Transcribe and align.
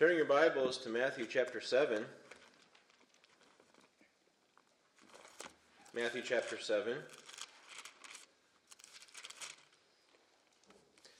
Turning 0.00 0.16
your 0.16 0.24
Bibles 0.24 0.78
to 0.78 0.88
Matthew 0.88 1.26
chapter 1.28 1.60
7. 1.60 2.02
Matthew 5.94 6.22
chapter 6.24 6.58
7. 6.58 6.94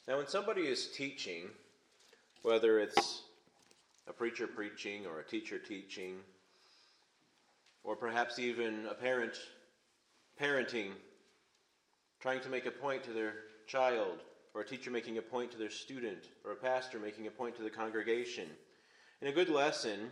Now, 0.08 0.16
when 0.16 0.26
somebody 0.28 0.62
is 0.62 0.86
teaching, 0.96 1.50
whether 2.40 2.78
it's 2.78 3.24
a 4.08 4.14
preacher 4.14 4.46
preaching 4.46 5.04
or 5.04 5.20
a 5.20 5.24
teacher 5.24 5.58
teaching, 5.58 6.14
or 7.84 7.94
perhaps 7.94 8.38
even 8.38 8.86
a 8.90 8.94
parent 8.94 9.34
parenting, 10.40 10.92
trying 12.18 12.40
to 12.40 12.48
make 12.48 12.64
a 12.64 12.70
point 12.70 13.04
to 13.04 13.12
their 13.12 13.34
child, 13.66 14.20
or 14.54 14.62
a 14.62 14.66
teacher 14.66 14.90
making 14.90 15.18
a 15.18 15.22
point 15.22 15.50
to 15.50 15.58
their 15.58 15.68
student, 15.68 16.30
or 16.46 16.52
a 16.52 16.56
pastor 16.56 16.98
making 16.98 17.26
a 17.26 17.30
point 17.30 17.54
to 17.54 17.62
the 17.62 17.68
congregation, 17.68 18.46
in 19.22 19.28
a 19.28 19.32
good 19.32 19.48
lesson, 19.48 20.10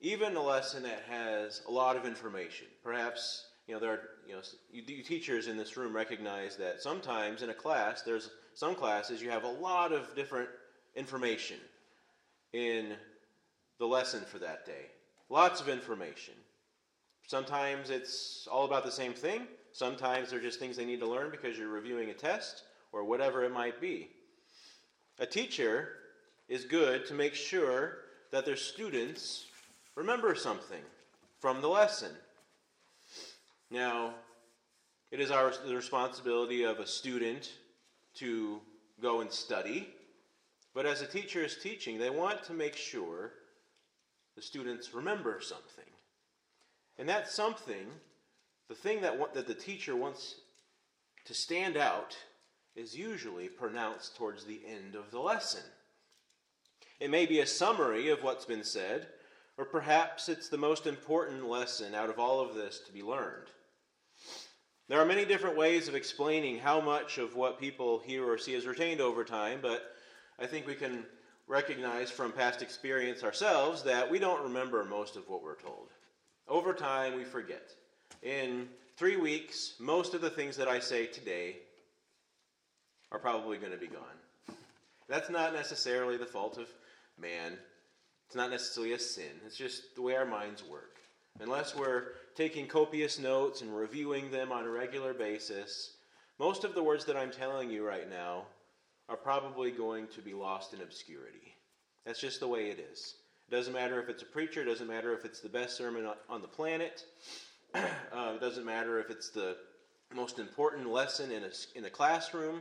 even 0.00 0.36
a 0.36 0.42
lesson 0.42 0.82
that 0.84 1.04
has 1.08 1.62
a 1.68 1.70
lot 1.70 1.96
of 1.96 2.04
information, 2.04 2.66
perhaps 2.82 3.46
you 3.66 3.74
know 3.74 3.80
there 3.80 3.92
are 3.92 4.00
you 4.26 4.34
know 4.34 4.42
you, 4.70 4.82
you 4.86 5.02
teachers 5.02 5.48
in 5.48 5.56
this 5.56 5.76
room 5.76 5.94
recognize 5.94 6.56
that 6.56 6.82
sometimes 6.82 7.42
in 7.42 7.50
a 7.50 7.54
class 7.54 8.02
there's 8.02 8.30
some 8.54 8.74
classes 8.74 9.22
you 9.22 9.30
have 9.30 9.44
a 9.44 9.48
lot 9.48 9.90
of 9.90 10.14
different 10.14 10.48
information 10.94 11.56
in 12.52 12.92
the 13.78 13.86
lesson 13.86 14.22
for 14.26 14.38
that 14.38 14.64
day. 14.64 14.86
Lots 15.28 15.60
of 15.60 15.68
information. 15.68 16.34
Sometimes 17.26 17.90
it's 17.90 18.46
all 18.50 18.64
about 18.64 18.84
the 18.84 18.92
same 18.92 19.14
thing. 19.14 19.46
Sometimes 19.72 20.30
they're 20.30 20.40
just 20.40 20.60
things 20.60 20.76
they 20.76 20.84
need 20.84 21.00
to 21.00 21.08
learn 21.08 21.30
because 21.30 21.58
you're 21.58 21.68
reviewing 21.68 22.10
a 22.10 22.14
test 22.14 22.62
or 22.92 23.02
whatever 23.02 23.42
it 23.42 23.52
might 23.52 23.80
be. 23.80 24.08
A 25.18 25.26
teacher 25.26 25.88
is 26.48 26.64
good 26.64 27.06
to 27.06 27.14
make 27.14 27.34
sure 27.34 28.03
that 28.34 28.44
their 28.44 28.56
students 28.56 29.46
remember 29.94 30.34
something 30.34 30.82
from 31.38 31.60
the 31.60 31.68
lesson. 31.68 32.10
Now, 33.70 34.12
it 35.12 35.20
is 35.20 35.30
our 35.30 35.52
the 35.64 35.76
responsibility 35.76 36.64
of 36.64 36.80
a 36.80 36.86
student 36.86 37.52
to 38.16 38.60
go 39.00 39.20
and 39.20 39.30
study, 39.30 39.88
but 40.74 40.84
as 40.84 41.00
a 41.00 41.06
teacher 41.06 41.44
is 41.44 41.58
teaching, 41.62 41.96
they 41.96 42.10
want 42.10 42.42
to 42.46 42.54
make 42.54 42.74
sure 42.74 43.34
the 44.34 44.42
students 44.42 44.92
remember 44.92 45.38
something. 45.40 45.92
And 46.98 47.08
that 47.08 47.30
something, 47.30 47.86
the 48.68 48.74
thing 48.74 49.00
that, 49.02 49.32
that 49.34 49.46
the 49.46 49.54
teacher 49.54 49.94
wants 49.94 50.40
to 51.26 51.34
stand 51.34 51.76
out, 51.76 52.16
is 52.74 52.98
usually 52.98 53.46
pronounced 53.46 54.16
towards 54.16 54.44
the 54.44 54.60
end 54.66 54.96
of 54.96 55.12
the 55.12 55.20
lesson. 55.20 55.62
It 57.00 57.10
may 57.10 57.26
be 57.26 57.40
a 57.40 57.46
summary 57.46 58.08
of 58.08 58.22
what's 58.22 58.44
been 58.44 58.64
said, 58.64 59.08
or 59.58 59.64
perhaps 59.64 60.28
it's 60.28 60.48
the 60.48 60.56
most 60.56 60.86
important 60.86 61.48
lesson 61.48 61.94
out 61.94 62.10
of 62.10 62.18
all 62.18 62.40
of 62.40 62.54
this 62.54 62.80
to 62.86 62.92
be 62.92 63.02
learned. 63.02 63.46
There 64.88 65.00
are 65.00 65.06
many 65.06 65.24
different 65.24 65.56
ways 65.56 65.88
of 65.88 65.94
explaining 65.94 66.58
how 66.58 66.80
much 66.80 67.18
of 67.18 67.36
what 67.36 67.58
people 67.58 68.00
hear 68.00 68.24
or 68.24 68.38
see 68.38 68.54
is 68.54 68.66
retained 68.66 69.00
over 69.00 69.24
time, 69.24 69.60
but 69.62 69.94
I 70.38 70.46
think 70.46 70.66
we 70.66 70.74
can 70.74 71.04
recognize 71.46 72.10
from 72.10 72.32
past 72.32 72.62
experience 72.62 73.22
ourselves 73.22 73.82
that 73.82 74.10
we 74.10 74.18
don't 74.18 74.42
remember 74.42 74.84
most 74.84 75.16
of 75.16 75.28
what 75.28 75.42
we're 75.42 75.56
told. 75.56 75.88
Over 76.48 76.72
time, 76.72 77.16
we 77.16 77.24
forget. 77.24 77.70
In 78.22 78.68
three 78.96 79.16
weeks, 79.16 79.74
most 79.78 80.14
of 80.14 80.20
the 80.20 80.30
things 80.30 80.56
that 80.56 80.68
I 80.68 80.78
say 80.78 81.06
today 81.06 81.56
are 83.10 83.18
probably 83.18 83.58
going 83.58 83.72
to 83.72 83.78
be 83.78 83.86
gone. 83.86 84.56
That's 85.08 85.30
not 85.30 85.52
necessarily 85.52 86.16
the 86.16 86.26
fault 86.26 86.58
of 86.58 86.68
man. 87.20 87.58
It's 88.26 88.36
not 88.36 88.50
necessarily 88.50 88.92
a 88.92 88.98
sin. 88.98 89.40
It's 89.46 89.56
just 89.56 89.94
the 89.94 90.02
way 90.02 90.16
our 90.16 90.24
minds 90.24 90.64
work. 90.64 90.98
Unless 91.40 91.76
we're 91.76 92.12
taking 92.34 92.66
copious 92.66 93.18
notes 93.18 93.60
and 93.60 93.74
reviewing 93.74 94.30
them 94.30 94.52
on 94.52 94.64
a 94.64 94.70
regular 94.70 95.12
basis, 95.14 95.96
most 96.38 96.64
of 96.64 96.74
the 96.74 96.82
words 96.82 97.04
that 97.04 97.16
I'm 97.16 97.30
telling 97.30 97.70
you 97.70 97.86
right 97.86 98.08
now 98.08 98.44
are 99.08 99.16
probably 99.16 99.70
going 99.70 100.06
to 100.08 100.20
be 100.20 100.34
lost 100.34 100.74
in 100.74 100.80
obscurity. 100.80 101.54
That's 102.06 102.20
just 102.20 102.40
the 102.40 102.48
way 102.48 102.70
it 102.70 102.78
is. 102.92 103.16
It 103.48 103.54
doesn't 103.54 103.72
matter 103.72 104.00
if 104.00 104.08
it's 104.08 104.22
a 104.22 104.26
preacher, 104.26 104.62
it 104.62 104.66
doesn't 104.66 104.88
matter 104.88 105.12
if 105.12 105.24
it's 105.24 105.40
the 105.40 105.48
best 105.48 105.76
sermon 105.76 106.08
on 106.28 106.40
the 106.40 106.48
planet, 106.48 107.04
uh, 107.74 108.32
it 108.34 108.40
doesn't 108.40 108.64
matter 108.64 108.98
if 108.98 109.10
it's 109.10 109.30
the 109.30 109.56
most 110.14 110.38
important 110.38 110.88
lesson 110.88 111.30
in 111.30 111.44
a, 111.44 111.50
in 111.74 111.84
a 111.84 111.90
classroom. 111.90 112.60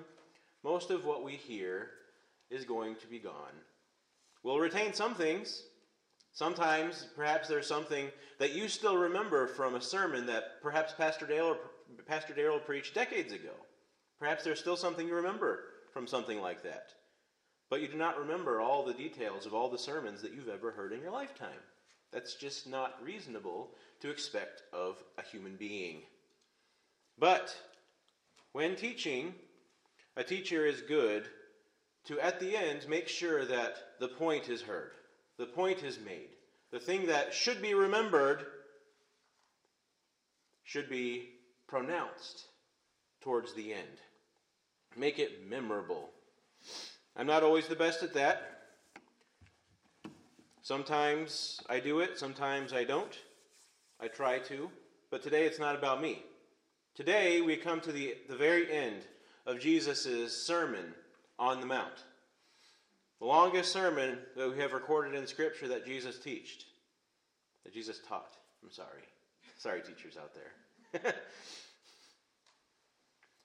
Most 0.64 0.92
of 0.92 1.06
what 1.06 1.24
we 1.24 1.34
hear 1.34 1.92
is 2.50 2.66
going 2.66 2.96
to 2.96 3.08
be 3.08 3.20
gone. 3.20 3.54
We'll 4.44 4.60
retain 4.60 4.94
some 4.94 5.16
things, 5.16 5.64
Sometimes, 6.34 7.08
perhaps 7.16 7.48
there's 7.48 7.68
something 7.68 8.10
that 8.40 8.54
you 8.54 8.68
still 8.68 8.98
remember 8.98 9.46
from 9.46 9.76
a 9.76 9.82
sermon 9.82 10.26
that 10.26 10.62
perhaps 10.64 10.92
Pastor 10.92 11.28
Dale 11.28 11.46
or 11.46 11.58
Pastor 12.08 12.34
Daryl 12.34 12.64
preached 12.66 12.96
decades 12.96 13.32
ago. 13.32 13.54
Perhaps 14.20 14.44
there's 14.44 14.60
still 14.60 14.76
something 14.76 15.08
you 15.08 15.14
remember 15.14 15.66
from 15.94 16.08
something 16.08 16.42
like 16.42 16.64
that. 16.64 16.90
But 17.70 17.82
you 17.82 17.88
do 17.88 17.98
not 17.98 18.18
remember 18.18 18.60
all 18.60 18.84
the 18.84 18.96
details 18.96 19.46
of 19.46 19.54
all 19.54 19.70
the 19.70 19.78
sermons 19.78 20.24
that 20.24 20.34
you've 20.34 20.50
ever 20.50 20.72
heard 20.72 20.92
in 20.92 21.02
your 21.02 21.12
lifetime. 21.12 21.50
That's 22.12 22.34
just 22.36 22.68
not 22.68 23.04
reasonable 23.04 23.70
to 24.02 24.10
expect 24.10 24.64
of 24.74 25.04
a 25.20 25.24
human 25.24 25.56
being. 25.56 26.02
But 27.20 27.56
when 28.54 28.76
teaching, 28.76 29.36
a 30.18 30.24
teacher 30.24 30.66
is 30.66 30.82
good 30.82 31.26
to, 32.06 32.20
at 32.20 32.40
the 32.40 32.56
end, 32.56 32.88
make 32.90 33.08
sure 33.08 33.46
that 33.46 33.76
the 34.00 34.08
point 34.08 34.50
is 34.50 34.62
heard 34.62 34.92
the 35.38 35.46
point 35.46 35.84
is 35.84 36.00
made. 36.00 36.30
The 36.72 36.80
thing 36.80 37.08
that 37.08 37.34
should 37.34 37.62
be 37.62 37.74
remembered 37.74 38.46
should 40.64 40.90
be 40.90 41.30
pronounced 41.68 42.46
towards 43.22 43.54
the 43.54 43.74
end. 43.74 44.00
Make 44.96 45.20
it 45.20 45.50
memorable. 45.50 46.10
I'm 47.16 47.28
not 47.28 47.44
always 47.44 47.68
the 47.68 47.76
best 47.76 48.04
at 48.04 48.14
that. 48.14 48.50
Sometimes 50.62 51.60
I 51.70 51.80
do 51.80 52.00
it, 52.00 52.18
sometimes 52.18 52.74
I 52.74 52.84
don't. 52.84 53.18
I 54.00 54.08
try 54.08 54.40
to. 54.40 54.70
But 55.12 55.24
today 55.24 55.46
it's 55.46 55.60
not 55.60 55.76
about 55.76 56.02
me. 56.02 56.24
Today 56.96 57.42
we 57.42 57.58
come 57.58 57.82
to 57.82 57.92
the, 57.92 58.16
the 58.30 58.36
very 58.36 58.72
end 58.72 59.02
of 59.46 59.60
Jesus' 59.60 60.46
Sermon 60.46 60.94
on 61.40 61.60
the 61.60 61.66
Mount. 61.66 62.06
The 63.20 63.26
longest 63.26 63.72
sermon 63.72 64.18
that 64.36 64.50
we 64.50 64.60
have 64.60 64.74
recorded 64.74 65.16
in 65.16 65.26
Scripture 65.28 65.68
that 65.70 65.86
Jesus 65.86 66.18
taught. 66.18 66.66
That 67.64 67.74
Jesus 67.74 68.00
taught. 68.08 68.36
I'm 68.64 68.72
sorry. 68.72 69.04
Sorry, 69.58 69.82
teachers 69.82 70.18
out 70.18 70.32
there. 70.34 71.14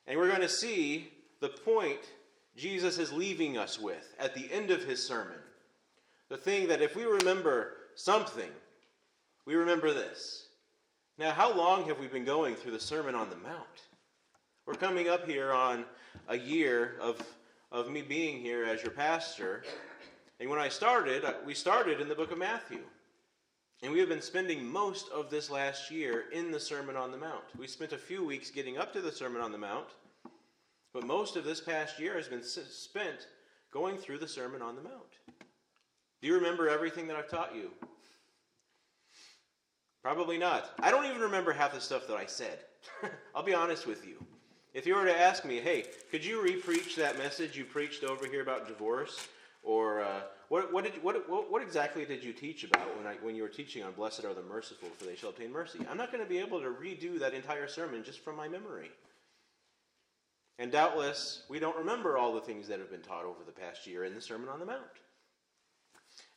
and 0.06 0.19
we're 0.19 0.28
going 0.28 0.41
to 0.41 0.48
see 0.48 1.09
the 1.41 1.48
point 1.48 2.00
Jesus 2.56 2.98
is 2.98 3.12
leaving 3.12 3.56
us 3.56 3.78
with 3.78 4.15
at 4.19 4.34
the 4.34 4.50
end 4.53 4.71
of 4.71 4.84
his 4.84 5.06
sermon. 5.06 5.38
The 6.28 6.37
thing 6.37 6.69
that 6.69 6.82
if 6.82 6.97
we 6.97 7.04
remember 7.04 7.75
something, 7.94 8.50
we 9.47 9.54
remember 9.54 9.94
this. 9.94 10.48
Now, 11.19 11.32
how 11.32 11.56
long 11.56 11.87
have 11.87 11.98
we 11.98 12.06
been 12.06 12.25
going 12.25 12.54
through 12.54 12.72
the 12.72 12.81
Sermon 12.81 13.15
on 13.15 13.31
the 13.31 13.37
Mount? 13.37 13.82
We're 14.66 14.75
coming 14.75 15.09
up 15.09 15.27
here 15.27 15.53
on 15.53 15.84
a 16.28 16.37
year 16.37 16.97
of 17.00 17.21
of 17.70 17.90
me 17.90 18.02
being 18.02 18.38
here 18.38 18.64
as 18.64 18.82
your 18.82 18.92
pastor. 18.92 19.62
And 20.40 20.48
when 20.48 20.58
I 20.58 20.68
started, 20.68 21.24
uh, 21.24 21.34
we 21.44 21.54
started 21.54 22.00
in 22.00 22.08
the 22.08 22.14
book 22.14 22.32
of 22.32 22.38
Matthew. 22.38 22.80
And 23.82 23.92
we 23.92 24.00
have 24.00 24.08
been 24.08 24.22
spending 24.22 24.66
most 24.66 25.08
of 25.10 25.30
this 25.30 25.50
last 25.50 25.90
year 25.90 26.24
in 26.32 26.50
the 26.50 26.58
Sermon 26.58 26.96
on 26.96 27.12
the 27.12 27.18
Mount. 27.18 27.44
We 27.56 27.68
spent 27.68 27.92
a 27.92 27.98
few 27.98 28.24
weeks 28.24 28.50
getting 28.50 28.76
up 28.76 28.92
to 28.92 29.00
the 29.00 29.12
Sermon 29.12 29.40
on 29.40 29.52
the 29.52 29.58
Mount, 29.58 29.86
but 30.92 31.06
most 31.06 31.36
of 31.36 31.44
this 31.44 31.60
past 31.60 32.00
year 32.00 32.16
has 32.16 32.26
been 32.26 32.42
spent 32.42 33.28
going 33.72 33.96
through 33.96 34.18
the 34.18 34.26
Sermon 34.26 34.62
on 34.62 34.74
the 34.74 34.82
Mount. 34.82 35.18
Do 36.21 36.26
you 36.26 36.34
remember 36.34 36.68
everything 36.68 37.06
that 37.06 37.16
I've 37.16 37.30
taught 37.30 37.54
you? 37.54 37.71
Probably 40.03 40.38
not. 40.38 40.71
I 40.80 40.91
don't 40.91 41.06
even 41.06 41.21
remember 41.21 41.53
half 41.53 41.72
the 41.72 41.80
stuff 41.80 42.09
that 42.09 42.16
I 42.16 42.26
said. 42.26 42.59
I'll 43.34 43.44
be 43.44 43.54
honest 43.54 43.86
with 43.86 44.04
you. 44.06 44.24
If 44.74 44.86
you 44.86 44.94
were 44.94 45.06
to 45.06 45.18
ask 45.18 45.44
me, 45.44 45.60
hey, 45.60 45.86
could 46.10 46.24
you 46.24 46.42
repreach 46.42 46.94
that 46.97 47.18
message 47.18 47.56
you 47.56 47.65
preached 47.65 48.04
over 48.04 48.26
here 48.26 48.42
about 48.42 48.68
divorce? 48.68 49.28
Or 49.62 50.03
uh, 50.03 50.20
what, 50.48 50.72
what, 50.72 50.84
did, 50.84 51.03
what, 51.03 51.28
what, 51.28 51.62
exactly 51.62 52.04
did 52.04 52.22
you 52.22 52.32
teach 52.32 52.65
about 52.65 52.97
when, 52.97 53.06
I, 53.06 53.15
when 53.22 53.34
you 53.34 53.42
were 53.42 53.48
teaching 53.48 53.82
on 53.82 53.92
blessed 53.92 54.24
are 54.24 54.34
the 54.34 54.42
merciful, 54.42 54.88
for 54.97 55.04
they 55.04 55.16
shall 55.16 55.30
obtain 55.30 55.53
mercy? 55.53 55.80
I'm 55.91 55.97
not 55.97 56.12
going 56.12 56.22
to 56.22 56.28
be 56.28 56.38
able 56.38 56.60
to 56.60 56.68
redo 56.68 57.18
that 57.18 57.34
entire 57.34 57.66
sermon 57.66 58.04
just 58.04 58.20
from 58.20 58.36
my 58.36 58.48
memory. 58.48 58.91
And 60.59 60.72
doubtless, 60.72 61.44
we 61.48 61.59
don't 61.59 61.76
remember 61.76 62.18
all 62.18 62.34
the 62.34 62.41
things 62.41 62.66
that 62.68 62.78
have 62.78 62.91
been 62.91 63.03
taught 63.03 63.24
over 63.24 63.44
the 63.47 63.53
past 63.53 63.86
year 63.86 64.04
in 64.04 64.14
the 64.14 64.21
Sermon 64.21 64.48
on 64.48 64.59
the 64.59 64.66
Mount. 64.66 64.82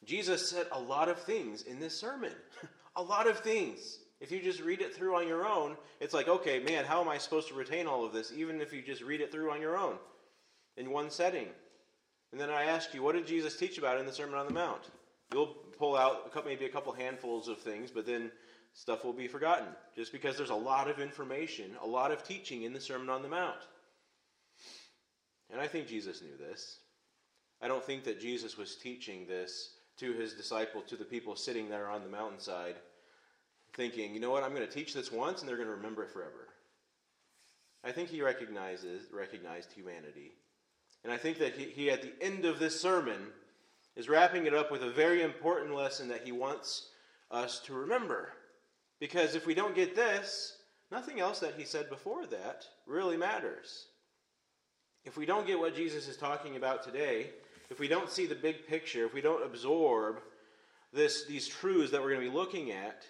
Jesus 0.04 0.48
said 0.50 0.68
a 0.72 0.80
lot 0.80 1.10
of 1.10 1.20
things 1.20 1.64
in 1.64 1.80
this 1.80 2.00
sermon. 2.00 2.34
a 2.96 3.02
lot 3.02 3.28
of 3.28 3.40
things. 3.40 4.00
If 4.22 4.32
you 4.32 4.40
just 4.40 4.62
read 4.62 4.82
it 4.82 4.96
through 4.96 5.16
on 5.16 5.28
your 5.28 5.48
own, 5.48 5.76
it's 6.00 6.14
like, 6.14 6.28
okay, 6.28 6.60
man, 6.60 6.86
how 6.86 7.02
am 7.02 7.10
I 7.10 7.18
supposed 7.18 7.48
to 7.48 7.56
retain 7.56 7.88
all 7.88 8.06
of 8.06 8.14
this, 8.14 8.32
even 8.32 8.62
if 8.62 8.72
you 8.72 8.84
just 8.84 9.02
read 9.02 9.20
it 9.20 9.32
through 9.32 9.52
on 9.52 9.60
your 9.60 9.76
own 9.76 9.96
in 10.78 10.92
one 10.92 11.10
setting? 11.10 11.48
And 12.32 12.40
then 12.40 12.52
I 12.52 12.66
ask 12.66 12.94
you, 12.94 13.02
what 13.02 13.16
did 13.16 13.26
Jesus 13.26 13.58
teach 13.58 13.80
about 13.80 14.00
in 14.00 14.06
the 14.06 14.14
Sermon 14.14 14.36
on 14.36 14.46
the 14.46 14.54
Mount? 14.54 14.84
You'll 15.34 15.56
pull 15.78 15.98
out 15.98 16.32
maybe 16.46 16.66
a 16.66 16.70
couple 16.70 16.94
handfuls 16.94 17.48
of 17.48 17.58
things, 17.58 17.90
but 17.90 18.06
then 18.06 18.32
stuff 18.74 19.04
will 19.04 19.12
be 19.12 19.28
forgotten 19.28 19.68
just 19.96 20.12
because 20.12 20.38
there's 20.38 20.50
a 20.52 20.56
lot 20.56 20.88
of 20.88 21.00
information, 21.00 21.72
a 21.82 21.88
lot 21.88 22.12
of 22.12 22.24
teaching 22.24 22.64
in 22.64 22.74
the 22.74 22.80
Sermon 22.80 23.10
on 23.10 23.24
the 23.24 23.28
Mount. 23.28 23.68
And 25.52 25.60
I 25.60 25.68
think 25.68 25.88
Jesus 25.88 26.22
knew 26.22 26.38
this. 26.38 26.78
I 27.60 27.68
don't 27.68 27.84
think 27.84 28.04
that 28.04 28.22
Jesus 28.22 28.56
was 28.58 28.76
teaching 28.76 29.26
this 29.28 29.72
to 29.98 30.14
his 30.14 30.34
disciple, 30.34 30.82
to 30.84 30.96
the 30.96 31.06
people 31.06 31.36
sitting 31.36 31.70
there 31.70 31.90
on 31.90 32.04
the 32.04 32.10
mountainside, 32.10 32.76
thinking, 33.76 34.14
you 34.14 34.20
know 34.20 34.32
what, 34.32 34.44
I'm 34.44 34.54
going 34.54 34.68
to 34.68 34.74
teach 34.74 34.94
this 34.94 35.12
once 35.12 35.40
and 35.40 35.50
they're 35.50 35.58
going 35.58 35.70
to 35.70 35.76
remember 35.76 36.04
it 36.04 36.12
forever. 36.12 36.50
I 37.84 37.92
think 37.92 38.10
he 38.10 38.22
recognizes 38.22 39.04
recognized 39.12 39.72
humanity. 39.72 40.34
And 41.04 41.12
I 41.12 41.18
think 41.18 41.40
that 41.40 41.56
he, 41.56 41.66
he, 41.66 41.90
at 41.90 42.02
the 42.02 42.14
end 42.22 42.46
of 42.46 42.60
this 42.60 42.80
sermon, 42.80 43.28
is 43.96 44.08
wrapping 44.08 44.46
it 44.46 44.54
up 44.54 44.72
with 44.72 44.84
a 44.84 44.92
very 44.92 45.24
important 45.24 45.76
lesson 45.76 46.08
that 46.10 46.24
he 46.24 46.32
wants 46.32 46.90
us 47.32 47.60
to 47.62 47.74
remember. 47.74 48.30
Because 49.00 49.36
if 49.36 49.48
we 49.48 49.56
don't 49.56 49.76
get 49.76 49.96
this, 49.96 50.58
nothing 50.92 51.20
else 51.20 51.40
that 51.40 51.56
he 51.58 51.66
said 51.66 51.90
before 51.90 52.28
that 52.28 52.66
really 52.86 53.18
matters. 53.18 53.88
If 55.04 55.18
we 55.18 55.26
don't 55.26 55.48
get 55.48 55.60
what 55.60 55.76
Jesus 55.76 56.08
is 56.08 56.18
talking 56.18 56.56
about 56.56 56.84
today, 56.84 57.32
if 57.72 57.80
we 57.80 57.88
don't 57.88 58.12
see 58.12 58.28
the 58.28 58.36
big 58.36 58.68
picture, 58.68 59.06
if 59.06 59.14
we 59.14 59.22
don't 59.22 59.44
absorb 59.44 60.20
this, 60.94 61.26
these 61.26 61.48
truths 61.48 61.92
that 61.92 62.02
we're 62.02 62.14
going 62.14 62.24
to 62.24 62.30
be 62.30 62.36
looking 62.36 62.72
at, 62.72 63.06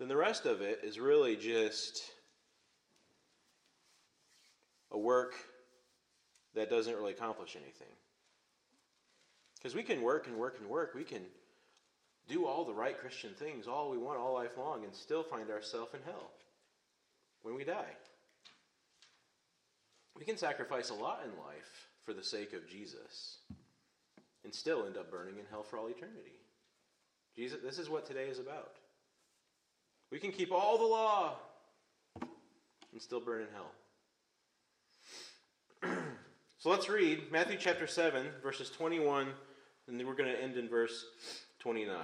then 0.00 0.08
the 0.08 0.16
rest 0.16 0.46
of 0.46 0.62
it 0.62 0.80
is 0.82 0.98
really 0.98 1.36
just 1.36 2.02
a 4.90 4.98
work 4.98 5.34
that 6.54 6.70
doesn't 6.70 6.96
really 6.96 7.12
accomplish 7.12 7.54
anything. 7.54 7.94
Because 9.56 9.74
we 9.74 9.82
can 9.82 10.00
work 10.00 10.26
and 10.26 10.36
work 10.36 10.56
and 10.58 10.70
work. 10.70 10.94
We 10.94 11.04
can 11.04 11.20
do 12.28 12.46
all 12.46 12.64
the 12.64 12.72
right 12.72 12.98
Christian 12.98 13.32
things 13.34 13.68
all 13.68 13.90
we 13.90 13.98
want 13.98 14.18
all 14.18 14.32
life 14.32 14.56
long 14.56 14.84
and 14.84 14.94
still 14.94 15.22
find 15.22 15.50
ourselves 15.50 15.92
in 15.92 16.00
hell 16.06 16.30
when 17.42 17.54
we 17.54 17.62
die. 17.62 17.92
We 20.16 20.24
can 20.24 20.38
sacrifice 20.38 20.88
a 20.88 20.94
lot 20.94 21.20
in 21.24 21.30
life 21.44 21.88
for 22.06 22.14
the 22.14 22.24
sake 22.24 22.54
of 22.54 22.66
Jesus 22.66 23.36
and 24.44 24.54
still 24.54 24.86
end 24.86 24.96
up 24.96 25.10
burning 25.10 25.38
in 25.38 25.44
hell 25.50 25.62
for 25.62 25.76
all 25.76 25.88
eternity. 25.88 26.38
Jesus, 27.36 27.58
this 27.62 27.78
is 27.78 27.90
what 27.90 28.06
today 28.06 28.28
is 28.28 28.38
about. 28.38 28.79
We 30.10 30.18
can 30.18 30.32
keep 30.32 30.50
all 30.50 30.76
the 30.76 30.84
law 30.84 31.36
and 32.20 33.00
still 33.00 33.20
burn 33.20 33.42
in 33.42 33.48
hell. 33.54 33.70
so 36.58 36.70
let's 36.70 36.88
read 36.88 37.30
Matthew 37.30 37.56
chapter 37.58 37.86
7, 37.86 38.26
verses 38.42 38.70
21, 38.70 39.28
and 39.88 39.98
then 39.98 40.06
we're 40.06 40.14
going 40.14 40.32
to 40.32 40.42
end 40.42 40.56
in 40.56 40.68
verse 40.68 41.06
29. 41.60 41.96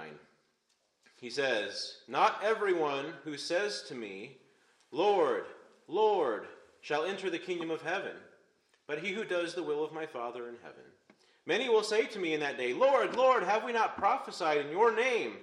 He 1.19 1.29
says, 1.29 1.97
Not 2.07 2.41
everyone 2.43 3.07
who 3.23 3.37
says 3.37 3.83
to 3.89 3.95
me, 3.95 4.37
Lord, 4.91 5.43
Lord, 5.87 6.47
shall 6.81 7.03
enter 7.03 7.29
the 7.29 7.39
kingdom 7.39 7.71
of 7.71 7.81
heaven, 7.81 8.15
but 8.87 8.99
he 8.99 9.11
who 9.11 9.25
does 9.25 9.53
the 9.53 9.63
will 9.63 9.83
of 9.83 9.93
my 9.93 10.05
Father 10.05 10.47
in 10.47 10.55
heaven. 10.63 10.83
Many 11.45 11.67
will 11.69 11.83
say 11.83 12.05
to 12.05 12.19
me 12.19 12.33
in 12.33 12.39
that 12.41 12.57
day, 12.57 12.73
Lord, 12.73 13.15
Lord, 13.15 13.43
have 13.43 13.63
we 13.63 13.73
not 13.73 13.97
prophesied 13.97 14.65
in 14.65 14.71
your 14.71 14.95
name, 14.95 15.33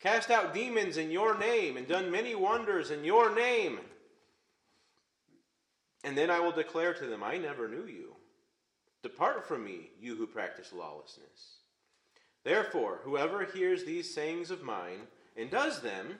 cast 0.00 0.30
out 0.30 0.54
demons 0.54 0.96
in 0.96 1.10
your 1.10 1.36
name, 1.38 1.76
and 1.76 1.86
done 1.86 2.10
many 2.10 2.34
wonders 2.34 2.90
in 2.90 3.04
your 3.04 3.34
name? 3.34 3.78
And 6.04 6.16
then 6.16 6.30
I 6.30 6.40
will 6.40 6.52
declare 6.52 6.94
to 6.94 7.06
them, 7.06 7.22
I 7.22 7.38
never 7.38 7.68
knew 7.68 7.84
you. 7.84 8.14
Depart 9.02 9.46
from 9.46 9.64
me, 9.64 9.90
you 10.00 10.16
who 10.16 10.26
practice 10.26 10.72
lawlessness. 10.72 11.58
Therefore, 12.44 13.00
whoever 13.02 13.44
hears 13.44 13.84
these 13.84 14.12
sayings 14.12 14.50
of 14.50 14.62
mine 14.62 15.00
and 15.36 15.50
does 15.50 15.80
them, 15.80 16.18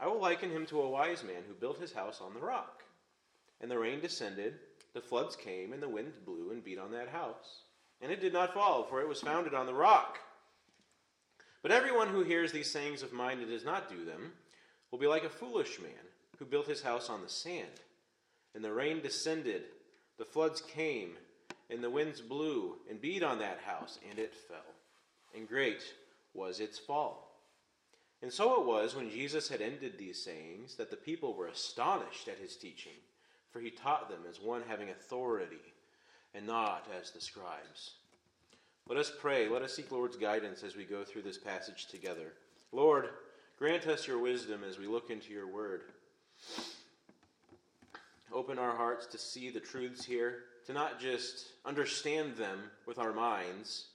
I 0.00 0.06
will 0.06 0.20
liken 0.20 0.50
him 0.50 0.66
to 0.66 0.80
a 0.80 0.90
wise 0.90 1.22
man 1.22 1.42
who 1.46 1.54
built 1.54 1.78
his 1.78 1.92
house 1.92 2.20
on 2.20 2.34
the 2.34 2.40
rock. 2.40 2.82
And 3.60 3.70
the 3.70 3.78
rain 3.78 4.00
descended, 4.00 4.54
the 4.94 5.00
floods 5.00 5.36
came, 5.36 5.72
and 5.72 5.82
the 5.82 5.88
wind 5.88 6.12
blew 6.24 6.50
and 6.50 6.64
beat 6.64 6.78
on 6.78 6.90
that 6.92 7.08
house. 7.08 7.62
And 8.00 8.10
it 8.10 8.20
did 8.20 8.32
not 8.32 8.54
fall, 8.54 8.84
for 8.84 9.00
it 9.00 9.08
was 9.08 9.20
founded 9.20 9.54
on 9.54 9.66
the 9.66 9.74
rock. 9.74 10.18
But 11.62 11.70
everyone 11.70 12.08
who 12.08 12.22
hears 12.22 12.52
these 12.52 12.70
sayings 12.70 13.02
of 13.02 13.12
mine 13.12 13.38
and 13.38 13.48
does 13.48 13.64
not 13.64 13.88
do 13.88 14.04
them 14.04 14.32
will 14.90 14.98
be 14.98 15.06
like 15.06 15.24
a 15.24 15.30
foolish 15.30 15.80
man 15.80 15.92
who 16.38 16.44
built 16.44 16.66
his 16.66 16.82
house 16.82 17.08
on 17.08 17.22
the 17.22 17.28
sand. 17.28 17.80
And 18.54 18.64
the 18.64 18.72
rain 18.72 19.00
descended, 19.00 19.62
the 20.18 20.24
floods 20.24 20.60
came, 20.60 21.12
and 21.70 21.82
the 21.82 21.90
winds 21.90 22.20
blew 22.20 22.76
and 22.90 23.00
beat 23.00 23.22
on 23.22 23.38
that 23.38 23.60
house, 23.64 23.98
and 24.10 24.18
it 24.18 24.34
fell. 24.34 24.58
And 25.34 25.48
great 25.48 25.82
was 26.34 26.60
its 26.60 26.78
fall. 26.78 27.38
And 28.20 28.32
so 28.32 28.60
it 28.60 28.66
was 28.66 28.94
when 28.94 29.10
Jesus 29.10 29.48
had 29.48 29.62
ended 29.62 29.96
these 29.96 30.22
sayings 30.22 30.74
that 30.76 30.90
the 30.90 30.96
people 30.96 31.34
were 31.34 31.48
astonished 31.48 32.28
at 32.28 32.38
his 32.38 32.56
teaching 32.56 32.92
for 33.52 33.60
he 33.60 33.70
taught 33.70 34.08
them 34.08 34.20
as 34.28 34.40
one 34.40 34.62
having 34.66 34.88
authority 34.88 35.56
and 36.34 36.46
not 36.46 36.86
as 36.98 37.10
the 37.10 37.20
scribes. 37.20 37.92
Let 38.88 38.98
us 38.98 39.12
pray. 39.20 39.48
Let 39.48 39.62
us 39.62 39.74
seek 39.74 39.90
Lord's 39.90 40.16
guidance 40.16 40.62
as 40.62 40.76
we 40.76 40.84
go 40.84 41.04
through 41.04 41.22
this 41.22 41.38
passage 41.38 41.86
together. 41.86 42.34
Lord, 42.72 43.10
grant 43.58 43.86
us 43.86 44.06
your 44.06 44.18
wisdom 44.18 44.62
as 44.68 44.78
we 44.78 44.86
look 44.86 45.10
into 45.10 45.32
your 45.32 45.46
word. 45.46 45.82
Open 48.32 48.58
our 48.58 48.76
hearts 48.76 49.06
to 49.06 49.18
see 49.18 49.50
the 49.50 49.60
truths 49.60 50.04
here, 50.04 50.40
to 50.66 50.72
not 50.72 51.00
just 51.00 51.46
understand 51.64 52.36
them 52.36 52.58
with 52.86 52.98
our 52.98 53.12
minds 53.12 53.88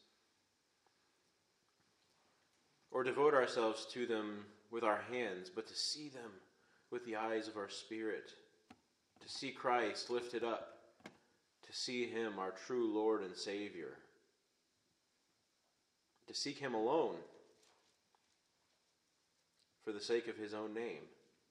or 2.91 3.03
devote 3.03 3.33
ourselves 3.33 3.85
to 3.93 4.05
them 4.05 4.45
with 4.71 4.83
our 4.83 5.01
hands, 5.11 5.49
but 5.53 5.67
to 5.67 5.75
see 5.75 6.09
them 6.09 6.31
with 6.91 7.05
the 7.05 7.15
eyes 7.15 7.47
of 7.47 7.57
our 7.57 7.69
spirit 7.69 8.31
to 9.27 9.33
see 9.33 9.51
Christ 9.51 10.09
lifted 10.09 10.43
up, 10.43 10.77
to 11.03 11.73
see 11.75 12.07
Him, 12.07 12.39
our 12.39 12.53
true 12.65 12.93
Lord 12.93 13.23
and 13.23 13.35
Savior, 13.35 13.97
to 16.27 16.33
seek 16.33 16.57
Him 16.57 16.73
alone 16.73 17.15
for 19.83 19.91
the 19.91 20.01
sake 20.01 20.27
of 20.27 20.37
His 20.37 20.53
own 20.53 20.73
name, 20.73 21.03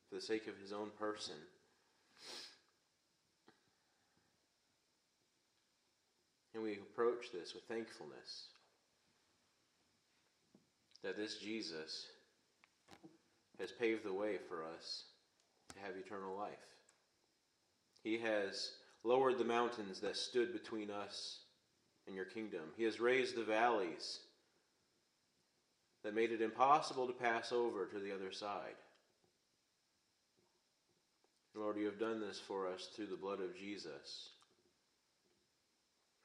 for 0.08 0.16
the 0.16 0.20
sake 0.20 0.46
of 0.46 0.54
His 0.60 0.72
own 0.72 0.90
person. 0.98 1.34
And 6.54 6.62
we 6.62 6.72
approach 6.72 7.32
this 7.32 7.54
with 7.54 7.64
thankfulness 7.64 8.46
that 11.02 11.16
this 11.16 11.36
Jesus 11.38 12.06
has 13.60 13.70
paved 13.72 14.04
the 14.04 14.12
way 14.12 14.38
for 14.48 14.64
us 14.64 15.04
to 15.74 15.80
have 15.80 15.96
eternal 15.96 16.36
life. 16.36 16.50
He 18.02 18.18
has 18.18 18.72
lowered 19.04 19.38
the 19.38 19.44
mountains 19.44 20.00
that 20.00 20.16
stood 20.16 20.52
between 20.52 20.90
us 20.90 21.40
and 22.06 22.16
your 22.16 22.24
kingdom. 22.24 22.62
He 22.76 22.84
has 22.84 23.00
raised 23.00 23.36
the 23.36 23.44
valleys 23.44 24.20
that 26.06 26.14
made 26.14 26.30
it 26.30 26.40
impossible 26.40 27.08
to 27.08 27.12
pass 27.12 27.50
over 27.50 27.84
to 27.84 27.98
the 27.98 28.14
other 28.14 28.30
side. 28.30 28.76
Lord, 31.52 31.76
you 31.76 31.86
have 31.86 31.98
done 31.98 32.20
this 32.20 32.38
for 32.38 32.68
us 32.68 32.90
through 32.94 33.06
the 33.06 33.16
blood 33.16 33.40
of 33.40 33.58
Jesus. 33.58 34.30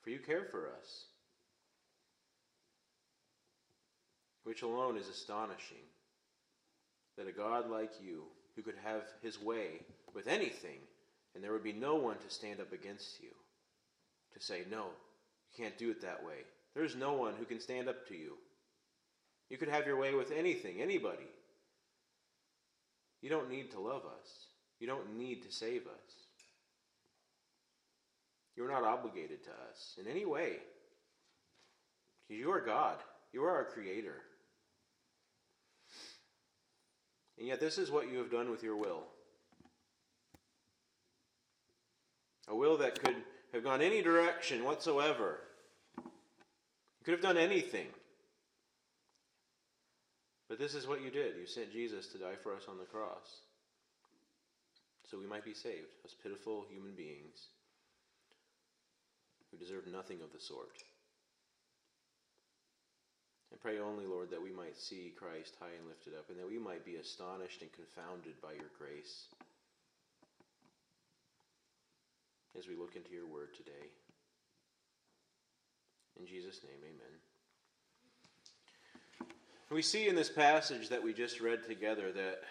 For 0.03 0.11
you 0.11 0.19
care 0.19 0.43
for 0.43 0.67
us, 0.67 1.05
which 4.43 4.61
alone 4.61 4.97
is 4.97 5.09
astonishing 5.09 5.77
that 7.17 7.27
a 7.27 7.31
God 7.31 7.67
like 7.67 7.93
you, 8.05 8.25
who 8.55 8.61
could 8.61 8.77
have 8.83 9.01
his 9.23 9.41
way 9.41 9.81
with 10.13 10.27
anything, 10.27 10.77
and 11.33 11.43
there 11.43 11.53
would 11.53 11.63
be 11.63 11.73
no 11.73 11.95
one 11.95 12.17
to 12.17 12.29
stand 12.29 12.59
up 12.59 12.71
against 12.71 13.19
you 13.19 13.29
to 14.35 14.45
say, 14.45 14.61
no, 14.69 14.83
you 14.85 15.63
can't 15.63 15.77
do 15.79 15.89
it 15.89 16.03
that 16.03 16.23
way. 16.23 16.43
There's 16.75 16.95
no 16.95 17.13
one 17.13 17.33
who 17.39 17.45
can 17.45 17.59
stand 17.59 17.89
up 17.89 18.07
to 18.09 18.13
you. 18.13 18.37
You 19.51 19.57
could 19.57 19.67
have 19.67 19.85
your 19.85 19.97
way 19.97 20.13
with 20.13 20.31
anything, 20.31 20.81
anybody. 20.81 21.27
You 23.21 23.29
don't 23.29 23.49
need 23.49 23.71
to 23.71 23.81
love 23.81 24.03
us. 24.05 24.47
You 24.79 24.87
don't 24.87 25.17
need 25.17 25.43
to 25.43 25.51
save 25.51 25.81
us. 25.81 26.13
You're 28.55 28.71
not 28.71 28.85
obligated 28.85 29.43
to 29.43 29.49
us 29.49 29.97
in 29.99 30.09
any 30.09 30.23
way. 30.23 30.53
Because 32.25 32.39
you 32.39 32.49
are 32.49 32.61
God. 32.61 32.95
You 33.33 33.43
are 33.43 33.51
our 33.51 33.65
Creator. 33.65 34.15
And 37.37 37.45
yet, 37.45 37.59
this 37.59 37.77
is 37.77 37.91
what 37.91 38.09
you 38.09 38.19
have 38.19 38.31
done 38.31 38.51
with 38.51 38.63
your 38.63 38.77
will. 38.77 39.03
A 42.47 42.55
will 42.55 42.77
that 42.77 43.03
could 43.03 43.17
have 43.51 43.65
gone 43.65 43.81
any 43.81 44.01
direction 44.01 44.63
whatsoever. 44.63 45.41
You 45.97 47.03
could 47.03 47.15
have 47.15 47.21
done 47.21 47.37
anything. 47.37 47.87
But 50.51 50.59
this 50.59 50.75
is 50.75 50.85
what 50.85 50.99
you 50.99 51.09
did. 51.09 51.39
You 51.39 51.47
sent 51.47 51.71
Jesus 51.71 52.07
to 52.11 52.17
die 52.17 52.35
for 52.43 52.51
us 52.51 52.67
on 52.67 52.75
the 52.75 52.83
cross. 52.83 53.39
So 55.09 55.17
we 55.17 55.25
might 55.25 55.47
be 55.47 55.53
saved, 55.53 55.87
us 56.03 56.11
pitiful 56.21 56.65
human 56.69 56.91
beings 56.91 57.55
who 59.47 59.55
deserve 59.55 59.87
nothing 59.87 60.19
of 60.19 60.33
the 60.33 60.43
sort. 60.43 60.75
And 63.49 63.61
pray 63.61 63.79
only, 63.79 64.03
Lord, 64.03 64.29
that 64.31 64.43
we 64.43 64.51
might 64.51 64.75
see 64.75 65.15
Christ 65.15 65.55
high 65.57 65.71
and 65.79 65.87
lifted 65.87 66.19
up, 66.19 66.27
and 66.27 66.37
that 66.37 66.51
we 66.51 66.59
might 66.59 66.83
be 66.83 66.99
astonished 66.99 67.61
and 67.61 67.71
confounded 67.71 68.35
by 68.43 68.51
your 68.51 68.75
grace 68.77 69.31
as 72.59 72.67
we 72.67 72.75
look 72.75 72.97
into 72.97 73.15
your 73.15 73.27
word 73.27 73.55
today. 73.55 73.87
In 76.19 76.27
Jesus' 76.27 76.59
name, 76.67 76.83
amen. 76.83 77.30
We 79.71 79.81
see 79.81 80.09
in 80.09 80.15
this 80.15 80.29
passage 80.29 80.89
that 80.89 81.01
we 81.01 81.13
just 81.13 81.39
read 81.39 81.65
together 81.65 82.11
that 82.11 82.41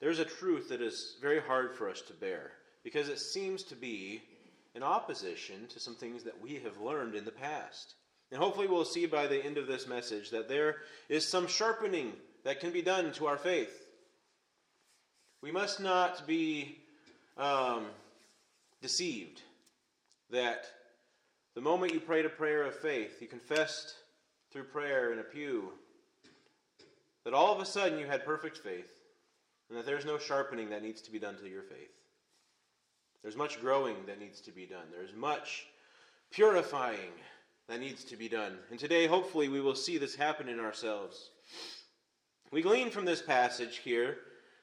there's 0.00 0.18
a 0.18 0.24
truth 0.24 0.68
that 0.70 0.82
is 0.82 1.16
very 1.22 1.40
hard 1.40 1.76
for 1.76 1.88
us 1.88 2.02
to 2.02 2.12
bear 2.12 2.50
because 2.82 3.08
it 3.08 3.20
seems 3.20 3.62
to 3.64 3.76
be 3.76 4.20
in 4.74 4.82
opposition 4.82 5.68
to 5.68 5.78
some 5.78 5.94
things 5.94 6.24
that 6.24 6.40
we 6.40 6.54
have 6.56 6.80
learned 6.80 7.14
in 7.14 7.24
the 7.24 7.30
past. 7.30 7.94
And 8.32 8.40
hopefully, 8.40 8.66
we'll 8.66 8.84
see 8.84 9.06
by 9.06 9.28
the 9.28 9.44
end 9.44 9.58
of 9.58 9.68
this 9.68 9.86
message 9.86 10.30
that 10.30 10.48
there 10.48 10.78
is 11.08 11.26
some 11.26 11.46
sharpening 11.46 12.14
that 12.42 12.58
can 12.58 12.72
be 12.72 12.82
done 12.82 13.12
to 13.12 13.26
our 13.26 13.38
faith. 13.38 13.86
We 15.42 15.52
must 15.52 15.78
not 15.78 16.26
be 16.26 16.78
um, 17.36 17.86
deceived 18.82 19.40
that 20.30 20.64
the 21.54 21.60
moment 21.60 21.94
you 21.94 22.00
prayed 22.00 22.26
a 22.26 22.30
prayer 22.30 22.64
of 22.64 22.74
faith, 22.74 23.18
you 23.20 23.28
confessed 23.28 23.94
through 24.52 24.64
prayer 24.64 25.12
in 25.12 25.20
a 25.20 25.24
pew, 25.24 25.72
that 27.30 27.36
all 27.36 27.54
of 27.54 27.60
a 27.60 27.64
sudden 27.64 27.96
you 27.96 28.06
had 28.06 28.24
perfect 28.24 28.58
faith, 28.58 28.90
and 29.68 29.78
that 29.78 29.86
there's 29.86 30.04
no 30.04 30.18
sharpening 30.18 30.70
that 30.70 30.82
needs 30.82 31.00
to 31.00 31.12
be 31.12 31.20
done 31.20 31.36
to 31.36 31.48
your 31.48 31.62
faith. 31.62 31.92
There's 33.22 33.36
much 33.36 33.60
growing 33.60 33.94
that 34.06 34.18
needs 34.18 34.40
to 34.40 34.50
be 34.50 34.66
done. 34.66 34.86
There's 34.90 35.14
much 35.14 35.66
purifying 36.32 37.12
that 37.68 37.78
needs 37.78 38.02
to 38.06 38.16
be 38.16 38.28
done. 38.28 38.58
And 38.70 38.80
today, 38.80 39.06
hopefully, 39.06 39.48
we 39.48 39.60
will 39.60 39.76
see 39.76 39.96
this 39.96 40.16
happen 40.16 40.48
in 40.48 40.58
ourselves. 40.58 41.30
We 42.50 42.62
glean 42.62 42.90
from 42.90 43.04
this 43.04 43.22
passage 43.22 43.76
here 43.76 44.16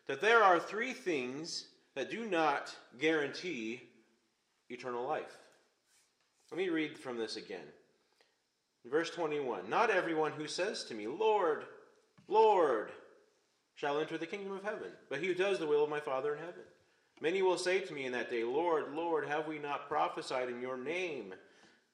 that 0.08 0.20
there 0.20 0.44
are 0.44 0.60
three 0.60 0.92
things 0.92 1.68
that 1.96 2.12
do 2.12 2.26
not 2.26 2.76
guarantee 3.00 3.82
eternal 4.70 5.08
life. 5.08 5.38
Let 6.52 6.58
me 6.58 6.68
read 6.68 7.00
from 7.00 7.18
this 7.18 7.38
again. 7.38 7.68
Verse 8.86 9.10
21 9.12 9.70
Not 9.70 9.90
everyone 9.90 10.34
who 10.34 10.48
says 10.48 10.84
to 10.86 10.94
me, 10.94 11.08
Lord, 11.08 11.64
Lord, 12.28 12.92
shall 13.76 14.00
enter 14.00 14.18
the 14.18 14.26
kingdom 14.26 14.52
of 14.52 14.64
heaven, 14.64 14.92
but 15.10 15.20
he 15.20 15.28
who 15.28 15.34
does 15.34 15.60
the 15.60 15.68
will 15.68 15.84
of 15.84 15.90
my 15.90 16.00
Father 16.00 16.34
in 16.34 16.40
heaven. 16.40 16.64
Many 17.22 17.42
will 17.42 17.58
say 17.58 17.80
to 17.80 17.94
me 17.94 18.06
in 18.06 18.12
that 18.12 18.30
day, 18.30 18.44
Lord, 18.44 18.94
Lord, 18.94 19.28
have 19.28 19.48
we 19.48 19.60
not 19.60 19.88
prophesied 19.88 20.50
in 20.50 20.62
your 20.62 20.78
name, 20.78 21.34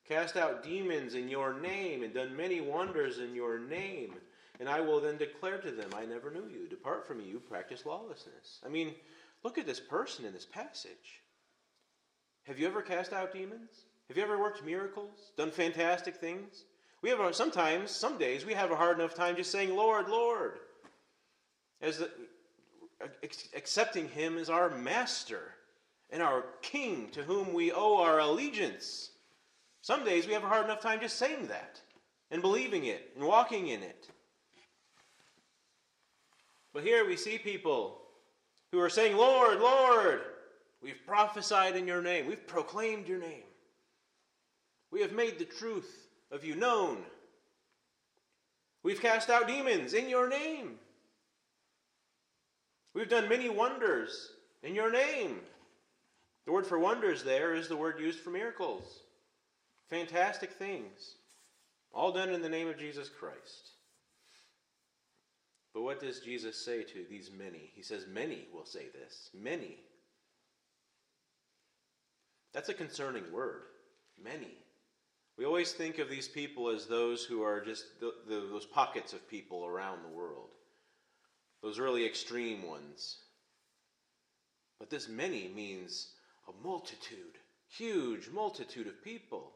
cast 0.07 0.35
out 0.35 0.63
demons 0.63 1.13
in 1.13 1.29
your 1.29 1.53
name, 1.59 2.03
and 2.03 2.13
done 2.13 2.35
many 2.35 2.61
wonders 2.61 3.19
in 3.19 3.35
your 3.35 3.59
name? 3.59 4.15
And 4.59 4.69
I 4.69 4.81
will 4.81 4.99
then 4.99 5.17
declare 5.17 5.59
to 5.59 5.71
them, 5.71 5.89
I 5.95 6.05
never 6.05 6.31
knew 6.31 6.47
you. 6.51 6.67
Depart 6.69 7.07
from 7.07 7.19
me, 7.19 7.25
you 7.25 7.39
practice 7.39 7.85
lawlessness. 7.85 8.59
I 8.65 8.69
mean, 8.69 8.93
look 9.43 9.57
at 9.57 9.65
this 9.65 9.79
person 9.79 10.25
in 10.25 10.33
this 10.33 10.45
passage. 10.45 11.21
Have 12.43 12.59
you 12.59 12.67
ever 12.67 12.81
cast 12.81 13.13
out 13.13 13.33
demons? 13.33 13.85
Have 14.09 14.17
you 14.17 14.23
ever 14.23 14.37
worked 14.37 14.63
miracles? 14.63 15.31
Done 15.37 15.51
fantastic 15.51 16.15
things? 16.15 16.65
We 17.03 17.09
have 17.09 17.35
sometimes, 17.35 17.91
some 17.91 18.17
days, 18.17 18.45
we 18.45 18.53
have 18.53 18.71
a 18.71 18.77
hard 18.77 18.97
enough 18.97 19.13
time 19.13 19.35
just 19.35 19.51
saying, 19.51 19.75
Lord, 19.75 20.07
Lord. 20.07 20.53
As 21.81 21.97
the, 21.97 22.09
accepting 23.53 24.07
him 24.07 24.37
as 24.37 24.49
our 24.49 24.69
master 24.69 25.53
and 26.09 26.21
our 26.21 26.45
king 26.61 27.09
to 27.11 27.21
whom 27.21 27.53
we 27.53 27.73
owe 27.73 27.97
our 27.97 28.19
allegiance. 28.19 29.09
Some 29.81 30.05
days 30.05 30.25
we 30.25 30.33
have 30.33 30.45
a 30.45 30.47
hard 30.47 30.63
enough 30.63 30.79
time 30.79 31.01
just 31.01 31.17
saying 31.17 31.47
that 31.47 31.81
and 32.31 32.41
believing 32.41 32.85
it 32.85 33.11
and 33.17 33.27
walking 33.27 33.67
in 33.67 33.83
it. 33.83 34.07
But 36.73 36.83
here 36.83 37.05
we 37.05 37.17
see 37.17 37.37
people 37.37 37.99
who 38.71 38.79
are 38.79 38.89
saying, 38.89 39.17
Lord, 39.17 39.59
Lord, 39.59 40.21
we've 40.81 41.05
prophesied 41.05 41.75
in 41.75 41.85
your 41.85 42.01
name, 42.01 42.27
we've 42.27 42.47
proclaimed 42.47 43.09
your 43.09 43.19
name, 43.19 43.43
we 44.89 45.01
have 45.01 45.11
made 45.11 45.37
the 45.37 45.45
truth 45.45 46.03
of 46.33 46.43
you 46.43 46.55
known, 46.55 46.97
we've 48.81 49.01
cast 49.01 49.29
out 49.29 49.47
demons 49.47 49.93
in 49.93 50.09
your 50.09 50.27
name. 50.27 50.79
We've 52.95 53.09
done 53.09 53.29
many 53.29 53.49
wonders 53.49 54.31
in 54.63 54.75
your 54.75 54.91
name. 54.91 55.39
The 56.45 56.51
word 56.51 56.65
for 56.65 56.79
wonders 56.79 57.23
there 57.23 57.53
is 57.53 57.67
the 57.67 57.77
word 57.77 57.99
used 57.99 58.19
for 58.19 58.31
miracles. 58.31 58.83
Fantastic 59.89 60.51
things. 60.51 61.15
All 61.93 62.11
done 62.11 62.29
in 62.29 62.41
the 62.41 62.49
name 62.49 62.67
of 62.67 62.79
Jesus 62.79 63.09
Christ. 63.09 63.69
But 65.73 65.83
what 65.83 65.99
does 65.99 66.19
Jesus 66.19 66.57
say 66.57 66.83
to 66.83 67.05
these 67.09 67.31
many? 67.35 67.71
He 67.75 67.81
says, 67.81 68.05
Many 68.11 68.47
will 68.53 68.65
say 68.65 68.87
this. 68.93 69.29
Many. 69.33 69.77
That's 72.53 72.69
a 72.69 72.73
concerning 72.73 73.31
word. 73.31 73.63
Many. 74.23 74.62
We 75.37 75.45
always 75.45 75.71
think 75.71 75.97
of 75.97 76.09
these 76.09 76.27
people 76.27 76.69
as 76.69 76.85
those 76.85 77.23
who 77.23 77.41
are 77.41 77.59
just 77.59 77.99
the, 77.99 78.13
the, 78.27 78.47
those 78.51 78.65
pockets 78.65 79.13
of 79.13 79.27
people 79.29 79.65
around 79.65 80.03
the 80.03 80.15
world 80.15 80.49
those 81.63 81.79
really 81.79 82.05
extreme 82.05 82.67
ones. 82.67 83.17
But 84.79 84.89
this 84.89 85.07
many 85.07 85.47
means 85.47 86.09
a 86.47 86.67
multitude, 86.67 87.37
huge 87.69 88.29
multitude 88.29 88.85
of 88.85 89.01
people 89.01 89.53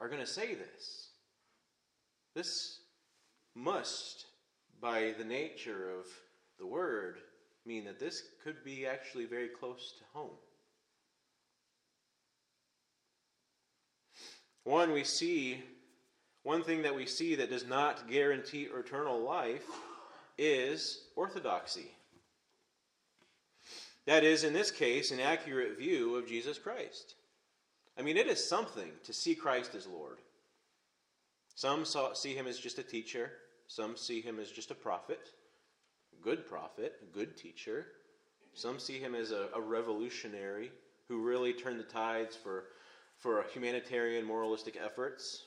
are 0.00 0.08
going 0.08 0.20
to 0.20 0.26
say 0.26 0.54
this. 0.54 1.10
This 2.34 2.80
must, 3.54 4.26
by 4.80 5.14
the 5.16 5.24
nature 5.24 5.88
of 5.96 6.06
the 6.58 6.66
word, 6.66 7.18
mean 7.64 7.84
that 7.84 8.00
this 8.00 8.24
could 8.42 8.64
be 8.64 8.86
actually 8.86 9.24
very 9.24 9.48
close 9.48 9.94
to 9.98 10.18
home. 10.18 10.36
One, 14.64 14.92
we 14.92 15.04
see 15.04 15.62
one 16.42 16.62
thing 16.62 16.82
that 16.82 16.94
we 16.94 17.06
see 17.06 17.34
that 17.36 17.50
does 17.50 17.66
not 17.66 18.08
guarantee 18.08 18.68
eternal 18.74 19.20
life 19.20 19.66
is 20.36 21.04
orthodoxy. 21.16 21.90
That 24.06 24.24
is, 24.24 24.44
in 24.44 24.52
this 24.52 24.70
case, 24.70 25.10
an 25.10 25.20
accurate 25.20 25.78
view 25.78 26.16
of 26.16 26.28
Jesus 26.28 26.58
Christ. 26.58 27.14
I 27.98 28.02
mean, 28.02 28.16
it 28.16 28.26
is 28.26 28.46
something 28.46 28.90
to 29.04 29.12
see 29.12 29.34
Christ 29.34 29.74
as 29.74 29.86
Lord. 29.86 30.18
Some 31.54 31.84
saw, 31.84 32.12
see 32.12 32.34
him 32.34 32.46
as 32.46 32.58
just 32.58 32.78
a 32.78 32.82
teacher, 32.82 33.32
some 33.68 33.96
see 33.96 34.20
him 34.20 34.38
as 34.40 34.50
just 34.50 34.70
a 34.70 34.74
prophet, 34.74 35.30
good 36.22 36.46
prophet, 36.46 37.12
good 37.12 37.36
teacher. 37.36 37.86
Some 38.54 38.78
see 38.78 38.98
him 38.98 39.14
as 39.14 39.30
a, 39.30 39.48
a 39.54 39.60
revolutionary 39.60 40.70
who 41.08 41.22
really 41.22 41.52
turned 41.52 41.78
the 41.78 41.84
tides 41.84 42.36
for, 42.36 42.64
for 43.18 43.44
humanitarian, 43.52 44.24
moralistic 44.24 44.78
efforts. 44.82 45.44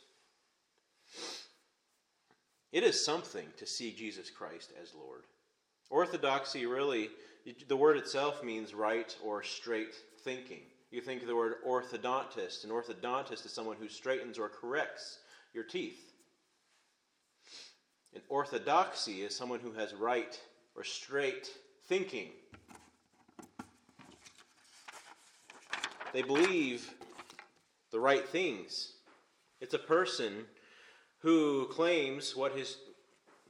It 2.71 2.83
is 2.83 3.03
something 3.03 3.47
to 3.57 3.65
see 3.65 3.93
Jesus 3.93 4.29
Christ 4.29 4.71
as 4.81 4.93
Lord. 4.93 5.24
Orthodoxy 5.89 6.65
really, 6.65 7.09
the 7.67 7.77
word 7.77 7.97
itself 7.97 8.43
means 8.43 8.74
right 8.74 9.15
or 9.24 9.41
straight 9.41 9.95
thinking. 10.24 10.62
You 10.91 11.01
think 11.01 11.21
of 11.21 11.27
the 11.27 11.36
word 11.36 11.55
orthodontist. 11.65 12.63
An 12.63 12.69
orthodontist 12.69 13.45
is 13.45 13.53
someone 13.53 13.77
who 13.79 13.88
straightens 13.88 14.38
or 14.38 14.50
corrects 14.50 15.19
your 15.53 15.63
teeth. 15.63 16.13
An 18.15 18.21
orthodoxy 18.29 19.21
is 19.21 19.36
someone 19.36 19.59
who 19.59 19.71
has 19.74 19.93
right 19.93 20.39
or 20.75 20.83
straight 20.83 21.50
thinking. 21.88 22.29
They 26.13 26.21
believe 26.21 26.89
the 27.97 28.03
right 28.03 28.29
things. 28.29 28.93
It's 29.59 29.73
a 29.73 29.79
person 29.79 30.45
who 31.17 31.65
claims 31.65 32.35
what 32.35 32.55
his 32.55 32.77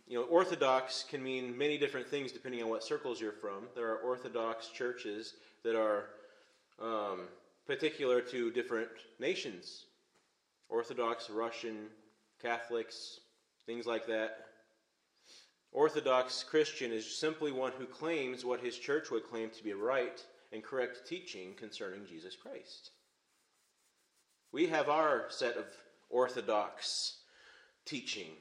you 0.07 0.17
know 0.17 0.23
orthodox 0.23 1.03
can 1.03 1.21
mean 1.21 1.57
many 1.57 1.77
different 1.77 2.07
things 2.07 2.31
depending 2.31 2.63
on 2.63 2.69
what 2.69 2.81
circles 2.81 3.19
you're 3.19 3.33
from. 3.33 3.67
There 3.75 3.91
are 3.91 3.97
orthodox 3.97 4.69
churches 4.69 5.33
that 5.65 5.75
are 5.75 6.05
um, 6.81 7.27
particular 7.65 8.21
to 8.21 8.49
different 8.51 8.87
nations. 9.19 9.87
Orthodox 10.69 11.29
russian 11.29 11.87
catholics 12.41 13.19
things 13.65 13.85
like 13.85 14.07
that. 14.07 14.45
Orthodox 15.73 16.41
christian 16.41 16.93
is 16.93 17.05
simply 17.05 17.51
one 17.51 17.73
who 17.77 17.85
claims 17.85 18.45
what 18.45 18.61
his 18.61 18.77
church 18.77 19.11
would 19.11 19.25
claim 19.29 19.49
to 19.49 19.61
be 19.61 19.73
right 19.73 20.25
and 20.53 20.63
correct 20.63 21.05
teaching 21.05 21.53
concerning 21.59 22.05
jesus 22.05 22.37
christ 22.37 22.91
we 24.51 24.67
have 24.67 24.89
our 24.89 25.25
set 25.29 25.57
of 25.57 25.65
orthodox 26.09 27.17
teaching. 27.85 28.31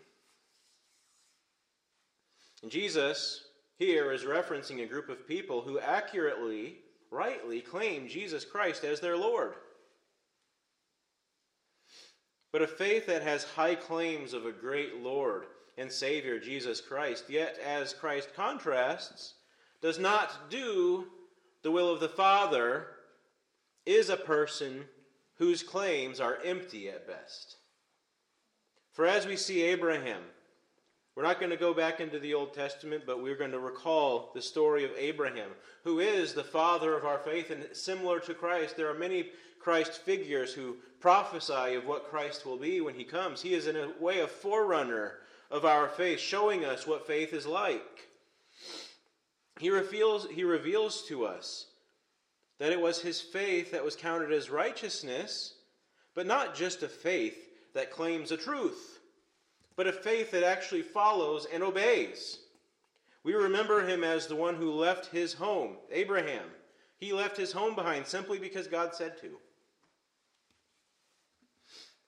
And 2.63 2.71
Jesus 2.71 3.45
here 3.79 4.13
is 4.13 4.23
referencing 4.23 4.83
a 4.83 4.87
group 4.87 5.09
of 5.09 5.29
people 5.29 5.61
who 5.61 5.79
accurately, 5.79 6.77
rightly 7.11 7.61
claim 7.61 8.09
Jesus 8.09 8.45
Christ 8.45 8.85
as 8.85 9.01
their 9.01 9.17
Lord. 9.17 9.55
but 12.57 12.63
a 12.63 12.67
faith 12.67 13.05
that 13.05 13.23
has 13.23 13.45
high 13.45 13.75
claims 13.75 14.33
of 14.33 14.47
a 14.47 14.51
great 14.51 15.03
Lord 15.03 15.45
and 15.77 15.93
Savior, 15.93 16.39
Jesus 16.39 16.81
Christ, 16.81 17.29
yet, 17.29 17.59
as 17.59 17.93
Christ 17.93 18.31
contrasts, 18.35 19.35
does 19.83 19.99
not 19.99 20.49
do 20.49 21.05
the 21.63 21.71
will 21.71 21.93
of 21.93 22.01
the 22.01 22.09
Father, 22.09 22.87
is 23.85 24.09
a 24.09 24.17
person 24.17 24.87
whose 25.39 25.63
claims 25.63 26.21
are 26.21 26.39
empty 26.45 26.89
at 26.89 27.07
best. 27.07 27.57
For 28.93 29.07
as 29.07 29.27
we 29.27 29.37
see 29.37 29.63
Abraham, 29.63 30.23
we're 31.15 31.23
not 31.23 31.39
going 31.39 31.51
to 31.51 31.57
go 31.57 31.73
back 31.73 32.01
into 32.01 32.19
the 32.19 32.35
Old 32.35 32.53
Testament, 32.53 33.05
but 33.07 33.23
we're 33.23 33.37
going 33.37 33.53
to 33.53 33.59
recall 33.59 34.31
the 34.35 34.43
story 34.43 34.85
of 34.85 34.91
Abraham, 34.99 35.51
who 35.83 36.01
is 36.01 36.35
the 36.35 36.45
father 36.45 36.95
of 36.95 37.05
our 37.05 37.19
faith. 37.19 37.51
And 37.51 37.65
similar 37.73 38.21
to 38.21 38.35
Christ, 38.35 38.77
there 38.77 38.91
are 38.91 38.99
many 38.99 39.31
Christ 39.59 40.03
figures 40.03 40.53
who 40.53 40.77
prophesy 41.01 41.75
of 41.75 41.87
what 41.87 42.11
Christ 42.11 42.45
will 42.45 42.59
be 42.59 42.81
when 42.81 42.95
he 42.95 43.05
comes. 43.05 43.41
He 43.41 43.55
is, 43.55 43.67
in 43.67 43.77
a 43.77 43.93
way, 43.99 44.21
a 44.21 44.27
forerunner 44.27 45.19
of 45.51 45.65
our 45.65 45.89
faith, 45.89 46.21
showing 46.21 46.65
us 46.65 46.87
what 46.87 47.07
faith 47.07 47.33
is 47.33 47.47
like. 47.47 48.09
He 49.59 49.71
reveals, 49.71 50.27
he 50.27 50.45
reveals 50.45 51.03
to 51.09 51.25
us 51.25 51.67
that 52.59 52.73
it 52.73 52.81
was 52.81 53.01
his 53.01 53.21
faith 53.21 53.73
that 53.73 53.85
was 53.85 53.97
counted 53.97 54.33
as 54.33 54.51
righteousness, 54.51 55.55
but 56.15 56.27
not 56.27 56.55
just 56.55 56.83
a 56.83 56.89
faith 56.89 57.49
that 57.75 57.91
claims 57.91 58.33
a 58.33 58.37
truth 58.37 58.97
but 59.77 59.87
a 59.87 59.93
faith 59.93 60.31
that 60.31 60.43
actually 60.43 60.83
follows 60.83 61.47
and 61.53 61.63
obeys. 61.63 62.39
We 63.23 63.35
remember 63.35 63.87
him 63.87 64.03
as 64.03 64.27
the 64.27 64.37
one 64.37 64.55
who 64.55 64.73
left 64.73 65.07
his 65.07 65.35
home, 65.35 65.77
Abraham. 65.93 66.47
He 66.99 67.13
left 67.13 67.37
his 67.37 67.53
home 67.53 67.75
behind 67.75 68.07
simply 68.07 68.39
because 68.39 68.67
God 68.67 68.95
said 68.95 69.21
to. 69.21 69.39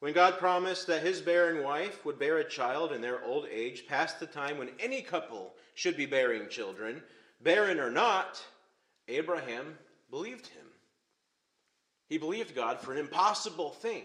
When 0.01 0.15
God 0.15 0.39
promised 0.39 0.87
that 0.87 1.03
his 1.03 1.21
barren 1.21 1.63
wife 1.63 2.05
would 2.07 2.19
bear 2.19 2.39
a 2.39 2.49
child 2.49 2.93
in 2.93 3.03
their 3.03 3.23
old 3.25 3.47
age, 3.53 3.87
past 3.87 4.21
the 4.21 4.27
time 4.27 4.57
when 4.57 4.71
any 4.79 5.03
couple 5.03 5.55
should 5.75 5.97
be 5.97 6.07
bearing 6.07 6.49
children, 6.49 7.03
barren 7.43 7.81
or 7.81 7.91
not, 7.91 8.43
Abraham 9.09 9.77
believed 10.11 10.47
him. 10.47 10.67
He 12.09 12.19
believed 12.19 12.55
God 12.55 12.81
for 12.81 12.93
an 12.93 12.99
impossible 12.99 13.71
thing. 13.71 14.05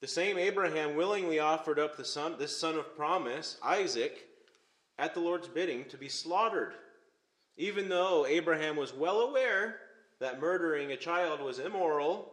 The 0.00 0.08
same 0.08 0.36
Abraham 0.36 0.96
willingly 0.96 1.38
offered 1.38 1.78
up 1.78 1.96
the 1.96 2.04
son, 2.04 2.34
this 2.38 2.56
son 2.56 2.76
of 2.76 2.96
promise, 2.96 3.58
Isaac, 3.62 4.26
at 4.98 5.14
the 5.14 5.20
Lord's 5.20 5.48
bidding 5.48 5.84
to 5.86 5.96
be 5.96 6.08
slaughtered, 6.08 6.74
even 7.56 7.88
though 7.88 8.26
Abraham 8.26 8.76
was 8.76 8.92
well 8.92 9.20
aware 9.20 9.76
that 10.18 10.40
murdering 10.40 10.92
a 10.92 10.96
child 10.96 11.40
was 11.40 11.58
immoral 11.58 12.32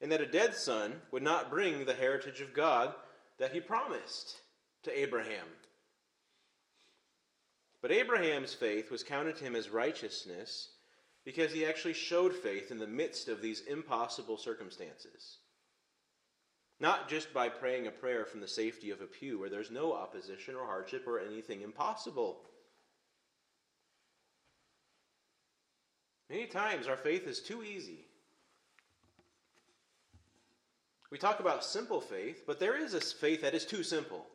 and 0.00 0.10
that 0.10 0.20
a 0.20 0.26
dead 0.26 0.54
son 0.54 0.94
would 1.10 1.22
not 1.22 1.50
bring 1.50 1.84
the 1.84 1.94
heritage 1.94 2.40
of 2.40 2.54
God 2.54 2.94
that 3.38 3.52
he 3.52 3.60
promised 3.60 4.36
to 4.82 4.98
Abraham. 4.98 5.46
But 7.82 7.92
Abraham's 7.92 8.52
faith 8.52 8.90
was 8.90 9.02
counted 9.02 9.36
to 9.36 9.44
him 9.44 9.56
as 9.56 9.70
righteousness 9.70 10.68
because 11.24 11.52
he 11.52 11.64
actually 11.64 11.94
showed 11.94 12.34
faith 12.34 12.70
in 12.70 12.78
the 12.78 12.86
midst 12.86 13.28
of 13.28 13.40
these 13.40 13.62
impossible 13.62 14.36
circumstances. 14.36 15.38
Not 16.78 17.08
just 17.08 17.32
by 17.32 17.48
praying 17.48 17.86
a 17.86 17.90
prayer 17.90 18.24
from 18.24 18.40
the 18.40 18.48
safety 18.48 18.90
of 18.90 19.00
a 19.00 19.06
pew 19.06 19.38
where 19.38 19.50
there's 19.50 19.70
no 19.70 19.92
opposition 19.92 20.54
or 20.54 20.64
hardship 20.64 21.06
or 21.06 21.20
anything 21.20 21.62
impossible. 21.62 22.40
Many 26.30 26.46
times 26.46 26.86
our 26.86 26.96
faith 26.96 27.26
is 27.26 27.40
too 27.40 27.62
easy. 27.62 28.06
We 31.10 31.18
talk 31.18 31.40
about 31.40 31.64
simple 31.64 32.00
faith, 32.00 32.44
but 32.46 32.60
there 32.60 32.80
is 32.80 32.94
a 32.94 33.00
faith 33.00 33.42
that 33.42 33.54
is 33.54 33.66
too 33.66 33.82
simple. 33.82 34.26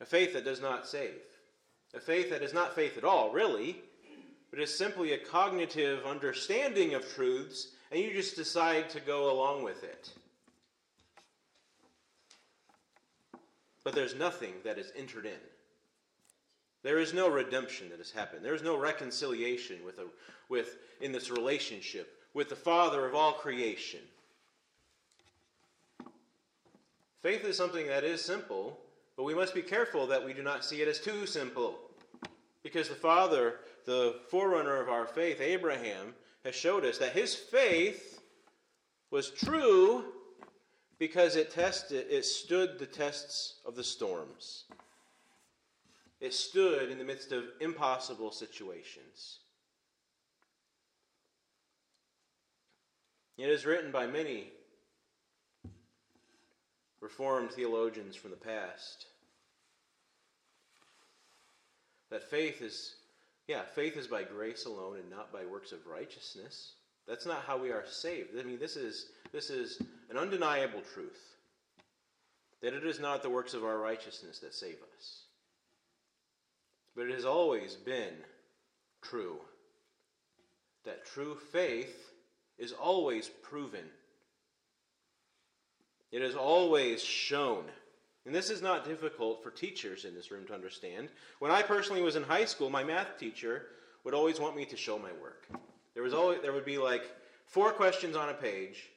A 0.00 0.04
faith 0.04 0.34
that 0.34 0.44
does 0.44 0.60
not 0.60 0.86
save. 0.86 1.14
A 1.94 2.00
faith 2.00 2.30
that 2.30 2.42
is 2.42 2.52
not 2.52 2.74
faith 2.74 2.98
at 2.98 3.04
all, 3.04 3.30
really, 3.30 3.76
but 4.50 4.60
is 4.60 4.76
simply 4.76 5.12
a 5.12 5.18
cognitive 5.18 6.04
understanding 6.04 6.94
of 6.94 7.08
truths 7.14 7.68
and 7.90 8.00
you 8.00 8.12
just 8.12 8.36
decide 8.36 8.90
to 8.90 9.00
go 9.00 9.30
along 9.30 9.62
with 9.62 9.84
it. 9.84 10.10
But 13.84 13.94
there's 13.94 14.16
nothing 14.16 14.54
that 14.64 14.78
is 14.78 14.92
entered 14.96 15.26
in. 15.26 15.38
There 16.82 16.98
is 16.98 17.14
no 17.14 17.28
redemption 17.28 17.88
that 17.90 17.98
has 17.98 18.10
happened. 18.10 18.44
There 18.44 18.54
is 18.54 18.62
no 18.62 18.76
reconciliation 18.76 19.84
with, 19.84 19.98
a, 19.98 20.06
with 20.48 20.78
in 21.00 21.12
this 21.12 21.30
relationship 21.30 22.24
with 22.34 22.48
the 22.48 22.56
Father 22.56 23.06
of 23.06 23.14
all 23.14 23.32
creation. 23.32 24.00
Faith 27.22 27.44
is 27.44 27.56
something 27.56 27.86
that 27.86 28.04
is 28.04 28.22
simple, 28.22 28.78
but 29.16 29.24
we 29.24 29.34
must 29.34 29.54
be 29.54 29.62
careful 29.62 30.06
that 30.06 30.24
we 30.24 30.32
do 30.32 30.42
not 30.42 30.64
see 30.64 30.82
it 30.82 30.88
as 30.88 31.00
too 31.00 31.26
simple. 31.26 31.78
Because 32.62 32.88
the 32.88 32.94
Father, 32.94 33.60
the 33.86 34.16
forerunner 34.28 34.80
of 34.80 34.88
our 34.88 35.06
faith, 35.06 35.40
Abraham, 35.40 36.14
has 36.44 36.54
showed 36.54 36.84
us 36.84 36.98
that 36.98 37.12
his 37.12 37.34
faith 37.34 38.20
was 39.10 39.30
true 39.30 40.04
because 40.98 41.36
it 41.36 41.50
tested 41.50 42.06
it 42.10 42.24
stood 42.24 42.78
the 42.78 42.86
tests 42.86 43.60
of 43.64 43.76
the 43.76 43.84
storms. 43.84 44.64
It 46.20 46.32
stood 46.32 46.90
in 46.90 46.98
the 46.98 47.04
midst 47.04 47.32
of 47.32 47.44
impossible 47.60 48.32
situations. 48.32 49.40
It 53.36 53.50
is 53.50 53.66
written 53.66 53.92
by 53.92 54.06
many 54.06 54.48
Reformed 57.00 57.52
theologians 57.52 58.16
from 58.16 58.30
the 58.30 58.36
past 58.36 59.06
that 62.10 62.22
faith 62.22 62.62
is 62.62 62.96
yeah, 63.48 63.62
faith 63.62 63.96
is 63.96 64.08
by 64.08 64.24
grace 64.24 64.64
alone 64.64 64.98
and 64.98 65.08
not 65.08 65.32
by 65.32 65.44
works 65.44 65.70
of 65.70 65.86
righteousness. 65.86 66.72
That's 67.06 67.26
not 67.26 67.44
how 67.46 67.56
we 67.56 67.70
are 67.70 67.84
saved. 67.86 68.30
I 68.38 68.42
mean, 68.42 68.58
this 68.58 68.76
is, 68.76 69.06
this 69.32 69.50
is 69.50 69.80
an 70.10 70.16
undeniable 70.16 70.82
truth 70.94 71.36
that 72.62 72.74
it 72.74 72.84
is 72.84 72.98
not 72.98 73.22
the 73.22 73.30
works 73.30 73.54
of 73.54 73.64
our 73.64 73.78
righteousness 73.78 74.40
that 74.40 74.54
save 74.54 74.78
us. 74.96 75.22
But 76.96 77.06
it 77.06 77.14
has 77.14 77.24
always 77.24 77.76
been 77.76 78.14
true 79.02 79.38
that 80.84 81.04
true 81.04 81.36
faith 81.52 82.10
is 82.58 82.72
always 82.72 83.28
proven, 83.28 83.84
it 86.12 86.22
is 86.22 86.34
always 86.34 87.02
shown. 87.02 87.64
And 88.24 88.34
this 88.34 88.50
is 88.50 88.62
not 88.62 88.84
difficult 88.84 89.42
for 89.42 89.50
teachers 89.50 90.04
in 90.04 90.14
this 90.14 90.30
room 90.30 90.46
to 90.46 90.54
understand. 90.54 91.10
When 91.38 91.52
I 91.52 91.62
personally 91.62 92.02
was 92.02 92.16
in 92.16 92.24
high 92.24 92.44
school, 92.44 92.70
my 92.70 92.82
math 92.82 93.18
teacher 93.18 93.66
would 94.04 94.14
always 94.14 94.40
want 94.40 94.56
me 94.56 94.64
to 94.64 94.76
show 94.76 94.98
my 94.98 95.12
work. 95.22 95.46
There 95.94 96.02
was 96.02 96.12
always 96.12 96.40
there 96.42 96.52
would 96.52 96.64
be 96.64 96.78
like 96.78 97.04
four 97.46 97.72
questions 97.72 98.16
on 98.16 98.28
a 98.28 98.34
page 98.34 98.90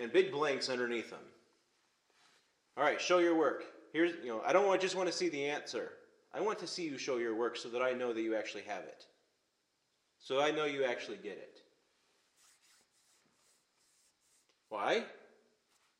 and 0.00 0.12
big 0.12 0.32
blanks 0.32 0.68
underneath 0.68 1.10
them. 1.10 1.20
All 2.76 2.84
right, 2.84 3.00
show 3.00 3.18
your 3.18 3.36
work. 3.36 3.64
Here's 3.92 4.12
you 4.22 4.28
know, 4.28 4.42
I 4.46 4.52
don't 4.52 4.66
want, 4.66 4.80
just 4.80 4.96
want 4.96 5.08
to 5.08 5.14
see 5.14 5.28
the 5.28 5.44
answer. 5.44 5.92
I 6.32 6.40
want 6.40 6.58
to 6.60 6.66
see 6.66 6.84
you 6.84 6.96
show 6.96 7.18
your 7.18 7.34
work 7.34 7.56
so 7.56 7.68
that 7.70 7.82
I 7.82 7.92
know 7.92 8.12
that 8.12 8.22
you 8.22 8.36
actually 8.36 8.62
have 8.62 8.84
it. 8.84 9.04
So 10.18 10.40
I 10.40 10.50
know 10.50 10.64
you 10.64 10.84
actually 10.84 11.16
get 11.16 11.32
it. 11.32 11.58
Why? 14.68 15.04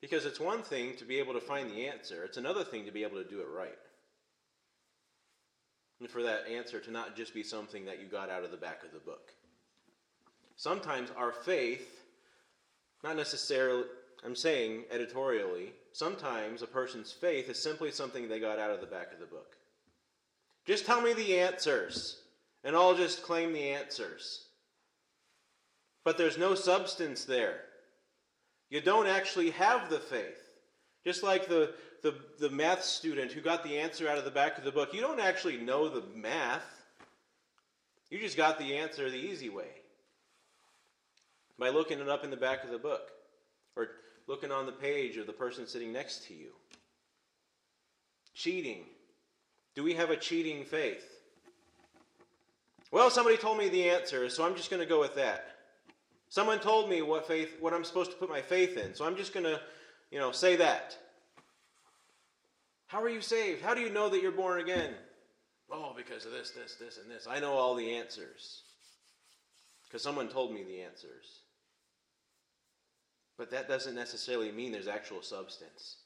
Because 0.01 0.25
it's 0.25 0.41
one 0.41 0.63
thing 0.63 0.97
to 0.97 1.05
be 1.05 1.19
able 1.19 1.35
to 1.35 1.41
find 1.41 1.71
the 1.71 1.87
answer, 1.87 2.25
it's 2.25 2.39
another 2.39 2.65
thing 2.65 2.87
to 2.87 2.93
be 2.93 3.03
able 3.03 3.23
to 3.23 3.29
do 3.29 3.41
it 3.41 3.49
right. 3.55 3.79
And 6.01 6.09
for 6.09 6.23
that 6.23 6.49
answer 6.51 6.81
to 6.81 6.91
not 6.91 7.17
just 7.17 7.35
be 7.35 7.43
something 7.43 7.85
that 7.85 8.01
you 8.01 8.07
got 8.07 8.31
out 8.31 8.43
of 8.43 8.51
the 8.51 8.57
back 8.57 8.83
of 8.83 8.93
the 8.93 8.99
book. 8.99 9.33
Sometimes 10.57 11.11
our 11.17 11.33
faith, 11.33 12.01
not 13.05 13.17
necessarily, 13.17 13.85
I'm 14.25 14.37
saying 14.37 14.85
editorially, 14.91 15.73
sometimes 15.93 16.63
a 16.63 16.67
person's 16.67 17.13
faith 17.13 17.51
is 17.51 17.63
simply 17.63 17.91
something 17.91 18.29
they 18.29 18.41
got 18.41 18.59
out 18.59 18.71
of 18.71 18.81
the 18.81 18.87
back 18.87 19.13
of 19.13 19.21
the 19.21 19.27
book. 19.27 19.57
Just 20.67 20.87
tell 20.87 21.03
me 21.03 21.13
the 21.13 21.39
answers, 21.39 22.21
and 22.65 22.75
I'll 22.75 22.95
just 22.95 23.23
claim 23.23 23.53
the 23.53 23.71
answers. 23.71 24.45
But 26.05 26.17
there's 26.17 26.39
no 26.39 26.55
substance 26.55 27.25
there. 27.25 27.61
You 28.71 28.81
don't 28.81 29.09
actually 29.09 29.51
have 29.51 29.91
the 29.91 29.99
faith. 29.99 30.39
Just 31.05 31.23
like 31.23 31.49
the, 31.49 31.75
the, 32.03 32.15
the 32.39 32.51
math 32.51 32.83
student 32.83 33.33
who 33.33 33.41
got 33.41 33.65
the 33.65 33.79
answer 33.79 34.09
out 34.09 34.19
of 34.19 34.25
the 34.25 34.31
back 34.31 34.57
of 34.57 34.65
the 34.65 34.73
book, 34.73 34.95
you 34.95 35.01
don't 35.01 35.21
actually 35.21 35.59
know 35.59 35.89
the 35.89 36.05
math. 36.15 36.65
You 38.11 38.19
just 38.19 38.37
got 38.37 38.59
the 38.59 38.77
answer 38.77 39.11
the 39.11 39.17
easy 39.17 39.49
way 39.49 39.69
by 41.59 41.69
looking 41.69 42.01
it 42.01 42.09
up 42.09 42.25
in 42.25 42.31
the 42.31 42.37
back 42.37 42.65
of 42.65 42.71
the 42.71 42.79
book 42.79 43.11
or 43.77 43.89
looking 44.27 44.53
on 44.53 44.67
the 44.67 44.73
page 44.73 45.17
of 45.17 45.27
the 45.27 45.33
person 45.33 45.67
sitting 45.67 45.93
next 45.93 46.27
to 46.27 46.35
you. 46.35 46.51
Cheating. 48.35 48.85
Do 49.75 49.83
we 49.83 49.95
have 49.95 50.11
a 50.11 50.17
cheating 50.17 50.65
faith? 50.65 51.05
Well, 52.93 53.11
somebody 53.11 53.37
told 53.37 53.59
me 53.59 53.69
the 53.69 53.89
answer, 53.89 54.29
so 54.29 54.45
I'm 54.45 54.57
just 54.57 54.71
going 54.71 54.83
to 54.83 54.89
go 54.89 55.01
with 55.01 55.15
that. 55.15 55.60
Someone 56.31 56.61
told 56.61 56.89
me 56.89 57.03
what 57.03 57.27
faith 57.27 57.57
what 57.61 57.75
I'm 57.75 57.85
supposed 57.85 58.13
to 58.13 58.17
put 58.17 58.31
my 58.31 58.41
faith 58.41 58.77
in. 58.77 58.95
So 58.95 59.05
I'm 59.05 59.17
just 59.17 59.35
going 59.35 59.45
to, 59.45 59.61
you 60.13 60.19
know, 60.19 60.31
say 60.31 60.57
that. 60.57 60.97
How 62.87 63.03
are 63.03 63.09
you 63.09 63.21
saved? 63.21 63.63
How 63.63 63.75
do 63.75 63.81
you 63.81 63.91
know 63.91 64.09
that 64.09 64.23
you're 64.23 64.31
born 64.31 64.61
again? 64.61 64.95
Oh, 65.71 65.93
because 65.97 66.27
of 66.27 66.33
this, 66.33 66.51
this, 66.51 66.77
this, 66.77 66.99
and 66.99 67.11
this. 67.11 67.27
I 67.29 67.41
know 67.41 67.53
all 67.53 67.75
the 67.75 67.97
answers. 67.97 68.63
Because 69.85 70.03
someone 70.03 70.29
told 70.29 70.55
me 70.55 70.63
the 70.63 70.81
answers. 70.83 71.41
But 73.37 73.51
that 73.51 73.69
doesn't 73.69 73.95
necessarily 73.95 74.53
mean 74.53 74.71
there's 74.71 74.87
actual 74.87 75.23
substance. 75.23 75.97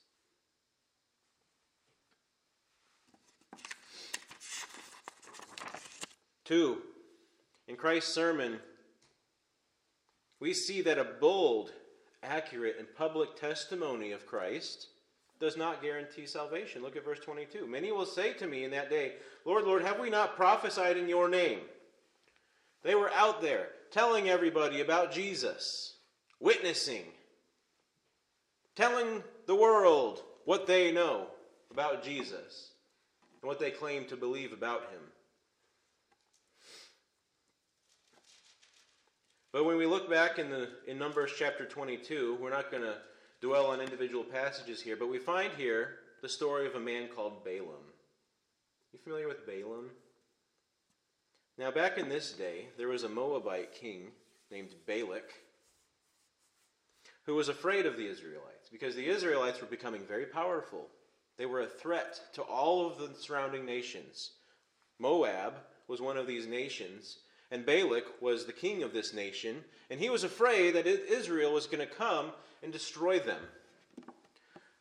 Two, 6.44 6.78
in 7.68 7.76
Christ's 7.76 8.12
sermon, 8.12 8.58
we 10.44 10.52
see 10.52 10.82
that 10.82 10.98
a 10.98 11.04
bold, 11.04 11.72
accurate, 12.22 12.76
and 12.78 12.86
public 12.96 13.34
testimony 13.34 14.12
of 14.12 14.26
Christ 14.26 14.88
does 15.40 15.56
not 15.56 15.80
guarantee 15.80 16.26
salvation. 16.26 16.82
Look 16.82 16.96
at 16.96 17.04
verse 17.04 17.18
22. 17.20 17.66
Many 17.66 17.92
will 17.92 18.04
say 18.04 18.34
to 18.34 18.46
me 18.46 18.62
in 18.62 18.70
that 18.72 18.90
day, 18.90 19.14
Lord, 19.46 19.64
Lord, 19.64 19.80
have 19.80 19.98
we 19.98 20.10
not 20.10 20.36
prophesied 20.36 20.98
in 20.98 21.08
your 21.08 21.30
name? 21.30 21.60
They 22.82 22.94
were 22.94 23.10
out 23.12 23.40
there 23.40 23.68
telling 23.90 24.28
everybody 24.28 24.82
about 24.82 25.12
Jesus, 25.12 25.94
witnessing, 26.40 27.04
telling 28.76 29.22
the 29.46 29.54
world 29.54 30.20
what 30.44 30.66
they 30.66 30.92
know 30.92 31.28
about 31.70 32.04
Jesus 32.04 32.72
and 33.40 33.48
what 33.48 33.58
they 33.58 33.70
claim 33.70 34.04
to 34.08 34.16
believe 34.16 34.52
about 34.52 34.82
him. 34.82 35.00
But 39.54 39.66
when 39.66 39.76
we 39.76 39.86
look 39.86 40.10
back 40.10 40.40
in 40.40 40.50
the 40.50 40.68
in 40.88 40.98
Numbers 40.98 41.30
chapter 41.38 41.64
22, 41.64 42.38
we're 42.40 42.50
not 42.50 42.72
going 42.72 42.82
to 42.82 42.96
dwell 43.40 43.66
on 43.66 43.80
individual 43.80 44.24
passages 44.24 44.82
here, 44.82 44.96
but 44.96 45.08
we 45.08 45.18
find 45.18 45.52
here 45.52 45.90
the 46.22 46.28
story 46.28 46.66
of 46.66 46.74
a 46.74 46.80
man 46.80 47.06
called 47.06 47.44
Balaam. 47.44 47.86
You 48.92 48.98
familiar 48.98 49.28
with 49.28 49.46
Balaam? 49.46 49.90
Now, 51.56 51.70
back 51.70 51.98
in 51.98 52.08
this 52.08 52.32
day, 52.32 52.66
there 52.76 52.88
was 52.88 53.04
a 53.04 53.08
Moabite 53.08 53.72
king 53.72 54.08
named 54.50 54.74
Balak 54.88 55.32
who 57.22 57.36
was 57.36 57.48
afraid 57.48 57.86
of 57.86 57.96
the 57.96 58.08
Israelites 58.08 58.68
because 58.72 58.96
the 58.96 59.06
Israelites 59.06 59.60
were 59.60 59.68
becoming 59.68 60.02
very 60.02 60.26
powerful. 60.26 60.88
They 61.38 61.46
were 61.46 61.60
a 61.60 61.68
threat 61.68 62.20
to 62.32 62.42
all 62.42 62.88
of 62.88 62.98
the 62.98 63.14
surrounding 63.20 63.64
nations. 63.64 64.32
Moab 64.98 65.54
was 65.86 66.00
one 66.00 66.16
of 66.16 66.26
these 66.26 66.48
nations, 66.48 67.18
and 67.54 67.64
Balak 67.64 68.20
was 68.20 68.46
the 68.46 68.52
king 68.52 68.82
of 68.82 68.92
this 68.92 69.14
nation, 69.14 69.62
and 69.88 70.00
he 70.00 70.10
was 70.10 70.24
afraid 70.24 70.74
that 70.74 70.88
Israel 70.88 71.52
was 71.52 71.68
going 71.68 71.86
to 71.86 71.94
come 71.94 72.32
and 72.64 72.72
destroy 72.72 73.20
them. 73.20 73.40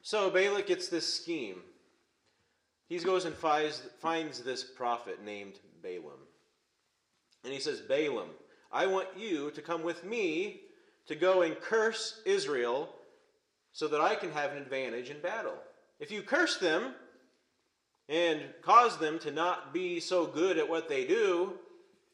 So 0.01 0.31
Balak 0.31 0.65
gets 0.65 0.88
this 0.88 1.07
scheme. 1.07 1.62
He 2.89 2.97
goes 2.97 3.25
and 3.25 3.36
finds, 3.36 4.39
this 4.39 4.63
prophet 4.63 5.23
named 5.23 5.59
Balaam. 5.83 6.17
And 7.43 7.53
he 7.53 7.59
says, 7.59 7.79
Balaam, 7.79 8.29
I 8.71 8.88
want 8.88 9.09
you 9.15 9.51
to 9.51 9.62
come 9.62 9.83
with 9.83 10.03
me 10.03 10.62
to 11.05 11.13
go 11.13 11.43
and 11.43 11.55
curse 11.62 12.21
Israel 12.25 12.89
so 13.71 13.88
that 13.88 14.01
I 14.01 14.15
can 14.15 14.31
have 14.31 14.51
an 14.51 14.57
advantage 14.57 15.12
in 15.12 15.19
battle. 15.19 15.57
If 15.99 16.09
you 16.09 16.23
curse 16.23 16.57
them 16.57 16.95
and 18.09 18.41
cause 18.63 18.97
them 18.97 19.19
to 19.19 19.29
not 19.29 19.75
be 19.75 19.99
so 19.99 20.25
good 20.25 20.57
at 20.57 20.67
what 20.67 20.89
they 20.89 21.05
do, 21.05 21.53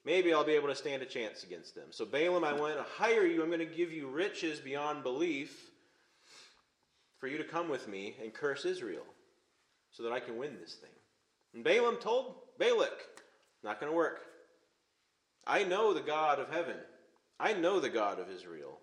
maybe 0.10 0.34
I'll 0.34 0.44
be 0.44 0.54
able 0.54 0.70
to 0.70 0.76
stand 0.76 1.04
a 1.04 1.06
chance 1.06 1.44
against 1.44 1.76
them. 1.76 1.86
So, 1.92 2.04
Balaam, 2.04 2.44
I 2.44 2.52
want 2.54 2.76
to 2.76 2.84
hire 2.98 3.28
you. 3.28 3.44
I'm 3.44 3.50
going 3.50 3.60
to 3.60 3.66
give 3.66 3.92
you 3.92 4.08
riches 4.08 4.60
beyond 4.60 5.04
belief 5.04 5.70
for 7.20 7.28
you 7.28 7.38
to 7.38 7.44
come 7.44 7.70
with 7.70 7.88
me 7.88 8.16
and 8.20 8.34
curse 8.34 8.66
Israel 8.66 9.06
so 9.92 10.02
that 10.02 10.12
I 10.12 10.20
can 10.20 10.38
win 10.38 10.58
this 10.60 10.74
thing. 10.74 10.90
And 11.54 11.64
Balaam 11.64 11.98
told 11.98 12.38
Balak, 12.58 13.06
not 13.64 13.80
going 13.80 13.92
to 13.92 13.96
work. 13.96 14.22
I 15.46 15.64
know 15.64 15.94
the 15.94 16.02
God 16.02 16.40
of 16.40 16.50
heaven. 16.50 16.78
I 17.40 17.54
know 17.54 17.80
the 17.80 17.90
God 17.90 18.20
of 18.20 18.32
Israel. 18.32 18.80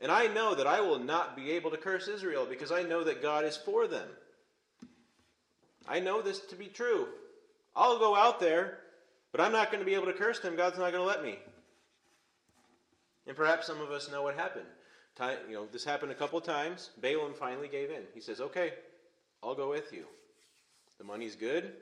And 0.00 0.12
I 0.12 0.28
know 0.28 0.54
that 0.54 0.68
I 0.68 0.80
will 0.80 1.00
not 1.00 1.34
be 1.34 1.50
able 1.50 1.72
to 1.72 1.76
curse 1.76 2.06
Israel 2.06 2.46
because 2.48 2.70
I 2.70 2.84
know 2.84 3.02
that 3.02 3.20
God 3.20 3.44
is 3.44 3.56
for 3.56 3.88
them. 3.88 4.08
I 5.88 5.98
know 5.98 6.22
this 6.22 6.38
to 6.38 6.54
be 6.54 6.66
true. 6.66 7.08
I'll 7.74 7.98
go 7.98 8.14
out 8.14 8.38
there 8.38 8.78
but 9.32 9.40
I'm 9.40 9.52
not 9.52 9.72
going 9.72 9.80
to 9.80 9.86
be 9.86 9.94
able 9.94 10.06
to 10.06 10.12
curse 10.12 10.38
them. 10.38 10.56
God's 10.56 10.78
not 10.78 10.92
going 10.92 11.02
to 11.02 11.08
let 11.08 11.24
me. 11.24 11.38
And 13.26 13.36
perhaps 13.36 13.66
some 13.66 13.80
of 13.80 13.90
us 13.90 14.10
know 14.10 14.22
what 14.22 14.36
happened. 14.36 14.66
Time, 15.16 15.38
you 15.48 15.54
know, 15.54 15.66
this 15.66 15.84
happened 15.84 16.12
a 16.12 16.14
couple 16.14 16.40
times. 16.40 16.90
Balaam 17.00 17.34
finally 17.34 17.68
gave 17.68 17.90
in. 17.90 18.02
He 18.14 18.20
says, 18.20 18.40
"Okay, 18.40 18.74
I'll 19.42 19.54
go 19.54 19.70
with 19.70 19.92
you. 19.92 20.06
The 20.98 21.04
money's 21.04 21.36
good." 21.36 21.76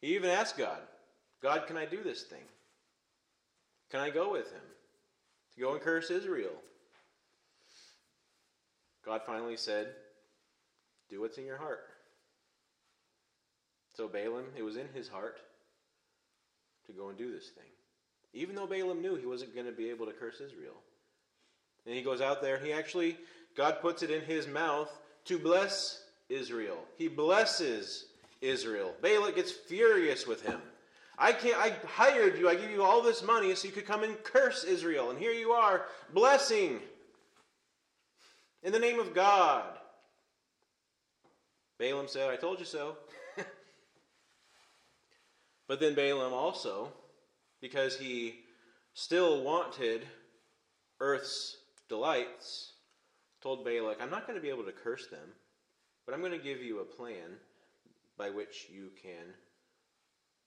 He 0.00 0.14
even 0.14 0.30
asked 0.30 0.56
God, 0.56 0.80
"God, 1.40 1.66
can 1.66 1.76
I 1.76 1.84
do 1.84 2.02
this 2.02 2.22
thing? 2.24 2.44
Can 3.90 4.00
I 4.00 4.10
go 4.10 4.30
with 4.32 4.50
him 4.52 4.62
to 5.54 5.60
go 5.60 5.72
and 5.72 5.80
curse 5.80 6.10
Israel?" 6.10 6.62
God 9.04 9.22
finally 9.24 9.56
said, 9.56 9.94
"Do 11.08 11.20
what's 11.20 11.38
in 11.38 11.46
your 11.46 11.58
heart." 11.58 11.88
So 13.94 14.08
Balaam, 14.08 14.52
it 14.56 14.62
was 14.62 14.76
in 14.76 14.88
his 14.88 15.08
heart 15.08 15.40
to 16.88 16.92
go 16.92 17.08
and 17.08 17.16
do 17.16 17.30
this 17.32 17.50
thing. 17.50 17.64
Even 18.34 18.54
though 18.54 18.66
Balaam 18.66 19.00
knew 19.00 19.14
he 19.14 19.26
wasn't 19.26 19.54
going 19.54 19.66
to 19.66 19.72
be 19.72 19.90
able 19.90 20.06
to 20.06 20.12
curse 20.12 20.40
Israel. 20.40 20.74
And 21.86 21.94
he 21.94 22.02
goes 22.02 22.20
out 22.20 22.42
there, 22.42 22.56
and 22.56 22.66
he 22.66 22.72
actually, 22.72 23.16
God 23.56 23.80
puts 23.80 24.02
it 24.02 24.10
in 24.10 24.22
his 24.22 24.46
mouth 24.46 24.90
to 25.26 25.38
bless 25.38 26.02
Israel. 26.28 26.78
He 26.96 27.08
blesses 27.08 28.06
Israel. 28.40 28.94
Balak 29.00 29.36
gets 29.36 29.52
furious 29.52 30.26
with 30.26 30.42
him. 30.42 30.60
I 31.18 31.32
can't 31.32 31.56
I 31.56 31.72
hired 31.86 32.38
you, 32.38 32.48
I 32.48 32.54
give 32.54 32.70
you 32.70 32.84
all 32.84 33.02
this 33.02 33.24
money 33.24 33.52
so 33.54 33.66
you 33.66 33.74
could 33.74 33.86
come 33.86 34.04
and 34.04 34.22
curse 34.22 34.62
Israel. 34.62 35.10
And 35.10 35.18
here 35.18 35.32
you 35.32 35.50
are, 35.50 35.86
blessing 36.14 36.80
in 38.62 38.72
the 38.72 38.78
name 38.78 39.00
of 39.00 39.14
God. 39.14 39.64
Balaam 41.78 42.08
said, 42.08 42.30
I 42.30 42.36
told 42.36 42.58
you 42.60 42.64
so. 42.64 42.96
But 45.68 45.80
then 45.80 45.94
Balaam 45.94 46.32
also, 46.32 46.88
because 47.60 47.96
he 47.98 48.36
still 48.94 49.44
wanted 49.44 50.06
earth's 50.98 51.58
delights, 51.88 52.72
told 53.42 53.64
Balak, 53.64 53.98
I'm 54.00 54.10
not 54.10 54.26
going 54.26 54.38
to 54.38 54.42
be 54.42 54.48
able 54.48 54.64
to 54.64 54.72
curse 54.72 55.06
them, 55.08 55.34
but 56.06 56.14
I'm 56.14 56.20
going 56.20 56.32
to 56.32 56.38
give 56.38 56.62
you 56.62 56.80
a 56.80 56.84
plan 56.84 57.36
by 58.16 58.30
which 58.30 58.66
you 58.72 58.90
can 59.00 59.34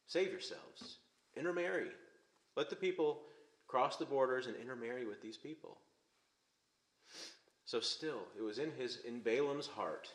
save 0.08 0.32
yourselves. 0.32 0.98
Intermarry. 1.38 1.88
Let 2.58 2.70
the 2.70 2.76
people 2.76 3.22
cross 3.68 3.96
the 3.96 4.06
borders 4.06 4.48
and 4.48 4.56
intermarry 4.58 5.06
with 5.06 5.22
these 5.22 5.38
people. 5.38 5.78
So 7.64 7.80
still, 7.80 8.24
it 8.38 8.42
was 8.42 8.58
in 8.58 8.72
his 8.72 9.00
in 9.08 9.22
Balaam's 9.22 9.68
heart. 9.68 10.10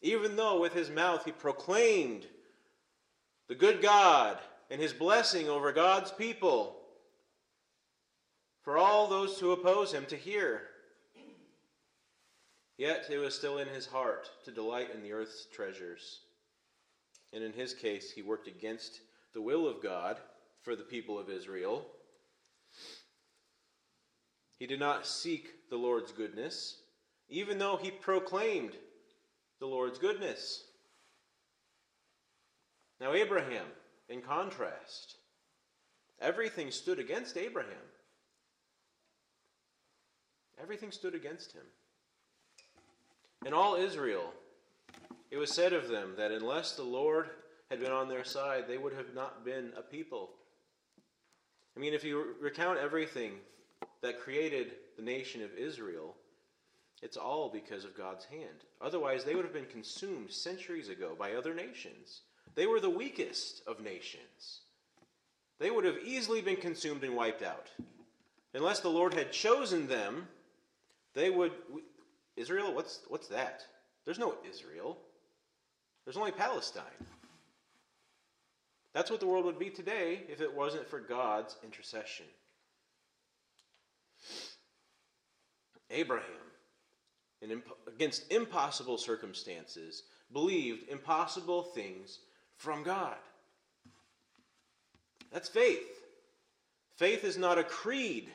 Even 0.00 0.36
though 0.36 0.60
with 0.60 0.72
his 0.72 0.90
mouth 0.90 1.24
he 1.24 1.32
proclaimed 1.32 2.26
the 3.52 3.58
good 3.58 3.82
God 3.82 4.38
and 4.70 4.80
his 4.80 4.94
blessing 4.94 5.50
over 5.50 5.72
God's 5.72 6.10
people 6.10 6.74
for 8.62 8.78
all 8.78 9.06
those 9.08 9.38
who 9.38 9.50
oppose 9.50 9.92
him 9.92 10.06
to 10.06 10.16
hear. 10.16 10.62
Yet 12.78 13.08
it 13.10 13.18
was 13.18 13.34
still 13.34 13.58
in 13.58 13.68
his 13.68 13.84
heart 13.84 14.30
to 14.46 14.50
delight 14.50 14.88
in 14.94 15.02
the 15.02 15.12
earth's 15.12 15.48
treasures. 15.54 16.20
And 17.34 17.44
in 17.44 17.52
his 17.52 17.74
case, 17.74 18.10
he 18.10 18.22
worked 18.22 18.48
against 18.48 19.00
the 19.34 19.42
will 19.42 19.68
of 19.68 19.82
God 19.82 20.16
for 20.62 20.74
the 20.74 20.82
people 20.82 21.18
of 21.18 21.28
Israel. 21.28 21.84
He 24.58 24.66
did 24.66 24.80
not 24.80 25.06
seek 25.06 25.68
the 25.68 25.76
Lord's 25.76 26.12
goodness, 26.12 26.78
even 27.28 27.58
though 27.58 27.76
he 27.76 27.90
proclaimed 27.90 28.72
the 29.60 29.66
Lord's 29.66 29.98
goodness. 29.98 30.64
Now, 33.02 33.14
Abraham, 33.14 33.66
in 34.08 34.22
contrast, 34.22 35.16
everything 36.20 36.70
stood 36.70 37.00
against 37.00 37.36
Abraham. 37.36 37.72
Everything 40.62 40.92
stood 40.92 41.16
against 41.16 41.50
him. 41.50 41.64
In 43.44 43.54
all 43.54 43.74
Israel, 43.74 44.32
it 45.32 45.36
was 45.36 45.52
said 45.52 45.72
of 45.72 45.88
them 45.88 46.12
that 46.16 46.30
unless 46.30 46.76
the 46.76 46.84
Lord 46.84 47.28
had 47.70 47.80
been 47.80 47.90
on 47.90 48.08
their 48.08 48.22
side, 48.22 48.66
they 48.68 48.78
would 48.78 48.92
have 48.92 49.12
not 49.16 49.44
been 49.44 49.72
a 49.76 49.82
people. 49.82 50.30
I 51.76 51.80
mean, 51.80 51.94
if 51.94 52.04
you 52.04 52.36
recount 52.40 52.78
everything 52.78 53.32
that 54.02 54.20
created 54.20 54.74
the 54.96 55.02
nation 55.02 55.42
of 55.42 55.58
Israel, 55.58 56.14
it's 57.02 57.16
all 57.16 57.50
because 57.52 57.84
of 57.84 57.96
God's 57.96 58.26
hand. 58.26 58.62
Otherwise, 58.80 59.24
they 59.24 59.34
would 59.34 59.44
have 59.44 59.52
been 59.52 59.66
consumed 59.66 60.30
centuries 60.30 60.88
ago 60.88 61.16
by 61.18 61.32
other 61.32 61.52
nations. 61.52 62.20
They 62.54 62.66
were 62.66 62.80
the 62.80 62.90
weakest 62.90 63.62
of 63.66 63.80
nations. 63.80 64.60
They 65.58 65.70
would 65.70 65.84
have 65.84 65.98
easily 66.04 66.42
been 66.42 66.56
consumed 66.56 67.04
and 67.04 67.16
wiped 67.16 67.42
out. 67.42 67.68
Unless 68.54 68.80
the 68.80 68.88
Lord 68.88 69.14
had 69.14 69.32
chosen 69.32 69.86
them, 69.86 70.28
they 71.14 71.30
would. 71.30 71.52
Israel, 72.36 72.74
what's, 72.74 73.00
what's 73.08 73.28
that? 73.28 73.64
There's 74.04 74.18
no 74.18 74.34
Israel. 74.48 74.98
There's 76.04 76.16
only 76.16 76.32
Palestine. 76.32 76.84
That's 78.92 79.10
what 79.10 79.20
the 79.20 79.26
world 79.26 79.44
would 79.46 79.58
be 79.58 79.70
today 79.70 80.22
if 80.28 80.40
it 80.40 80.52
wasn't 80.52 80.88
for 80.88 81.00
God's 81.00 81.56
intercession. 81.64 82.26
Abraham, 85.90 86.24
imp- 87.42 87.64
against 87.86 88.30
impossible 88.32 88.98
circumstances, 88.98 90.04
believed 90.32 90.88
impossible 90.88 91.62
things 91.62 92.20
from 92.56 92.82
God. 92.82 93.16
That's 95.32 95.48
faith. 95.48 95.80
Faith 96.96 97.24
is 97.24 97.38
not 97.38 97.58
a 97.58 97.64
creed. 97.64 98.28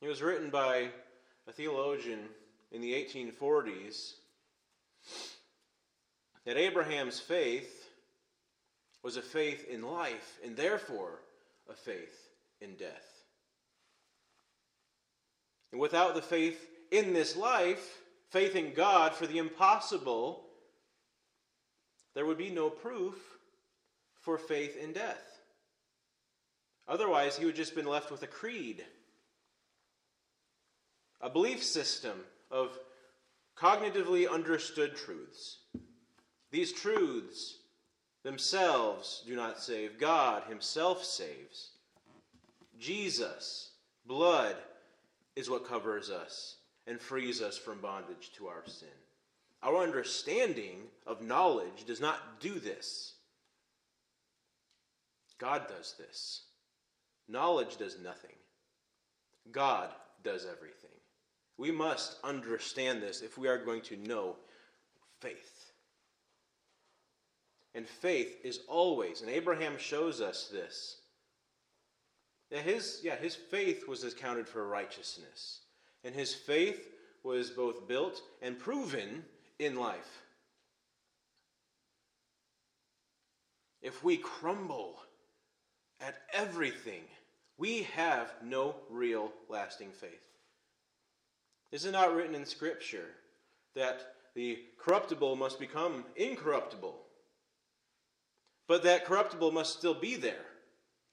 It 0.00 0.08
was 0.08 0.22
written 0.22 0.50
by 0.50 0.88
a 1.48 1.52
theologian 1.52 2.20
in 2.70 2.80
the 2.80 2.92
1840s 2.92 4.14
that 6.44 6.56
Abraham's 6.56 7.18
faith 7.18 7.90
was 9.02 9.16
a 9.16 9.22
faith 9.22 9.68
in 9.68 9.82
life 9.82 10.38
and 10.44 10.56
therefore 10.56 11.20
a 11.68 11.74
faith 11.74 12.28
in 12.60 12.74
death. 12.74 13.24
And 15.72 15.80
without 15.80 16.14
the 16.14 16.22
faith 16.22 16.68
in 16.90 17.12
this 17.12 17.36
life, 17.36 17.98
faith 18.30 18.56
in 18.56 18.72
God 18.72 19.14
for 19.14 19.26
the 19.26 19.38
impossible, 19.38 20.44
there 22.14 22.26
would 22.26 22.38
be 22.38 22.50
no 22.50 22.70
proof 22.70 23.14
for 24.20 24.38
faith 24.38 24.76
in 24.76 24.92
death. 24.92 25.40
Otherwise, 26.88 27.36
he 27.36 27.44
would 27.44 27.56
just 27.56 27.74
been 27.74 27.86
left 27.86 28.10
with 28.10 28.22
a 28.22 28.26
creed, 28.26 28.84
a 31.20 31.28
belief 31.28 31.62
system 31.62 32.20
of 32.50 32.78
cognitively 33.56 34.30
understood 34.30 34.96
truths. 34.96 35.58
These 36.50 36.72
truths 36.72 37.58
themselves 38.22 39.22
do 39.26 39.34
not 39.34 39.60
save, 39.60 39.98
God 39.98 40.44
Himself 40.48 41.04
saves. 41.04 41.70
Jesus, 42.78 43.70
blood, 44.04 44.56
is 45.34 45.50
what 45.50 45.66
covers 45.66 46.10
us 46.10 46.56
and 46.86 47.00
frees 47.00 47.42
us 47.42 47.58
from 47.58 47.80
bondage 47.80 48.32
to 48.36 48.46
our 48.46 48.62
sin. 48.66 48.88
Our 49.62 49.82
understanding 49.82 50.82
of 51.06 51.22
knowledge 51.22 51.84
does 51.86 52.00
not 52.00 52.40
do 52.40 52.60
this. 52.60 53.14
God 55.38 55.66
does 55.68 55.94
this. 55.98 56.42
Knowledge 57.28 57.76
does 57.76 57.98
nothing. 58.02 58.36
God 59.50 59.90
does 60.22 60.46
everything. 60.46 60.90
We 61.58 61.70
must 61.70 62.16
understand 62.22 63.02
this 63.02 63.22
if 63.22 63.38
we 63.38 63.48
are 63.48 63.58
going 63.58 63.82
to 63.82 63.96
know 63.96 64.36
faith. 65.20 65.72
And 67.74 67.86
faith 67.86 68.38
is 68.44 68.60
always, 68.68 69.20
and 69.20 69.30
Abraham 69.30 69.76
shows 69.78 70.20
us 70.20 70.48
this. 70.52 70.96
That 72.50 72.60
his, 72.60 73.00
yeah, 73.02 73.16
his 73.16 73.34
faith 73.34 73.88
was 73.88 74.04
accounted 74.04 74.48
for 74.48 74.66
righteousness. 74.66 75.60
And 76.06 76.14
his 76.14 76.32
faith 76.32 76.88
was 77.24 77.50
both 77.50 77.88
built 77.88 78.22
and 78.40 78.56
proven 78.56 79.24
in 79.58 79.74
life. 79.74 80.22
If 83.82 84.04
we 84.04 84.16
crumble 84.16 85.00
at 86.00 86.14
everything, 86.32 87.02
we 87.58 87.82
have 87.94 88.32
no 88.44 88.76
real 88.88 89.32
lasting 89.48 89.90
faith. 89.90 90.12
Is 91.72 91.84
it 91.84 91.90
not 91.90 92.14
written 92.14 92.36
in 92.36 92.46
Scripture 92.46 93.08
that 93.74 94.14
the 94.36 94.60
corruptible 94.78 95.34
must 95.34 95.58
become 95.58 96.04
incorruptible? 96.14 96.94
But 98.68 98.84
that 98.84 99.06
corruptible 99.06 99.50
must 99.50 99.76
still 99.76 99.94
be 99.94 100.14
there. 100.14 100.46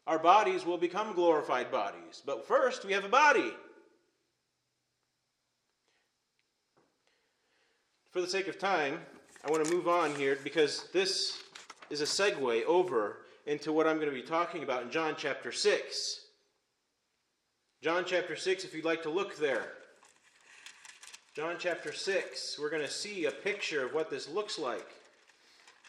Our 0.06 0.20
bodies 0.20 0.66
will 0.66 0.78
become 0.78 1.14
glorified 1.14 1.72
bodies. 1.72 2.22
But 2.24 2.48
first, 2.48 2.86
we 2.86 2.94
have 2.94 3.06
a 3.06 3.10
body. 3.10 3.54
For 8.14 8.22
the 8.22 8.28
sake 8.28 8.48
of 8.48 8.60
time, 8.60 9.00
I 9.44 9.50
want 9.50 9.66
to 9.66 9.74
move 9.74 9.88
on 9.88 10.14
here 10.14 10.38
because 10.44 10.88
this 10.94 11.42
is 11.90 12.00
a 12.00 12.04
segue 12.04 12.64
over 12.66 13.18
into 13.48 13.74
what 13.74 13.88
I'm 13.88 13.96
going 13.96 14.08
to 14.08 14.14
be 14.14 14.22
talking 14.22 14.62
about 14.62 14.84
in 14.84 14.92
John 14.92 15.16
chapter 15.18 15.52
6. 15.52 16.20
John 17.82 18.04
chapter 18.06 18.36
6, 18.36 18.66
if 18.66 18.76
you'd 18.76 18.86
like 18.86 19.02
to 19.02 19.10
look 19.10 19.36
there. 19.38 19.66
John 21.36 21.56
chapter 21.58 21.92
6, 21.92 22.60
we're 22.60 22.70
going 22.70 22.84
to 22.84 22.88
see 22.88 23.26
a 23.26 23.32
picture 23.32 23.84
of 23.84 23.96
what 23.96 24.12
this 24.12 24.30
looks 24.30 24.60
like. 24.60 24.88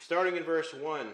Starting 0.01 0.39
in 0.39 0.45
verse 0.45 0.73
1. 0.73 1.07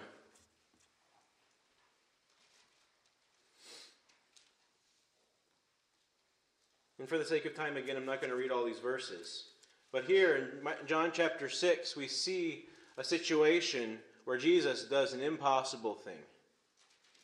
And 7.00 7.08
for 7.08 7.18
the 7.18 7.24
sake 7.24 7.46
of 7.46 7.56
time, 7.56 7.76
again, 7.76 7.96
I'm 7.96 8.06
not 8.06 8.20
going 8.20 8.30
to 8.30 8.36
read 8.36 8.52
all 8.52 8.64
these 8.64 8.78
verses. 8.78 9.46
But 9.92 10.04
here 10.04 10.36
in 10.36 10.86
John 10.86 11.10
chapter 11.12 11.48
6, 11.48 11.96
we 11.96 12.06
see 12.06 12.66
a 12.96 13.04
situation 13.04 13.98
where 14.24 14.38
Jesus 14.38 14.84
does 14.84 15.12
an 15.12 15.20
impossible 15.20 15.94
thing. 15.94 16.22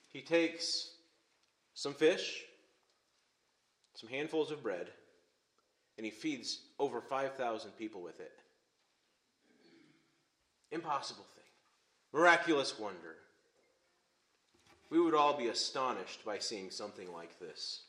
He 0.08 0.20
takes 0.20 0.90
some 1.74 1.94
fish, 1.94 2.42
some 3.94 4.10
handfuls 4.10 4.50
of 4.50 4.62
bread, 4.62 4.88
and 5.96 6.04
he 6.04 6.10
feeds 6.10 6.60
over 6.78 7.00
5,000 7.00 7.70
people 7.72 8.02
with 8.02 8.20
it. 8.20 8.32
Impossible 10.72 11.24
thing. 11.34 11.44
Miraculous 12.12 12.78
wonder. 12.78 13.16
We 14.90 15.00
would 15.00 15.14
all 15.14 15.36
be 15.36 15.48
astonished 15.48 16.24
by 16.24 16.38
seeing 16.38 16.70
something 16.70 17.12
like 17.12 17.38
this. 17.38 17.82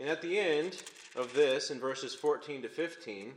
And 0.00 0.08
at 0.08 0.22
the 0.22 0.38
end 0.38 0.82
of 1.14 1.34
this, 1.34 1.70
in 1.70 1.78
verses 1.78 2.14
14 2.14 2.62
to 2.62 2.68
15, 2.68 3.32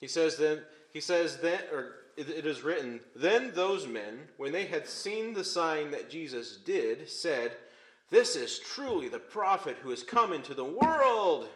he 0.00 0.08
says 0.08 0.36
then 0.36 0.62
he 0.92 1.00
says 1.00 1.38
that 1.38 1.68
or 1.72 1.94
it 2.16 2.46
is 2.46 2.62
written, 2.62 3.00
then 3.16 3.52
those 3.54 3.86
men, 3.88 4.20
when 4.36 4.52
they 4.52 4.66
had 4.66 4.86
seen 4.86 5.34
the 5.34 5.42
sign 5.42 5.90
that 5.90 6.10
Jesus 6.10 6.58
did, 6.58 7.08
said, 7.08 7.52
this 8.10 8.36
is 8.36 8.60
truly 8.60 9.08
the 9.08 9.18
prophet 9.18 9.76
who 9.82 9.90
has 9.90 10.04
come 10.04 10.32
into 10.32 10.54
the 10.54 10.64
world. 10.64 11.48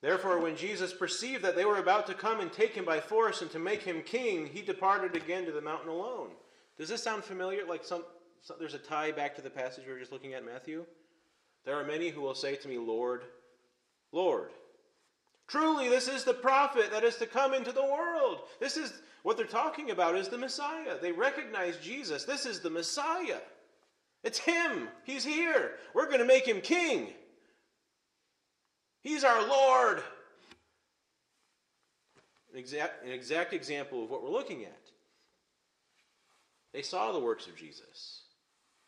Therefore, 0.00 0.40
when 0.40 0.56
Jesus 0.56 0.94
perceived 0.94 1.44
that 1.44 1.56
they 1.56 1.66
were 1.66 1.76
about 1.76 2.06
to 2.06 2.14
come 2.14 2.40
and 2.40 2.50
take 2.50 2.74
him 2.74 2.86
by 2.86 3.00
force 3.00 3.42
and 3.42 3.50
to 3.50 3.58
make 3.58 3.82
him 3.82 4.02
king, 4.02 4.46
he 4.46 4.62
departed 4.62 5.14
again 5.14 5.44
to 5.44 5.52
the 5.52 5.60
mountain 5.60 5.90
alone. 5.90 6.30
Does 6.78 6.88
this 6.88 7.02
sound 7.02 7.22
familiar? 7.22 7.66
Like 7.66 7.84
some, 7.84 8.04
some 8.42 8.56
there's 8.58 8.74
a 8.74 8.78
tie 8.78 9.12
back 9.12 9.34
to 9.36 9.42
the 9.42 9.50
passage 9.50 9.84
we 9.86 9.92
were 9.92 9.98
just 9.98 10.12
looking 10.12 10.34
at, 10.34 10.44
Matthew. 10.44 10.84
There 11.64 11.78
are 11.78 11.84
many 11.84 12.08
who 12.10 12.20
will 12.20 12.34
say 12.34 12.56
to 12.56 12.68
me, 12.68 12.76
Lord, 12.78 13.22
Lord. 14.10 14.50
Truly, 15.46 15.88
this 15.88 16.08
is 16.08 16.24
the 16.24 16.34
prophet 16.34 16.90
that 16.90 17.04
is 17.04 17.16
to 17.16 17.26
come 17.26 17.54
into 17.54 17.72
the 17.72 17.84
world. 17.84 18.40
This 18.58 18.76
is 18.76 18.92
what 19.22 19.36
they're 19.36 19.46
talking 19.46 19.90
about 19.90 20.16
is 20.16 20.28
the 20.28 20.38
Messiah. 20.38 20.96
They 21.00 21.12
recognize 21.12 21.76
Jesus. 21.76 22.24
This 22.24 22.46
is 22.46 22.60
the 22.60 22.70
Messiah. 22.70 23.40
It's 24.24 24.38
him. 24.38 24.88
He's 25.04 25.24
here. 25.24 25.72
We're 25.94 26.06
going 26.06 26.18
to 26.18 26.24
make 26.24 26.46
him 26.46 26.60
king. 26.60 27.08
He's 29.02 29.24
our 29.24 29.46
Lord. 29.46 30.02
An 32.52 32.58
exact, 32.58 33.04
an 33.04 33.12
exact 33.12 33.52
example 33.52 34.04
of 34.04 34.10
what 34.10 34.22
we're 34.22 34.30
looking 34.30 34.64
at. 34.64 34.78
They 36.72 36.82
saw 36.82 37.12
the 37.12 37.20
works 37.20 37.46
of 37.46 37.56
Jesus, 37.56 38.21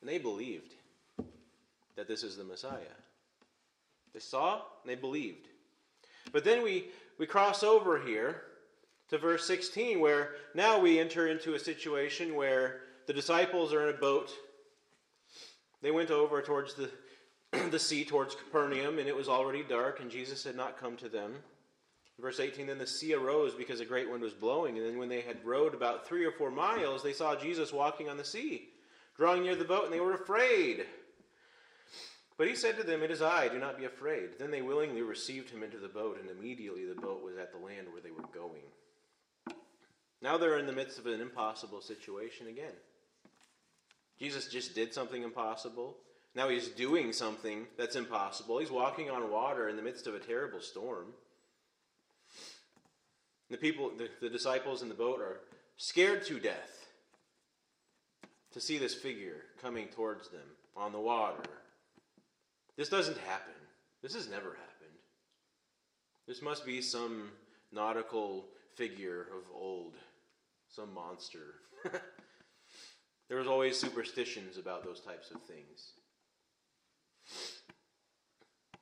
and 0.04 0.12
they 0.12 0.18
believed 0.18 0.74
that 1.96 2.06
this 2.06 2.22
is 2.22 2.36
the 2.36 2.44
Messiah. 2.44 2.76
They 4.12 4.20
saw 4.20 4.56
and 4.56 4.90
they 4.90 4.96
believed. 4.96 5.48
But 6.30 6.44
then 6.44 6.62
we, 6.62 6.88
we 7.18 7.26
cross 7.26 7.62
over 7.62 7.98
here 7.98 8.42
to 9.08 9.16
verse 9.16 9.46
16, 9.46 9.98
where 9.98 10.32
now 10.54 10.78
we 10.78 10.98
enter 10.98 11.28
into 11.28 11.54
a 11.54 11.58
situation 11.58 12.34
where 12.34 12.80
the 13.06 13.14
disciples 13.14 13.72
are 13.72 13.88
in 13.88 13.94
a 13.94 13.98
boat. 13.98 14.30
They 15.80 15.90
went 15.90 16.10
over 16.10 16.42
towards 16.42 16.74
the, 16.74 16.90
the 17.70 17.78
sea, 17.78 18.04
towards 18.04 18.34
Capernaum, 18.34 18.98
and 18.98 19.08
it 19.08 19.16
was 19.16 19.28
already 19.30 19.62
dark, 19.62 20.00
and 20.00 20.10
Jesus 20.10 20.44
had 20.44 20.54
not 20.54 20.78
come 20.78 20.98
to 20.98 21.08
them. 21.08 21.32
Verse 22.20 22.40
18 22.40 22.66
Then 22.66 22.76
the 22.76 22.86
sea 22.86 23.14
arose 23.14 23.54
because 23.54 23.80
a 23.80 23.86
great 23.86 24.10
wind 24.10 24.22
was 24.22 24.34
blowing, 24.34 24.76
and 24.76 24.86
then 24.86 24.98
when 24.98 25.08
they 25.08 25.22
had 25.22 25.42
rowed 25.42 25.72
about 25.72 26.06
three 26.06 26.26
or 26.26 26.32
four 26.32 26.50
miles, 26.50 27.02
they 27.02 27.14
saw 27.14 27.34
Jesus 27.34 27.72
walking 27.72 28.10
on 28.10 28.18
the 28.18 28.24
sea, 28.24 28.68
drawing 29.16 29.42
near 29.42 29.56
the 29.56 29.64
boat, 29.64 29.84
and 29.84 29.92
they 29.92 30.00
were 30.00 30.14
afraid. 30.14 30.86
But 32.36 32.48
he 32.48 32.56
said 32.56 32.76
to 32.76 32.82
them, 32.82 33.02
It 33.02 33.10
is 33.10 33.22
I, 33.22 33.48
do 33.48 33.58
not 33.58 33.78
be 33.78 33.84
afraid. 33.84 34.30
Then 34.38 34.50
they 34.50 34.62
willingly 34.62 35.02
received 35.02 35.50
him 35.50 35.62
into 35.62 35.78
the 35.78 35.88
boat, 35.88 36.18
and 36.20 36.30
immediately 36.30 36.84
the 36.84 37.00
boat 37.00 37.22
was 37.22 37.36
at 37.36 37.52
the 37.52 37.64
land 37.64 37.86
where 37.92 38.02
they 38.02 38.10
were 38.10 38.28
going. 38.32 38.62
Now 40.20 40.36
they're 40.36 40.58
in 40.58 40.66
the 40.66 40.72
midst 40.72 40.98
of 40.98 41.06
an 41.06 41.20
impossible 41.20 41.80
situation 41.80 42.48
again. 42.48 42.72
Jesus 44.18 44.48
just 44.48 44.74
did 44.74 44.94
something 44.94 45.22
impossible. 45.22 45.96
Now 46.34 46.48
he's 46.48 46.68
doing 46.68 47.12
something 47.12 47.66
that's 47.76 47.94
impossible. 47.94 48.58
He's 48.58 48.70
walking 48.70 49.10
on 49.10 49.30
water 49.30 49.68
in 49.68 49.76
the 49.76 49.82
midst 49.82 50.06
of 50.06 50.14
a 50.14 50.18
terrible 50.18 50.60
storm. 50.60 51.08
The 53.50 53.58
people, 53.58 53.92
the, 53.96 54.08
the 54.20 54.30
disciples 54.30 54.82
in 54.82 54.88
the 54.88 54.94
boat 54.94 55.20
are 55.20 55.40
scared 55.76 56.24
to 56.26 56.40
death 56.40 56.83
to 58.54 58.60
see 58.60 58.78
this 58.78 58.94
figure 58.94 59.42
coming 59.60 59.88
towards 59.88 60.28
them 60.28 60.46
on 60.76 60.92
the 60.92 61.00
water. 61.00 61.42
This 62.76 62.88
doesn't 62.88 63.18
happen. 63.18 63.52
This 64.00 64.14
has 64.14 64.30
never 64.30 64.50
happened. 64.50 64.98
This 66.26 66.40
must 66.40 66.64
be 66.64 66.80
some 66.80 67.30
nautical 67.72 68.46
figure 68.76 69.22
of 69.22 69.42
old, 69.52 69.94
some 70.68 70.94
monster. 70.94 71.54
there 73.28 73.38
was 73.38 73.48
always 73.48 73.78
superstitions 73.78 74.56
about 74.56 74.84
those 74.84 75.00
types 75.00 75.32
of 75.32 75.42
things. 75.42 75.92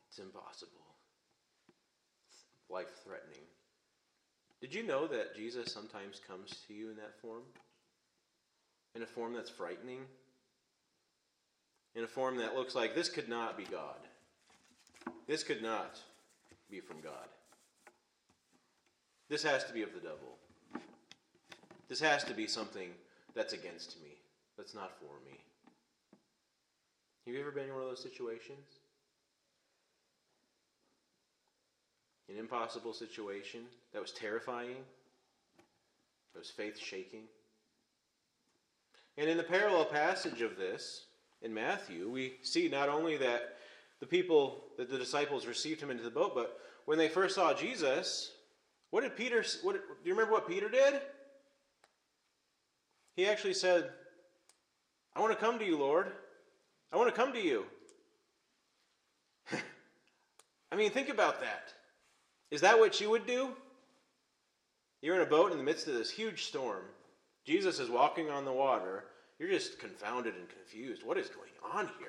It's 0.09 0.19
impossible. 0.19 0.73
Life 2.69 2.91
threatening. 3.05 3.47
Did 4.61 4.75
you 4.75 4.83
know 4.83 5.07
that 5.07 5.35
Jesus 5.35 5.73
sometimes 5.73 6.21
comes 6.27 6.63
to 6.69 6.75
you 6.75 6.91
in 6.91 6.97
that 6.97 7.19
form? 7.21 7.43
In 8.94 9.02
a 9.02 9.07
form 9.07 9.33
that's 9.33 9.50
frightening? 9.50 10.00
In 11.94 12.05
a 12.05 12.09
form 12.09 12.37
that 12.38 12.55
looks 12.55 12.74
like 12.74 12.94
this 12.94 13.09
could 13.09 13.28
not 13.28 13.57
be 13.57 13.64
God. 13.64 13.96
This 15.26 15.42
could 15.42 15.62
not 15.62 16.00
be 16.70 16.81
from 16.81 17.00
God. 17.00 17.28
This 19.28 19.42
has 19.42 19.64
to 19.64 19.72
be 19.72 19.83
of 19.83 19.94
the 19.94 20.00
devil. 20.00 20.37
This 21.88 22.00
has 22.00 22.24
to 22.24 22.35
be 22.35 22.46
something 22.46 22.90
that's 23.35 23.52
against 23.52 24.00
me, 24.02 24.11
that's 24.57 24.74
not 24.74 24.92
for 24.98 25.14
me. 25.26 25.38
Have 27.26 27.35
you 27.35 27.40
ever 27.40 27.50
been 27.50 27.68
in 27.68 27.74
one 27.74 27.83
of 27.83 27.88
those 27.88 28.02
situations? 28.02 28.66
An 32.28 32.38
impossible 32.38 32.92
situation 32.92 33.61
that 33.92 34.02
was 34.02 34.12
terrifying, 34.12 34.76
that 36.33 36.38
was 36.38 36.50
faith 36.50 36.78
shaking. 36.78 37.22
And 39.18 39.29
in 39.29 39.37
the 39.37 39.42
parallel 39.42 39.85
passage 39.85 40.40
of 40.40 40.57
this, 40.57 41.05
in 41.42 41.53
Matthew, 41.53 42.09
we 42.09 42.35
see 42.42 42.68
not 42.68 42.88
only 42.88 43.16
that 43.18 43.57
the 44.01 44.07
people, 44.07 44.64
that 44.79 44.90
the 44.90 44.98
disciples 44.98 45.46
received 45.46 45.81
him 45.81 45.90
into 45.90 46.03
the 46.03 46.11
boat, 46.11 46.35
but 46.35 46.59
when 46.87 46.98
they 46.98 47.09
first 47.09 47.35
saw 47.35 47.53
Jesus, 47.53 48.33
what 48.90 49.03
did 49.03 49.16
Peter, 49.16 49.44
what, 49.62 49.75
do 49.75 49.81
you 50.05 50.12
remember 50.12 50.33
what 50.33 50.48
Peter 50.48 50.68
did? 50.68 51.01
He 53.16 53.27
actually 53.27 53.55
said, 53.55 53.90
I 55.14 55.20
want 55.20 55.33
to 55.33 55.44
come 55.44 55.59
to 55.59 55.64
you, 55.64 55.79
Lord. 55.79 56.12
I 56.92 56.96
want 56.96 57.14
to 57.14 57.20
come 57.20 57.33
to 57.33 57.40
you. 57.40 57.64
I 60.72 60.77
mean, 60.77 60.90
think 60.90 61.09
about 61.09 61.40
that. 61.40 61.72
Is 62.51 62.61
that 62.62 62.79
what 62.79 63.01
you 63.01 63.11
would 63.11 63.27
do? 63.27 63.51
You're 65.01 65.16
in 65.16 65.22
a 65.22 65.27
boat 65.27 65.53
in 65.53 65.59
the 65.59 65.64
midst 65.64 65.88
of 65.88 65.94
this 65.94 66.11
huge 66.11 66.44
storm. 66.44 66.83
Jesus 67.44 67.78
is 67.78 67.90
walking 67.90 68.31
on 68.31 68.44
the 68.44 68.52
water. 68.52 69.05
You're 69.38 69.48
just 69.48 69.78
confounded 69.78 70.35
and 70.35 70.48
confused. 70.48 71.05
What 71.05 71.18
is 71.18 71.28
going 71.28 71.50
on 71.74 71.90
here? 71.98 72.09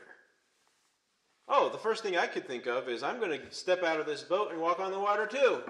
Oh, 1.48 1.70
the 1.70 1.78
first 1.78 2.04
thing 2.04 2.18
I 2.18 2.28
could 2.28 2.48
think 2.48 2.68
of 2.68 2.88
is 2.88 3.04
I'm 3.04 3.20
going 3.20 3.40
to 3.40 3.52
step 3.52 3.84
out 3.84 4.00
of 4.00 4.06
this 4.06 4.22
boat 4.22 4.52
and 4.52 4.62
walk 4.62 4.80
on 4.80 4.92
the 4.92 5.00
water 5.00 5.26
too. 5.26 5.62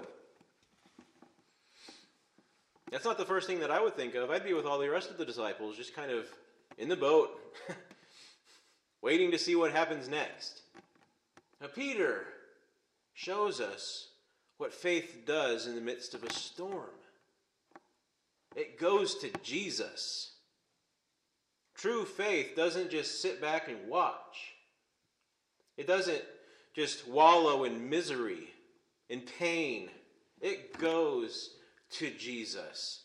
That's 2.90 3.04
not 3.04 3.18
the 3.18 3.24
first 3.24 3.48
thing 3.48 3.60
that 3.60 3.70
I 3.72 3.82
would 3.82 3.96
think 3.96 4.14
of. 4.14 4.30
I'd 4.30 4.44
be 4.44 4.52
with 4.52 4.66
all 4.66 4.78
the 4.78 4.88
rest 4.88 5.10
of 5.10 5.18
the 5.18 5.24
disciples, 5.24 5.76
just 5.76 5.96
kind 5.96 6.12
of 6.12 6.26
in 6.78 6.88
the 6.88 6.96
boat, 6.96 7.40
waiting 9.02 9.32
to 9.32 9.38
see 9.38 9.56
what 9.56 9.72
happens 9.72 10.08
next. 10.08 10.62
Now, 11.60 11.66
Peter 11.74 12.24
shows 13.14 13.60
us 13.60 14.10
what 14.58 14.72
faith 14.72 15.22
does 15.26 15.66
in 15.66 15.74
the 15.74 15.80
midst 15.80 16.14
of 16.14 16.22
a 16.22 16.32
storm 16.32 16.90
it 18.54 18.78
goes 18.78 19.16
to 19.16 19.30
Jesus. 19.42 20.32
True 21.74 22.04
faith 22.04 22.54
doesn't 22.56 22.90
just 22.90 23.20
sit 23.20 23.40
back 23.40 23.68
and 23.68 23.88
watch, 23.88 24.54
it 25.76 25.86
doesn't 25.86 26.22
just 26.74 27.06
wallow 27.08 27.64
in 27.64 27.88
misery, 27.88 28.48
in 29.08 29.20
pain. 29.38 29.88
It 30.40 30.78
goes 30.78 31.50
to 31.92 32.10
Jesus 32.10 33.04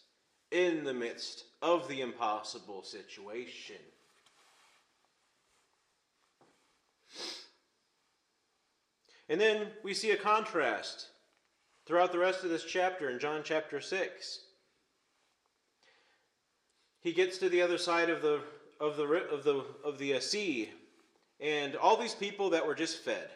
in 0.52 0.84
the 0.84 0.94
midst 0.94 1.46
of 1.62 1.88
the 1.88 2.02
impossible 2.02 2.84
situation. 2.84 3.76
And 9.30 9.40
then 9.40 9.68
we 9.84 9.94
see 9.94 10.12
a 10.12 10.18
contrast 10.18 11.08
throughout 11.86 12.12
the 12.12 12.18
rest 12.18 12.44
of 12.44 12.50
this 12.50 12.64
chapter 12.64 13.10
in 13.10 13.20
John 13.20 13.42
chapter 13.44 13.80
6. 13.80 14.42
He 17.02 17.14
gets 17.14 17.38
to 17.40 17.50
the 17.50 17.62
other 17.62 17.78
side 17.78 18.10
of 18.10 18.22
the 18.22 18.42
of 18.80 18.98
the 18.98 19.04
of 19.04 19.44
the 19.44 19.66
of 19.84 19.98
the 19.98 20.16
uh, 20.16 20.20
sea 20.20 20.70
and 21.40 21.76
all 21.76 21.98
these 21.98 22.16
people 22.16 22.50
that 22.52 22.66
were 22.66 22.76
just 22.76 23.04
fed 23.04 23.30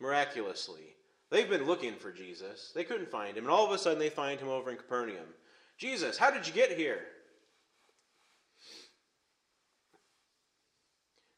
miraculously 0.00 0.94
They've 1.34 1.50
been 1.50 1.66
looking 1.66 1.96
for 1.96 2.12
Jesus. 2.12 2.70
They 2.76 2.84
couldn't 2.84 3.10
find 3.10 3.36
him. 3.36 3.42
And 3.42 3.52
all 3.52 3.66
of 3.66 3.72
a 3.72 3.78
sudden, 3.78 3.98
they 3.98 4.08
find 4.08 4.38
him 4.38 4.48
over 4.48 4.70
in 4.70 4.76
Capernaum. 4.76 5.26
Jesus, 5.76 6.16
how 6.16 6.30
did 6.30 6.46
you 6.46 6.52
get 6.52 6.78
here? 6.78 7.00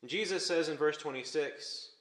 Jesus 0.04 0.44
says 0.46 0.68
in 0.68 0.76
verse 0.76 0.98
26 0.98 1.92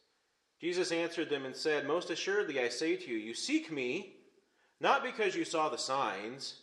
Jesus 0.60 0.91
answered 0.91 1.30
them 1.30 1.46
and 1.46 1.56
said, 1.56 1.88
Most 1.88 2.10
assuredly 2.10 2.60
I 2.60 2.68
say 2.68 2.98
to 2.98 3.10
you, 3.10 3.18
you 3.18 3.34
seek 3.34 3.72
me, 3.72 4.15
not 4.82 5.02
because 5.02 5.34
you 5.34 5.46
saw 5.46 5.70
the 5.70 5.78
signs, 5.78 6.56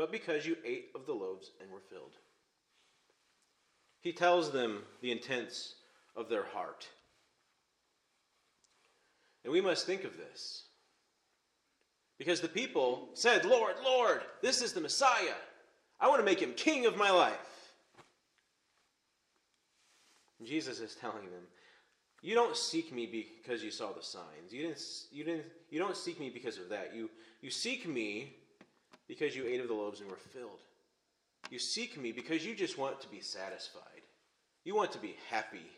but 0.00 0.10
because 0.10 0.46
you 0.46 0.56
ate 0.64 0.86
of 0.94 1.04
the 1.04 1.12
loaves 1.12 1.50
and 1.60 1.70
were 1.70 1.82
filled. 1.90 2.14
He 4.00 4.14
tells 4.14 4.50
them 4.50 4.78
the 5.02 5.12
intents 5.12 5.74
of 6.16 6.30
their 6.30 6.42
heart. 6.42 6.88
And 9.44 9.52
we 9.52 9.60
must 9.60 9.84
think 9.84 10.04
of 10.04 10.16
this. 10.16 10.62
Because 12.16 12.40
the 12.40 12.48
people 12.48 13.10
said, 13.12 13.44
Lord, 13.44 13.74
Lord, 13.84 14.22
this 14.40 14.62
is 14.62 14.72
the 14.72 14.80
Messiah. 14.80 15.36
I 16.00 16.08
want 16.08 16.20
to 16.20 16.24
make 16.24 16.40
him 16.40 16.54
king 16.54 16.86
of 16.86 16.96
my 16.96 17.10
life. 17.10 17.74
And 20.38 20.48
Jesus 20.48 20.80
is 20.80 20.94
telling 20.94 21.26
them, 21.26 21.42
you 22.22 22.34
don't 22.34 22.56
seek 22.56 22.90
me 22.90 23.04
because 23.04 23.62
you 23.62 23.70
saw 23.70 23.92
the 23.92 24.02
signs. 24.02 24.50
You 24.50 24.62
didn't, 24.62 24.82
you 25.12 25.24
didn't 25.24 25.44
you 25.68 25.78
don't 25.78 25.96
seek 25.96 26.18
me 26.18 26.30
because 26.30 26.56
of 26.56 26.70
that. 26.70 26.94
You 26.94 27.10
you 27.42 27.50
seek 27.50 27.86
me 27.86 28.36
because 29.10 29.34
you 29.34 29.44
ate 29.44 29.60
of 29.60 29.66
the 29.66 29.74
loaves 29.74 30.00
and 30.00 30.08
were 30.08 30.16
filled. 30.16 30.60
You 31.50 31.58
seek 31.58 32.00
me 32.00 32.12
because 32.12 32.46
you 32.46 32.54
just 32.54 32.78
want 32.78 33.00
to 33.00 33.08
be 33.08 33.20
satisfied. 33.20 34.02
You 34.64 34.76
want 34.76 34.92
to 34.92 35.00
be 35.00 35.16
happy. 35.28 35.68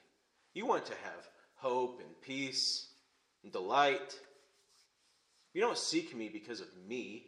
You 0.53 0.66
want 0.66 0.85
to 0.85 0.92
have 0.92 1.27
hope 1.55 2.03
and 2.05 2.11
peace 2.21 2.88
and 3.42 3.51
delight. 3.51 4.18
You 5.55 5.62
don't 5.62 5.79
seek 5.79 6.14
me 6.14 6.29
because 6.31 6.61
of 6.61 6.66
me. 6.87 7.25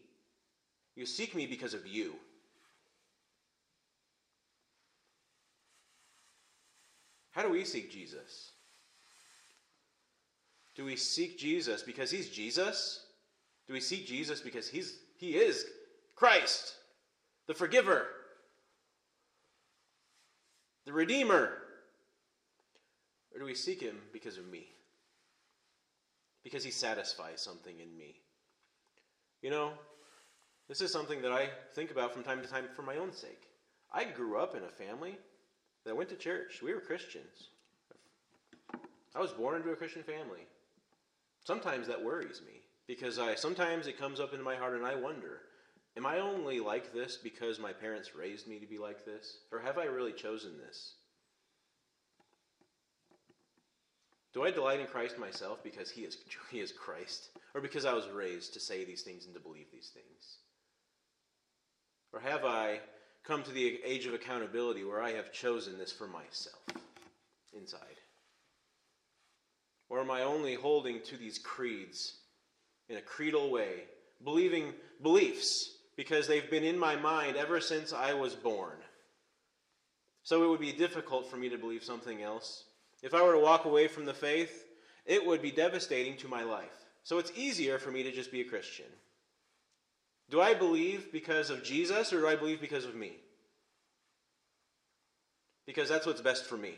You 0.95 1.07
seek 1.07 1.35
me 1.35 1.47
because 1.47 1.73
of 1.73 1.87
you. 1.87 2.17
How 7.31 7.41
do 7.41 7.49
we 7.49 7.65
seek 7.65 7.91
Jesus? 7.91 8.51
Do 10.77 10.85
we 10.85 10.97
seek 10.97 11.39
Jesus 11.39 11.83
because 11.83 12.11
he's 12.11 12.29
Jesus? 12.29 13.07
Do 13.67 13.73
we 13.73 13.81
seek 13.81 14.07
Jesus 14.07 14.43
because 14.43 14.69
he's 14.69 14.99
he 15.17 15.37
is 15.37 15.65
Christ, 16.15 16.75
the 17.47 17.55
forgiver, 17.55 18.07
the 20.87 20.93
redeemer? 20.93 21.53
Or 23.33 23.41
do 23.41 23.45
we 23.45 23.55
seek 23.55 23.81
him 23.81 23.99
because 24.13 24.39
of 24.39 24.47
me? 24.47 24.69
because 26.45 26.63
he 26.63 26.71
satisfies 26.71 27.41
something 27.41 27.75
in 27.81 27.97
me. 27.99 28.21
You 29.43 29.51
know, 29.51 29.73
this 30.69 30.81
is 30.81 30.93
something 30.93 31.23
that 31.23 31.33
I 31.33 31.49
think 31.75 31.91
about 31.91 32.13
from 32.13 32.23
time 32.23 32.43
to 32.43 32.49
time 32.49 32.67
for 32.77 32.83
my 32.83 32.97
own 32.97 33.13
sake. 33.13 33.49
I 33.93 34.05
grew 34.05 34.39
up 34.39 34.55
in 34.55 34.63
a 34.63 34.69
family 34.69 35.17
that 35.85 35.97
went 35.97 36.11
to 36.11 36.17
church. 36.17 36.61
We 36.63 36.75
were 36.75 36.81
Christians. 36.81 37.49
I 39.15 39.21
was 39.21 39.33
born 39.33 39.57
into 39.57 39.71
a 39.71 39.77
Christian 39.77 40.03
family. 40.03 40.47
Sometimes 41.45 41.87
that 41.89 42.03
worries 42.03 42.43
me 42.47 42.61
because 42.87 43.19
I 43.19 43.35
sometimes 43.35 43.87
it 43.87 43.99
comes 43.99 44.21
up 44.21 44.33
into 44.33 44.45
my 44.45 44.57
heart 44.57 44.75
and 44.75 44.87
I 44.87 44.95
wonder, 44.95 45.41
am 45.97 46.07
I 46.07 46.19
only 46.19 46.61
like 46.61 46.93
this 46.93 47.17
because 47.17 47.59
my 47.59 47.73
parents 47.73 48.15
raised 48.17 48.47
me 48.47 48.59
to 48.59 48.67
be 48.67 48.79
like 48.79 49.05
this 49.05 49.39
or 49.53 49.61
have 49.61 49.79
I 49.79 49.85
really 49.85 50.13
chosen 50.13 50.53
this? 50.59 50.95
Do 54.33 54.43
I 54.43 54.51
delight 54.51 54.81
in 54.81 54.87
Christ 54.87 55.17
myself 55.17 55.63
because 55.63 55.91
he 55.91 56.03
is, 56.03 56.19
he 56.51 56.61
is 56.61 56.73
Christ? 56.73 57.29
Or 57.55 57.61
because 57.61 57.85
I 57.85 57.93
was 57.93 58.09
raised 58.09 58.53
to 58.55 58.61
say 58.61 58.85
these 58.85 59.03
things 59.03 59.27
and 59.27 59.35
to 59.35 59.41
believe 59.41 59.67
these 59.73 59.91
things? 59.95 60.39
Or 62.13 62.21
have 62.21 62.45
I 62.45 62.81
come 63.25 63.43
to 63.45 63.53
the 63.53 63.81
age 63.85 64.07
of 64.07 64.15
accountability 64.15 64.85
where 64.85 65.03
I 65.03 65.13
have 65.13 65.33
chosen 65.33 65.79
this 65.79 65.93
for 65.93 66.07
myself 66.07 66.63
inside? 67.57 67.79
Or 69.89 70.01
am 70.01 70.11
I 70.11 70.23
only 70.23 70.55
holding 70.55 71.01
to 71.03 71.17
these 71.17 71.39
creeds 71.39 72.15
in 72.89 72.97
a 72.97 73.03
creedal 73.03 73.51
way, 73.51 73.85
believing 74.25 74.73
beliefs 75.03 75.74
because 75.97 76.27
they've 76.27 76.51
been 76.51 76.65
in 76.65 76.79
my 76.79 76.97
mind 76.97 77.37
ever 77.37 77.61
since 77.61 77.93
I 77.93 78.15
was 78.15 78.35
born? 78.35 78.77
So 80.23 80.43
it 80.43 80.49
would 80.49 80.61
be 80.61 80.73
difficult 80.73 81.31
for 81.31 81.37
me 81.37 81.49
to 81.51 81.59
believe 81.59 81.85
something 81.85 82.23
else. 82.23 82.65
If 83.03 83.15
I 83.15 83.23
were 83.23 83.35
to 83.35 83.39
walk 83.39 83.67
away 83.67 83.89
from 83.89 84.07
the 84.07 84.15
faith, 84.15 84.65
it 85.05 85.25
would 85.25 85.43
be 85.43 85.51
devastating 85.51 86.17
to 86.19 86.29
my 86.29 86.43
life. 86.43 86.87
So 87.03 87.19
it's 87.19 87.33
easier 87.37 87.79
for 87.79 87.91
me 87.91 88.03
to 88.03 88.11
just 88.11 88.33
be 88.33 88.41
a 88.41 88.45
Christian. 88.49 88.87
Do 90.31 90.41
I 90.41 90.55
believe 90.55 91.13
because 91.13 91.51
of 91.51 91.63
Jesus 91.63 92.13
or 92.13 92.21
do 92.21 92.29
I 92.29 92.37
believe 92.37 92.61
because 92.61 92.87
of 92.87 92.95
me? 92.95 93.13
Because 95.67 95.89
that's 95.89 96.07
what's 96.07 96.23
best 96.23 96.47
for 96.47 96.57
me. 96.57 96.75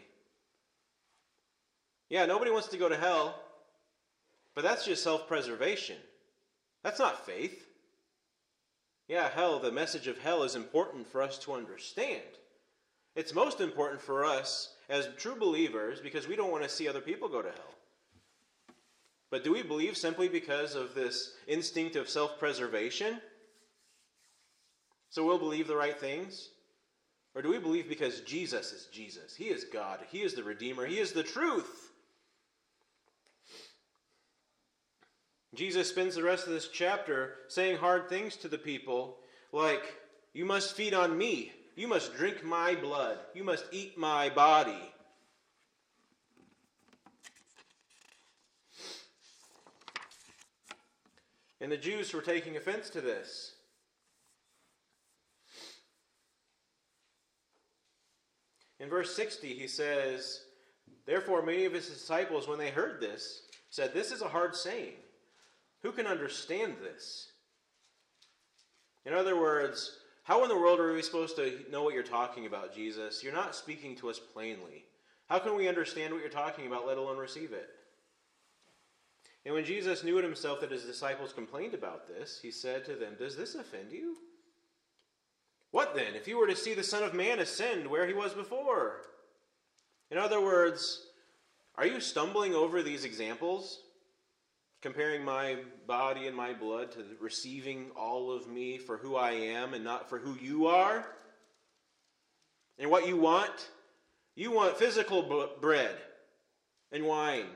Yeah, 2.09 2.27
nobody 2.27 2.51
wants 2.51 2.69
to 2.69 2.77
go 2.77 2.89
to 2.89 2.97
hell, 2.97 3.41
but 4.55 4.63
that's 4.63 4.85
just 4.85 5.03
self 5.03 5.27
preservation. 5.27 5.97
That's 6.83 6.99
not 6.99 7.27
faith. 7.27 7.66
Yeah, 9.09 9.31
hell, 9.31 9.61
the 9.61 9.71
message 9.71 10.09
of 10.09 10.19
hell 10.19 10.43
is 10.43 10.57
important 10.57 11.07
for 11.07 11.23
us 11.23 11.39
to 11.41 11.53
understand. 11.53 12.23
It's 13.15 13.35
most 13.35 13.61
important 13.61 14.01
for 14.01 14.25
us 14.25 14.75
as 14.89 15.09
true 15.17 15.37
believers 15.37 16.01
because 16.01 16.27
we 16.27 16.37
don't 16.37 16.51
want 16.51 16.65
to 16.65 16.69
see 16.69 16.89
other 16.89 17.01
people 17.01 17.29
go 17.29 17.41
to 17.41 17.49
hell. 17.49 18.75
But 19.31 19.45
do 19.45 19.53
we 19.53 19.63
believe 19.63 19.97
simply 19.97 20.29
because 20.29 20.75
of 20.75 20.95
this 20.95 21.35
instinct 21.47 21.97
of 21.97 22.09
self 22.09 22.39
preservation? 22.39 23.21
So 25.11 25.25
we'll 25.25 25.39
believe 25.39 25.67
the 25.67 25.77
right 25.77 25.99
things? 25.99 26.51
Or 27.35 27.43
do 27.43 27.51
we 27.51 27.59
believe 27.59 27.89
because 27.89 28.21
Jesus 28.21 28.73
is 28.73 28.87
Jesus? 28.93 29.35
He 29.37 29.47
is 29.47 29.65
God. 29.65 30.01
He 30.11 30.23
is 30.23 30.35
the 30.35 30.43
Redeemer. 30.43 30.87
He 30.87 30.99
is 30.99 31.13
the 31.13 31.23
truth. 31.23 31.86
Jesus 35.57 35.89
spends 35.89 36.15
the 36.15 36.23
rest 36.23 36.47
of 36.47 36.53
this 36.53 36.69
chapter 36.69 37.35
saying 37.49 37.79
hard 37.79 38.09
things 38.09 38.37
to 38.37 38.49
the 38.49 38.59
people, 38.59 39.17
like, 39.53 39.83
You 40.35 40.45
must 40.45 40.77
feed 40.77 40.93
on 40.93 41.17
me. 41.17 41.53
You 41.75 41.89
must 41.89 42.15
drink 42.15 42.45
my 42.45 42.75
blood. 42.75 43.19
You 43.35 43.43
must 43.43 43.65
eat 43.73 43.97
my 43.97 44.29
body. 44.29 44.93
And 51.61 51.73
the 51.73 51.77
Jews 51.79 52.13
were 52.13 52.21
taking 52.21 52.57
offense 52.57 52.91
to 52.91 53.01
this. 53.01 53.55
In 58.79 58.91
verse 58.91 59.17
60, 59.17 59.55
he 59.55 59.67
says, 59.67 60.43
Therefore, 61.07 61.43
many 61.43 61.65
of 61.65 61.73
his 61.73 61.89
disciples, 61.89 62.47
when 62.47 62.59
they 62.59 62.71
heard 62.71 63.01
this, 63.01 63.43
said, 63.71 63.95
This 63.95 64.13
is 64.13 64.21
a 64.21 64.29
hard 64.29 64.55
saying. 64.55 64.93
Who 65.87 65.93
can 65.93 66.09
understand 66.09 66.79
this? 66.83 67.29
In 69.05 69.13
other 69.13 69.41
words, 69.41 69.99
how 70.25 70.43
in 70.43 70.49
the 70.49 70.59
world 70.59 70.81
are 70.81 70.93
we 70.93 71.01
supposed 71.01 71.37
to 71.37 71.61
know 71.71 71.85
what 71.85 71.95
you're 71.95 72.03
talking 72.03 72.45
about, 72.45 72.75
Jesus? 72.75 73.23
You're 73.23 73.33
not 73.33 73.55
speaking 73.55 73.95
to 73.99 74.11
us 74.11 74.19
plainly. 74.19 74.87
How 75.29 75.39
can 75.39 75.55
we 75.55 75.69
understand 75.69 76.13
what 76.13 76.23
you're 76.23 76.29
talking 76.29 76.67
about, 76.67 76.89
let 76.89 76.99
alone 76.99 77.19
receive 77.19 77.53
it? 77.53 77.69
And 79.45 79.55
when 79.55 79.65
Jesus 79.65 80.03
knew 80.03 80.19
it 80.19 80.25
himself 80.25 80.61
that 80.61 80.73
his 80.73 80.83
disciples 80.83 81.33
complained 81.33 81.75
about 81.75 82.09
this, 82.09 82.41
he 82.43 82.51
said 82.51 82.85
to 82.87 82.97
them, 82.97 83.13
Does 83.17 83.37
this 83.37 83.55
offend 83.55 83.93
you? 83.93 84.17
What 85.71 85.95
then, 85.95 86.17
if 86.17 86.27
you 86.27 86.37
were 86.37 86.49
to 86.49 86.57
see 86.57 86.75
the 86.75 86.83
Son 86.83 87.05
of 87.05 87.15
Man 87.15 87.39
ascend 87.39 87.87
where 87.87 88.09
he 88.09 88.13
was 88.13 88.35
before? 88.35 89.03
In 90.11 90.19
other 90.19 90.41
words, 90.41 91.07
are 91.77 91.87
you 91.87 92.01
stumbling 92.01 92.57
over 92.57 92.83
these 92.83 93.05
examples? 93.05 93.83
Comparing 94.87 95.25
my 95.25 95.57
body 95.89 96.29
and 96.29 96.37
my 96.37 96.53
blood 96.53 96.93
to 96.93 97.05
receiving 97.19 97.91
all 97.97 98.31
of 98.31 98.47
me 98.47 98.79
for 98.79 98.97
who 98.97 99.17
I 99.17 99.33
am 99.33 99.75
and 99.75 99.83
not 99.83 100.09
for 100.09 100.17
who 100.17 100.37
you 100.41 100.69
are? 100.69 101.05
And 102.79 102.89
what 102.89 103.09
you 103.09 103.17
want? 103.17 103.69
You 104.37 104.53
want 104.53 104.77
physical 104.77 105.51
bread 105.61 105.97
and 106.93 107.05
wine. 107.05 107.47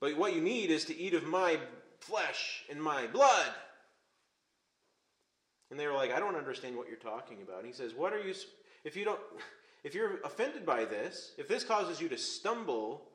But 0.00 0.16
what 0.16 0.34
you 0.34 0.40
need 0.40 0.72
is 0.72 0.84
to 0.86 0.98
eat 0.98 1.14
of 1.14 1.22
my 1.22 1.60
flesh 2.00 2.64
and 2.68 2.82
my 2.82 3.06
blood. 3.06 3.50
And 5.70 5.78
they 5.78 5.86
were 5.86 5.94
like, 5.94 6.10
I 6.10 6.18
don't 6.18 6.34
understand 6.34 6.76
what 6.76 6.88
you're 6.88 6.96
talking 6.96 7.38
about. 7.40 7.58
And 7.58 7.68
he 7.68 7.72
says, 7.72 7.94
What 7.94 8.12
are 8.12 8.20
you, 8.20 8.34
if 8.82 8.96
you 8.96 9.04
don't, 9.04 9.20
if 9.84 9.94
you're 9.94 10.20
offended 10.24 10.66
by 10.66 10.86
this, 10.86 11.34
if 11.38 11.46
this 11.46 11.62
causes 11.62 12.00
you 12.00 12.08
to 12.08 12.18
stumble, 12.18 13.11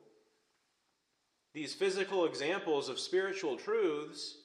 these 1.54 1.74
physical 1.74 2.24
examples 2.24 2.88
of 2.88 2.98
spiritual 2.98 3.56
truths, 3.56 4.38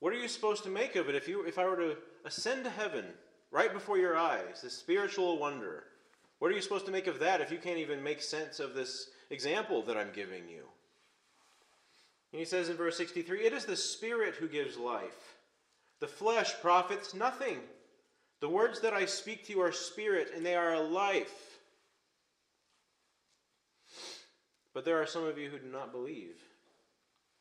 what 0.00 0.12
are 0.12 0.18
you 0.18 0.28
supposed 0.28 0.64
to 0.64 0.70
make 0.70 0.96
of 0.96 1.08
it 1.08 1.14
if 1.14 1.28
you 1.28 1.44
if 1.44 1.58
I 1.58 1.66
were 1.66 1.76
to 1.76 1.96
ascend 2.24 2.64
to 2.64 2.70
heaven 2.70 3.04
right 3.50 3.72
before 3.72 3.98
your 3.98 4.16
eyes, 4.16 4.62
this 4.62 4.76
spiritual 4.76 5.38
wonder? 5.38 5.84
What 6.38 6.50
are 6.50 6.54
you 6.54 6.62
supposed 6.62 6.86
to 6.86 6.92
make 6.92 7.06
of 7.06 7.18
that 7.18 7.42
if 7.42 7.52
you 7.52 7.58
can't 7.58 7.78
even 7.78 8.02
make 8.02 8.22
sense 8.22 8.60
of 8.60 8.74
this 8.74 9.10
example 9.28 9.82
that 9.82 9.98
I'm 9.98 10.10
giving 10.14 10.48
you? 10.48 10.64
And 12.32 12.38
he 12.38 12.46
says 12.46 12.68
in 12.70 12.76
verse 12.76 12.96
63 12.96 13.44
It 13.44 13.52
is 13.52 13.66
the 13.66 13.76
Spirit 13.76 14.34
who 14.36 14.48
gives 14.48 14.78
life. 14.78 15.36
The 16.00 16.08
flesh 16.08 16.54
profits 16.62 17.12
nothing. 17.12 17.58
The 18.40 18.48
words 18.48 18.80
that 18.80 18.94
I 18.94 19.04
speak 19.04 19.44
to 19.46 19.52
you 19.52 19.60
are 19.60 19.72
spirit, 19.72 20.32
and 20.34 20.44
they 20.44 20.54
are 20.54 20.72
a 20.72 20.80
life. 20.80 21.49
But 24.72 24.84
there 24.84 25.00
are 25.00 25.06
some 25.06 25.24
of 25.24 25.38
you 25.38 25.50
who 25.50 25.58
do 25.58 25.70
not 25.70 25.92
believe. 25.92 26.36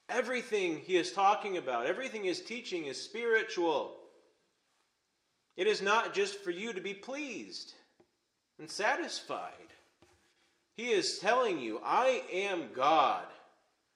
Everything 0.10 0.80
he 0.80 0.98
is 0.98 1.12
talking 1.12 1.58
about, 1.58 1.86
everything 1.86 2.24
he 2.24 2.30
is 2.30 2.42
teaching 2.42 2.86
is 2.86 3.00
spiritual. 3.00 3.96
It 5.56 5.68
is 5.68 5.82
not 5.82 6.14
just 6.14 6.40
for 6.40 6.52
you 6.52 6.74
to 6.74 6.82
be 6.82 6.94
pleased 6.94 7.74
and 8.58 8.70
satisfied. 8.70 9.54
He 10.76 10.92
is 10.92 11.20
telling 11.20 11.60
you, 11.60 11.80
I 11.84 12.24
am 12.32 12.70
God. 12.74 13.26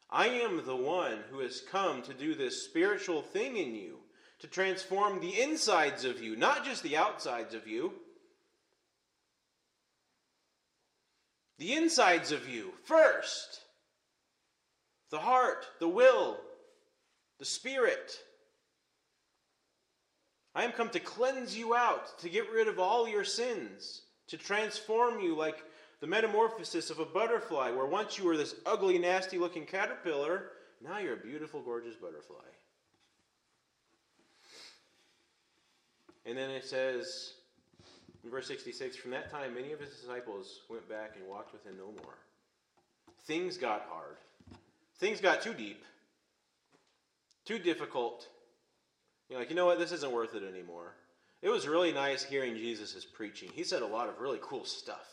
I 0.10 0.28
am 0.28 0.64
the 0.66 0.76
one 0.76 1.20
who 1.32 1.40
has 1.40 1.62
come 1.72 2.04
to 2.04 2.14
do 2.14 2.36
this 2.36 2.66
spiritual 2.66 3.22
thing 3.22 3.58
in 3.58 3.74
you, 3.74 3.98
to 4.40 4.48
transform 4.48 5.20
the 5.20 5.42
insides 5.42 6.06
of 6.06 6.22
you, 6.22 6.36
not 6.36 6.64
just 6.64 6.84
the 6.84 6.98
outsides 6.98 7.56
of 7.56 7.68
you. 7.68 7.94
The 11.58 11.74
insides 11.74 12.32
of 12.32 12.50
you 12.50 12.74
first. 12.84 13.62
The 15.12 15.20
heart, 15.20 15.68
the 15.80 15.88
will, 15.88 16.40
the 17.40 17.46
spirit. 17.46 18.20
I 20.56 20.64
am 20.64 20.72
come 20.72 20.90
to 20.90 21.00
cleanse 21.00 21.58
you 21.58 21.76
out, 21.76 22.18
to 22.20 22.30
get 22.30 22.52
rid 22.52 22.68
of 22.68 22.80
all 22.80 23.08
your 23.08 23.24
sins, 23.24 24.04
to 24.28 24.38
transform 24.38 25.20
you 25.20 25.36
like 25.36 25.64
the 26.00 26.08
metamorphosis 26.08 26.90
of 26.90 27.00
a 27.00 27.06
butterfly, 27.06 27.72
where 27.72 27.86
once 27.86 28.18
you 28.18 28.26
were 28.26 28.38
this 28.38 28.56
ugly, 28.66 28.98
nasty 28.98 29.38
looking 29.38 29.66
caterpillar, 29.66 30.52
now 30.84 31.00
you're 31.00 31.14
a 31.14 31.18
beautiful, 31.18 31.62
gorgeous 31.62 31.96
butterfly. 31.96 32.36
And 36.26 36.38
then 36.38 36.50
it 36.50 36.66
says 36.66 37.34
in 38.24 38.30
verse 38.30 38.48
66 38.48 38.96
From 38.98 39.12
that 39.12 39.32
time, 39.32 39.54
many 39.54 39.72
of 39.72 39.80
his 39.80 39.90
disciples 39.90 40.62
went 40.70 40.88
back 40.90 41.16
and 41.18 41.28
walked 41.28 41.54
with 41.54 41.66
him 41.66 41.78
no 41.78 41.92
more. 42.04 42.18
Things 43.26 43.58
got 43.58 43.88
hard, 43.90 44.18
things 44.98 45.22
got 45.22 45.42
too 45.42 45.54
deep, 45.54 45.84
too 47.46 47.60
difficult. 47.60 48.28
You're 49.30 49.40
like, 49.40 49.50
you 49.50 49.56
know 49.56 49.66
what? 49.66 49.80
This 49.80 49.92
isn't 49.94 50.12
worth 50.12 50.36
it 50.36 50.44
anymore. 50.44 50.94
It 51.42 51.50
was 51.50 51.68
really 51.68 51.92
nice 51.92 52.24
hearing 52.24 52.56
Jesus' 52.56 53.06
preaching. 53.06 53.50
He 53.54 53.64
said 53.64 53.82
a 53.82 53.88
lot 53.88 54.08
of 54.08 54.20
really 54.20 54.40
cool 54.42 54.66
stuff. 54.66 55.08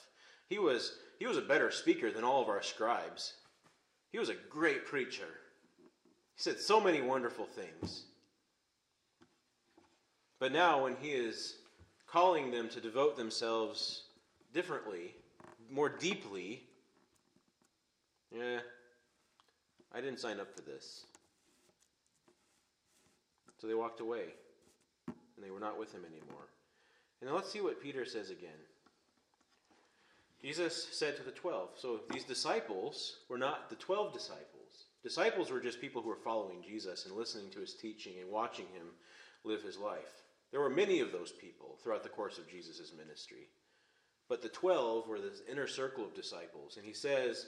He 0.48 0.58
was, 0.58 0.98
he 1.18 1.26
was 1.26 1.36
a 1.36 1.42
better 1.42 1.70
speaker 1.70 2.10
than 2.10 2.24
all 2.24 2.42
of 2.42 2.48
our 2.48 2.62
scribes. 2.62 3.34
He 4.12 4.18
was 4.18 4.28
a 4.28 4.36
great 4.48 4.84
preacher. 4.84 5.28
He 6.34 6.42
said 6.42 6.60
so 6.60 6.80
many 6.80 7.00
wonderful 7.00 7.46
things. 7.46 8.04
But 10.40 10.52
now, 10.52 10.84
when 10.84 10.96
he 11.00 11.10
is 11.10 11.56
calling 12.10 12.50
them 12.50 12.68
to 12.68 12.80
devote 12.80 13.16
themselves 13.16 14.04
differently, 14.52 15.14
more 15.70 15.88
deeply, 15.88 16.62
yeah, 18.34 18.58
I 19.94 20.00
didn't 20.00 20.18
sign 20.18 20.40
up 20.40 20.54
for 20.54 20.62
this. 20.62 21.04
So 23.58 23.66
they 23.66 23.74
walked 23.74 24.00
away, 24.00 24.24
and 25.06 25.44
they 25.44 25.50
were 25.50 25.60
not 25.60 25.78
with 25.78 25.92
him 25.92 26.02
anymore. 26.04 26.48
And 27.20 27.28
now 27.28 27.36
let's 27.36 27.52
see 27.52 27.60
what 27.60 27.82
Peter 27.82 28.04
says 28.04 28.30
again. 28.30 28.50
Jesus 30.42 30.88
said 30.92 31.16
to 31.16 31.22
the 31.22 31.30
twelve, 31.30 31.70
so 31.76 32.00
these 32.10 32.24
disciples 32.24 33.18
were 33.28 33.36
not 33.36 33.68
the 33.68 33.76
twelve 33.76 34.12
disciples. 34.14 34.46
Disciples 35.02 35.50
were 35.50 35.60
just 35.60 35.80
people 35.80 36.00
who 36.02 36.08
were 36.08 36.16
following 36.16 36.62
Jesus 36.66 37.06
and 37.06 37.14
listening 37.14 37.50
to 37.50 37.60
his 37.60 37.74
teaching 37.74 38.14
and 38.20 38.30
watching 38.30 38.66
him 38.66 38.86
live 39.44 39.62
his 39.62 39.76
life. 39.76 40.19
There 40.50 40.60
were 40.60 40.70
many 40.70 41.00
of 41.00 41.12
those 41.12 41.32
people 41.32 41.78
throughout 41.82 42.02
the 42.02 42.08
course 42.08 42.38
of 42.38 42.48
Jesus' 42.48 42.92
ministry. 42.96 43.48
But 44.28 44.42
the 44.42 44.48
12 44.48 45.08
were 45.08 45.20
this 45.20 45.42
inner 45.50 45.66
circle 45.66 46.04
of 46.04 46.14
disciples. 46.14 46.76
And 46.76 46.84
he 46.84 46.92
says 46.92 47.46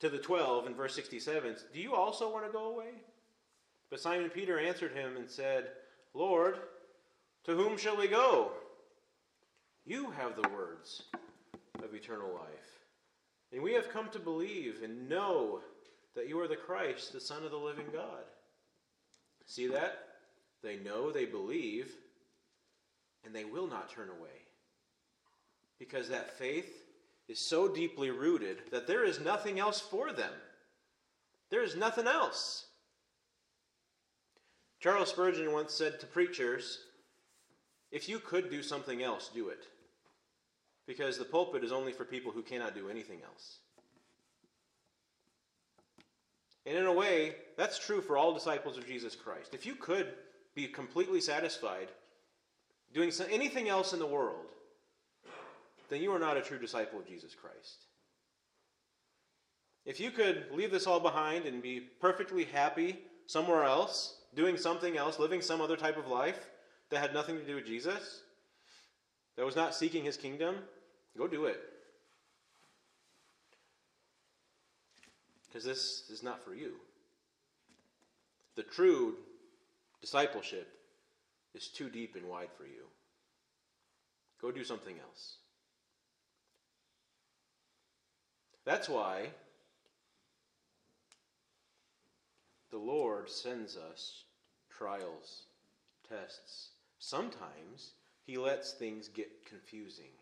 to 0.00 0.08
the 0.08 0.18
12 0.18 0.66
in 0.66 0.74
verse 0.74 0.94
67 0.94 1.56
Do 1.72 1.80
you 1.80 1.94
also 1.94 2.32
want 2.32 2.46
to 2.46 2.52
go 2.52 2.72
away? 2.72 2.92
But 3.90 4.00
Simon 4.00 4.30
Peter 4.30 4.58
answered 4.58 4.92
him 4.92 5.16
and 5.16 5.28
said, 5.28 5.70
Lord, 6.14 6.58
to 7.44 7.56
whom 7.56 7.76
shall 7.76 7.96
we 7.96 8.06
go? 8.06 8.52
You 9.84 10.10
have 10.10 10.36
the 10.36 10.48
words 10.48 11.04
of 11.82 11.94
eternal 11.94 12.32
life. 12.32 12.84
And 13.52 13.62
we 13.62 13.72
have 13.72 13.90
come 13.90 14.08
to 14.10 14.18
believe 14.20 14.82
and 14.84 15.08
know 15.08 15.60
that 16.14 16.28
you 16.28 16.38
are 16.40 16.48
the 16.48 16.56
Christ, 16.56 17.12
the 17.12 17.20
Son 17.20 17.44
of 17.44 17.50
the 17.50 17.56
living 17.56 17.86
God. 17.92 18.24
See 19.46 19.66
that? 19.68 20.09
They 20.62 20.76
know, 20.76 21.10
they 21.10 21.24
believe, 21.24 21.92
and 23.24 23.34
they 23.34 23.44
will 23.44 23.66
not 23.66 23.90
turn 23.90 24.08
away. 24.08 24.28
Because 25.78 26.08
that 26.08 26.38
faith 26.38 26.84
is 27.28 27.38
so 27.38 27.68
deeply 27.68 28.10
rooted 28.10 28.58
that 28.70 28.86
there 28.86 29.04
is 29.04 29.20
nothing 29.20 29.58
else 29.58 29.80
for 29.80 30.12
them. 30.12 30.32
There 31.50 31.62
is 31.62 31.76
nothing 31.76 32.06
else. 32.06 32.66
Charles 34.80 35.10
Spurgeon 35.10 35.52
once 35.52 35.72
said 35.72 36.00
to 36.00 36.06
preachers, 36.06 36.78
If 37.90 38.08
you 38.08 38.18
could 38.18 38.50
do 38.50 38.62
something 38.62 39.02
else, 39.02 39.30
do 39.32 39.48
it. 39.48 39.66
Because 40.86 41.18
the 41.18 41.24
pulpit 41.24 41.64
is 41.64 41.72
only 41.72 41.92
for 41.92 42.04
people 42.04 42.32
who 42.32 42.42
cannot 42.42 42.74
do 42.74 42.88
anything 42.88 43.20
else. 43.24 43.58
And 46.66 46.76
in 46.76 46.86
a 46.86 46.92
way, 46.92 47.34
that's 47.56 47.78
true 47.78 48.00
for 48.00 48.16
all 48.16 48.34
disciples 48.34 48.76
of 48.76 48.86
Jesus 48.86 49.14
Christ. 49.14 49.54
If 49.54 49.64
you 49.64 49.74
could 49.74 50.08
be 50.54 50.66
completely 50.66 51.20
satisfied 51.20 51.88
doing 52.92 53.12
anything 53.30 53.68
else 53.68 53.92
in 53.92 53.98
the 53.98 54.06
world, 54.06 54.46
then 55.88 56.02
you 56.02 56.12
are 56.12 56.18
not 56.18 56.36
a 56.36 56.42
true 56.42 56.58
disciple 56.58 56.98
of 56.98 57.06
Jesus 57.06 57.34
Christ. 57.34 57.86
If 59.84 59.98
you 59.98 60.10
could 60.10 60.46
leave 60.52 60.70
this 60.70 60.86
all 60.86 61.00
behind 61.00 61.46
and 61.46 61.62
be 61.62 61.80
perfectly 61.80 62.44
happy 62.44 62.98
somewhere 63.26 63.64
else, 63.64 64.18
doing 64.34 64.56
something 64.56 64.96
else, 64.96 65.18
living 65.18 65.40
some 65.40 65.60
other 65.60 65.76
type 65.76 65.96
of 65.96 66.08
life 66.08 66.48
that 66.90 67.00
had 67.00 67.14
nothing 67.14 67.36
to 67.36 67.46
do 67.46 67.56
with 67.56 67.66
Jesus, 67.66 68.20
that 69.36 69.46
was 69.46 69.56
not 69.56 69.74
seeking 69.74 70.04
his 70.04 70.16
kingdom, 70.16 70.56
go 71.16 71.26
do 71.26 71.46
it. 71.46 71.60
Because 75.48 75.64
this 75.64 76.04
is 76.10 76.22
not 76.22 76.44
for 76.44 76.54
you. 76.54 76.74
The 78.56 78.62
true 78.62 79.16
discipleship 80.00 80.68
is 81.54 81.68
too 81.68 81.88
deep 81.88 82.16
and 82.16 82.26
wide 82.26 82.50
for 82.56 82.64
you. 82.64 82.84
Go 84.40 84.50
do 84.50 84.64
something 84.64 84.96
else. 84.98 85.36
That's 88.64 88.88
why 88.88 89.28
the 92.70 92.78
Lord 92.78 93.28
sends 93.28 93.76
us 93.76 94.24
trials, 94.70 95.42
tests. 96.08 96.70
Sometimes 96.98 97.92
He 98.26 98.38
lets 98.38 98.72
things 98.72 99.08
get 99.08 99.46
confusing 99.46 100.12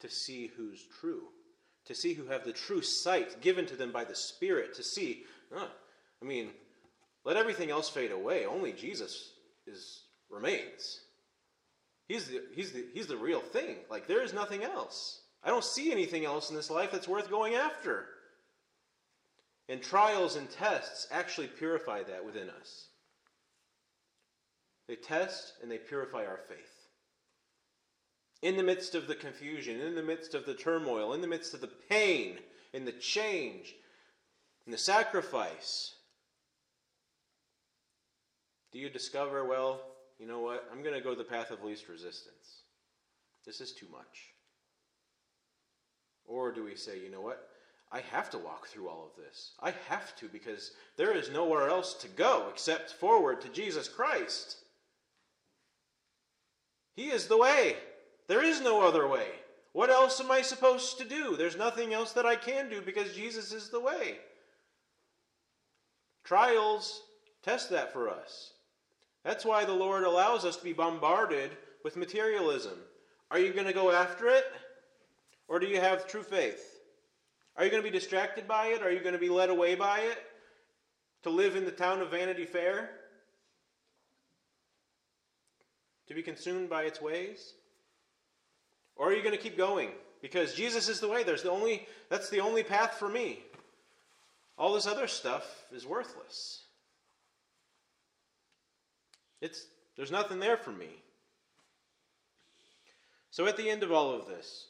to 0.00 0.08
see 0.08 0.50
who's 0.56 0.84
true, 1.00 1.28
to 1.86 1.94
see 1.94 2.14
who 2.14 2.26
have 2.26 2.44
the 2.44 2.52
true 2.52 2.82
sight 2.82 3.40
given 3.40 3.66
to 3.66 3.76
them 3.76 3.92
by 3.92 4.04
the 4.04 4.14
Spirit, 4.14 4.74
to 4.74 4.82
see, 4.82 5.24
I 5.56 6.24
mean, 6.24 6.50
let 7.24 7.36
everything 7.36 7.70
else 7.70 7.88
fade 7.88 8.12
away. 8.12 8.46
Only 8.46 8.72
Jesus 8.72 9.32
is 9.66 10.02
remains. 10.30 11.00
He's 12.08 12.26
the, 12.26 12.42
he's 12.54 12.72
the, 12.72 12.86
he's 12.92 13.06
the 13.06 13.16
real 13.16 13.40
thing. 13.40 13.76
Like, 13.90 14.06
there 14.06 14.22
is 14.22 14.32
nothing 14.32 14.64
else. 14.64 15.20
I 15.44 15.48
don't 15.48 15.64
see 15.64 15.92
anything 15.92 16.24
else 16.24 16.50
in 16.50 16.56
this 16.56 16.70
life 16.70 16.90
that's 16.90 17.08
worth 17.08 17.30
going 17.30 17.54
after. 17.54 18.06
And 19.68 19.80
trials 19.80 20.36
and 20.36 20.50
tests 20.50 21.06
actually 21.12 21.46
purify 21.46 22.02
that 22.02 22.24
within 22.24 22.50
us. 22.50 22.86
They 24.88 24.96
test 24.96 25.52
and 25.62 25.70
they 25.70 25.78
purify 25.78 26.26
our 26.26 26.40
faith. 26.48 26.58
In 28.42 28.56
the 28.56 28.64
midst 28.64 28.96
of 28.96 29.06
the 29.06 29.14
confusion, 29.14 29.80
in 29.80 29.94
the 29.94 30.02
midst 30.02 30.34
of 30.34 30.46
the 30.46 30.54
turmoil, 30.54 31.12
in 31.12 31.20
the 31.20 31.28
midst 31.28 31.54
of 31.54 31.60
the 31.60 31.70
pain, 31.88 32.38
in 32.72 32.84
the 32.84 32.92
change, 32.92 33.74
in 34.66 34.72
the 34.72 34.78
sacrifice, 34.78 35.94
do 38.72 38.78
you 38.78 38.88
discover, 38.88 39.44
well, 39.44 39.80
you 40.18 40.26
know 40.26 40.40
what? 40.40 40.68
I'm 40.72 40.82
going 40.82 40.94
to 40.94 41.00
go 41.00 41.14
the 41.14 41.24
path 41.24 41.50
of 41.50 41.64
least 41.64 41.88
resistance. 41.88 42.62
This 43.44 43.60
is 43.60 43.72
too 43.72 43.86
much. 43.90 44.34
Or 46.26 46.52
do 46.52 46.62
we 46.62 46.76
say, 46.76 47.00
you 47.00 47.10
know 47.10 47.20
what? 47.20 47.48
I 47.92 48.00
have 48.12 48.30
to 48.30 48.38
walk 48.38 48.68
through 48.68 48.88
all 48.88 49.04
of 49.04 49.22
this. 49.22 49.52
I 49.60 49.72
have 49.88 50.14
to 50.16 50.28
because 50.28 50.72
there 50.96 51.16
is 51.16 51.30
nowhere 51.30 51.68
else 51.68 51.94
to 51.94 52.08
go 52.08 52.46
except 52.50 52.92
forward 52.92 53.40
to 53.40 53.48
Jesus 53.48 53.88
Christ. 53.88 54.58
He 56.94 57.08
is 57.10 57.26
the 57.26 57.38
way. 57.38 57.76
There 58.28 58.44
is 58.44 58.60
no 58.60 58.82
other 58.82 59.08
way. 59.08 59.26
What 59.72 59.90
else 59.90 60.20
am 60.20 60.30
I 60.30 60.42
supposed 60.42 60.98
to 60.98 61.04
do? 61.04 61.36
There's 61.36 61.56
nothing 61.56 61.92
else 61.92 62.12
that 62.12 62.26
I 62.26 62.36
can 62.36 62.68
do 62.68 62.80
because 62.80 63.14
Jesus 63.14 63.52
is 63.52 63.70
the 63.70 63.80
way. 63.80 64.18
Trials 66.24 67.02
test 67.42 67.70
that 67.70 67.92
for 67.92 68.08
us. 68.08 68.52
That's 69.24 69.44
why 69.44 69.64
the 69.64 69.72
Lord 69.72 70.04
allows 70.04 70.44
us 70.44 70.56
to 70.56 70.64
be 70.64 70.72
bombarded 70.72 71.50
with 71.84 71.96
materialism. 71.96 72.78
Are 73.30 73.38
you 73.38 73.52
going 73.52 73.66
to 73.66 73.72
go 73.72 73.90
after 73.90 74.28
it? 74.28 74.44
Or 75.48 75.58
do 75.58 75.66
you 75.66 75.80
have 75.80 76.06
true 76.06 76.22
faith? 76.22 76.78
Are 77.56 77.64
you 77.64 77.70
going 77.70 77.82
to 77.82 77.90
be 77.90 77.96
distracted 77.96 78.48
by 78.48 78.68
it? 78.68 78.82
Are 78.82 78.90
you 78.90 79.00
going 79.00 79.12
to 79.12 79.18
be 79.18 79.28
led 79.28 79.50
away 79.50 79.74
by 79.74 80.00
it? 80.00 80.18
To 81.24 81.30
live 81.30 81.56
in 81.56 81.64
the 81.64 81.70
town 81.70 82.00
of 82.00 82.10
Vanity 82.10 82.46
Fair? 82.46 82.90
To 86.08 86.14
be 86.14 86.22
consumed 86.22 86.70
by 86.70 86.84
its 86.84 87.02
ways? 87.02 87.52
Or 88.96 89.08
are 89.08 89.12
you 89.12 89.22
going 89.22 89.36
to 89.36 89.42
keep 89.42 89.56
going? 89.56 89.90
Because 90.22 90.54
Jesus 90.54 90.88
is 90.88 91.00
the 91.00 91.08
way. 91.08 91.22
There's 91.22 91.42
the 91.42 91.50
only 91.50 91.86
that's 92.08 92.30
the 92.30 92.40
only 92.40 92.62
path 92.62 92.94
for 92.98 93.08
me. 93.08 93.40
All 94.58 94.74
this 94.74 94.86
other 94.86 95.06
stuff 95.06 95.64
is 95.72 95.86
worthless. 95.86 96.64
It's 99.40 99.66
there's 99.96 100.10
nothing 100.10 100.38
there 100.38 100.56
for 100.56 100.72
me. 100.72 100.88
So 103.30 103.46
at 103.46 103.56
the 103.56 103.70
end 103.70 103.82
of 103.82 103.92
all 103.92 104.12
of 104.12 104.26
this, 104.26 104.66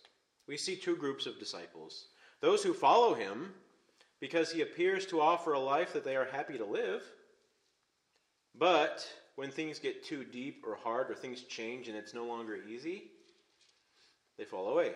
we 0.47 0.57
see 0.57 0.77
two 0.77 0.97
groups 0.97 1.27
of 1.27 1.39
disciples 1.39 2.07
those 2.41 2.62
who 2.62 2.73
follow 2.73 3.14
him 3.14 3.53
because 4.21 4.51
he 4.51 4.62
appears 4.62 5.07
to 5.07 5.21
offer 5.21 5.53
a 5.53 5.61
life 5.61 5.93
that 5.93 6.05
they 6.05 6.16
are 6.16 6.27
happy 6.27 6.59
to 6.59 6.64
live, 6.64 7.03
but 8.55 9.07
when 9.37 9.51
things 9.51 9.79
get 9.79 10.05
too 10.05 10.25
deep 10.25 10.64
or 10.66 10.75
hard 10.75 11.11
or 11.11 11.14
things 11.14 11.43
change 11.43 11.89
and 11.89 11.97
it's 11.97 12.14
no 12.14 12.27
longer 12.27 12.59
easy, 12.68 13.05
they 14.37 14.45
fall 14.45 14.68
away. 14.68 14.93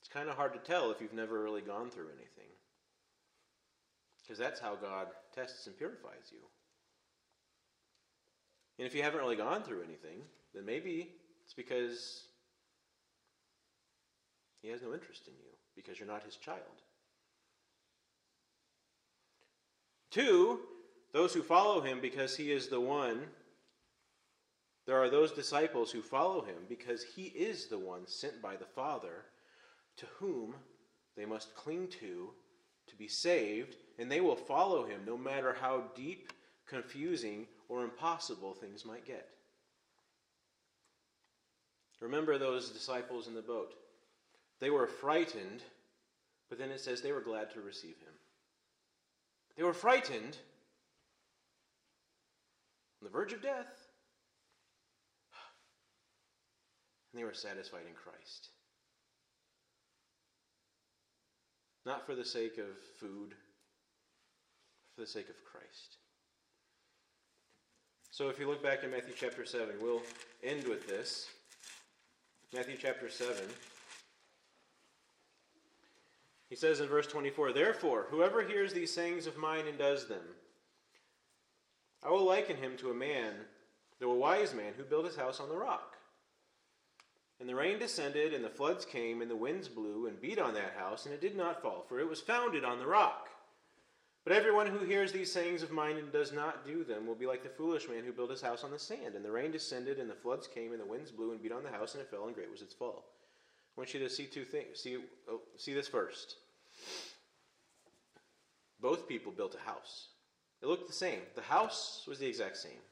It's 0.00 0.08
kind 0.08 0.28
of 0.28 0.36
hard 0.36 0.54
to 0.54 0.58
tell 0.58 0.90
if 0.90 1.00
you've 1.00 1.12
never 1.12 1.42
really 1.42 1.60
gone 1.60 1.90
through 1.90 2.08
anything. 2.08 2.50
Because 4.22 4.38
that's 4.38 4.60
how 4.60 4.74
God 4.76 5.08
tests 5.34 5.66
and 5.66 5.76
purifies 5.76 6.30
you. 6.30 6.38
And 8.78 8.86
if 8.86 8.94
you 8.94 9.02
haven't 9.02 9.20
really 9.20 9.36
gone 9.36 9.62
through 9.62 9.82
anything, 9.82 10.22
then 10.54 10.64
maybe 10.64 11.10
it's 11.44 11.54
because 11.54 12.24
he 14.62 14.68
has 14.68 14.82
no 14.82 14.92
interest 14.92 15.26
in 15.26 15.34
you, 15.34 15.50
because 15.76 15.98
you're 15.98 16.08
not 16.08 16.22
his 16.22 16.36
child. 16.36 16.60
Two, 20.10 20.60
those 21.12 21.32
who 21.32 21.42
follow 21.42 21.80
him 21.80 22.00
because 22.00 22.36
he 22.36 22.50
is 22.52 22.68
the 22.68 22.80
one. 22.80 23.22
There 24.86 24.98
are 24.98 25.10
those 25.10 25.32
disciples 25.32 25.90
who 25.90 26.02
follow 26.02 26.42
him 26.42 26.56
because 26.68 27.04
he 27.04 27.24
is 27.24 27.66
the 27.66 27.78
one 27.78 28.06
sent 28.06 28.42
by 28.42 28.56
the 28.56 28.64
Father 28.64 29.24
to 29.98 30.06
whom 30.18 30.54
they 31.16 31.24
must 31.24 31.54
cling 31.54 31.88
to 32.00 32.30
to 32.88 32.96
be 32.96 33.06
saved, 33.08 33.76
and 34.00 34.10
they 34.10 34.22
will 34.22 34.34
follow 34.34 34.86
him 34.86 35.02
no 35.06 35.16
matter 35.16 35.54
how 35.60 35.84
deep, 35.94 36.32
confusing, 36.66 37.46
or 37.68 37.84
impossible 37.84 38.54
things 38.54 38.86
might 38.86 39.04
get. 39.04 39.28
Remember 42.00 42.38
those 42.38 42.70
disciples 42.70 43.28
in 43.28 43.34
the 43.34 43.42
boat. 43.42 43.74
They 44.58 44.70
were 44.70 44.86
frightened, 44.86 45.62
but 46.48 46.58
then 46.58 46.70
it 46.70 46.80
says 46.80 47.02
they 47.02 47.12
were 47.12 47.20
glad 47.20 47.50
to 47.50 47.60
receive 47.60 47.98
him. 47.98 48.14
They 49.58 49.62
were 49.62 49.74
frightened 49.74 50.38
on 53.02 53.04
the 53.04 53.10
verge 53.10 53.34
of 53.34 53.42
death, 53.42 53.68
and 57.12 57.20
they 57.20 57.24
were 57.24 57.34
satisfied 57.34 57.84
in 57.86 57.94
Christ. 57.94 58.48
Not 61.84 62.06
for 62.06 62.14
the 62.14 62.24
sake 62.24 62.56
of 62.56 62.78
food, 62.98 63.34
for 65.00 65.06
the 65.06 65.10
sake 65.10 65.30
of 65.30 65.44
Christ. 65.44 65.96
So 68.10 68.28
if 68.28 68.38
you 68.38 68.46
look 68.46 68.62
back 68.62 68.84
in 68.84 68.90
Matthew 68.90 69.14
chapter 69.18 69.46
7, 69.46 69.76
we'll 69.80 70.02
end 70.44 70.68
with 70.68 70.86
this. 70.86 71.30
Matthew 72.52 72.76
chapter 72.78 73.08
7. 73.08 73.34
He 76.50 76.56
says 76.56 76.80
in 76.80 76.88
verse 76.88 77.06
24, 77.06 77.52
Therefore, 77.52 78.08
whoever 78.10 78.42
hears 78.42 78.74
these 78.74 78.92
sayings 78.92 79.26
of 79.26 79.38
mine 79.38 79.66
and 79.66 79.78
does 79.78 80.06
them, 80.06 80.20
I 82.04 82.10
will 82.10 82.26
liken 82.26 82.58
him 82.58 82.76
to 82.78 82.90
a 82.90 82.94
man, 82.94 83.32
to 84.00 84.10
a 84.10 84.14
wise 84.14 84.52
man 84.52 84.74
who 84.76 84.84
built 84.84 85.06
his 85.06 85.16
house 85.16 85.40
on 85.40 85.48
the 85.48 85.56
rock. 85.56 85.96
And 87.40 87.48
the 87.48 87.54
rain 87.54 87.78
descended, 87.78 88.34
and 88.34 88.44
the 88.44 88.50
floods 88.50 88.84
came, 88.84 89.22
and 89.22 89.30
the 89.30 89.36
winds 89.36 89.66
blew 89.66 90.08
and 90.08 90.20
beat 90.20 90.38
on 90.38 90.52
that 90.52 90.74
house, 90.76 91.06
and 91.06 91.14
it 91.14 91.22
did 91.22 91.38
not 91.38 91.62
fall, 91.62 91.86
for 91.88 92.00
it 92.00 92.08
was 92.08 92.20
founded 92.20 92.66
on 92.66 92.78
the 92.78 92.86
rock. 92.86 93.30
But 94.30 94.36
everyone 94.36 94.68
who 94.68 94.84
hears 94.84 95.10
these 95.10 95.32
sayings 95.32 95.64
of 95.64 95.72
mine 95.72 95.96
and 95.96 96.12
does 96.12 96.32
not 96.32 96.64
do 96.64 96.84
them 96.84 97.04
will 97.04 97.16
be 97.16 97.26
like 97.26 97.42
the 97.42 97.48
foolish 97.48 97.88
man 97.88 98.04
who 98.04 98.12
built 98.12 98.30
his 98.30 98.40
house 98.40 98.62
on 98.62 98.70
the 98.70 98.78
sand. 98.78 99.16
And 99.16 99.24
the 99.24 99.32
rain 99.32 99.50
descended, 99.50 99.98
and 99.98 100.08
the 100.08 100.14
floods 100.14 100.46
came, 100.46 100.70
and 100.70 100.80
the 100.80 100.86
winds 100.86 101.10
blew 101.10 101.32
and 101.32 101.42
beat 101.42 101.50
on 101.50 101.64
the 101.64 101.68
house, 101.68 101.94
and 101.94 102.00
it 102.00 102.08
fell, 102.08 102.26
and 102.26 102.32
great 102.36 102.48
was 102.48 102.62
its 102.62 102.72
fall. 102.72 103.06
I 103.76 103.80
want 103.80 103.92
you 103.92 103.98
to 103.98 104.08
see 104.08 104.26
two 104.26 104.44
things. 104.44 104.78
See, 104.78 104.98
oh, 105.28 105.40
see 105.56 105.74
this 105.74 105.88
first. 105.88 106.36
Both 108.80 109.08
people 109.08 109.32
built 109.32 109.56
a 109.56 109.68
house. 109.68 110.10
It 110.62 110.68
looked 110.68 110.86
the 110.86 110.92
same. 110.92 111.22
The 111.34 111.42
house 111.42 112.04
was 112.06 112.20
the 112.20 112.28
exact 112.28 112.56
same. 112.56 112.84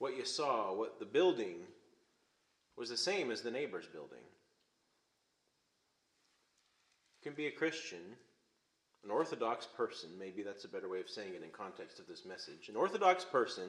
What 0.00 0.18
you 0.18 0.26
saw, 0.26 0.74
what 0.74 0.98
the 0.98 1.06
building 1.06 1.60
was 2.76 2.90
the 2.90 2.96
same 2.98 3.30
as 3.30 3.40
the 3.40 3.50
neighbor's 3.50 3.86
building. 3.86 4.18
Can 7.26 7.34
be 7.34 7.48
a 7.48 7.50
Christian, 7.50 7.98
an 9.02 9.10
Orthodox 9.10 9.66
person, 9.76 10.10
maybe 10.16 10.44
that's 10.44 10.64
a 10.64 10.68
better 10.68 10.88
way 10.88 11.00
of 11.00 11.10
saying 11.10 11.34
it 11.34 11.42
in 11.42 11.50
context 11.50 11.98
of 11.98 12.06
this 12.06 12.24
message. 12.24 12.68
An 12.68 12.76
Orthodox 12.76 13.24
person 13.24 13.64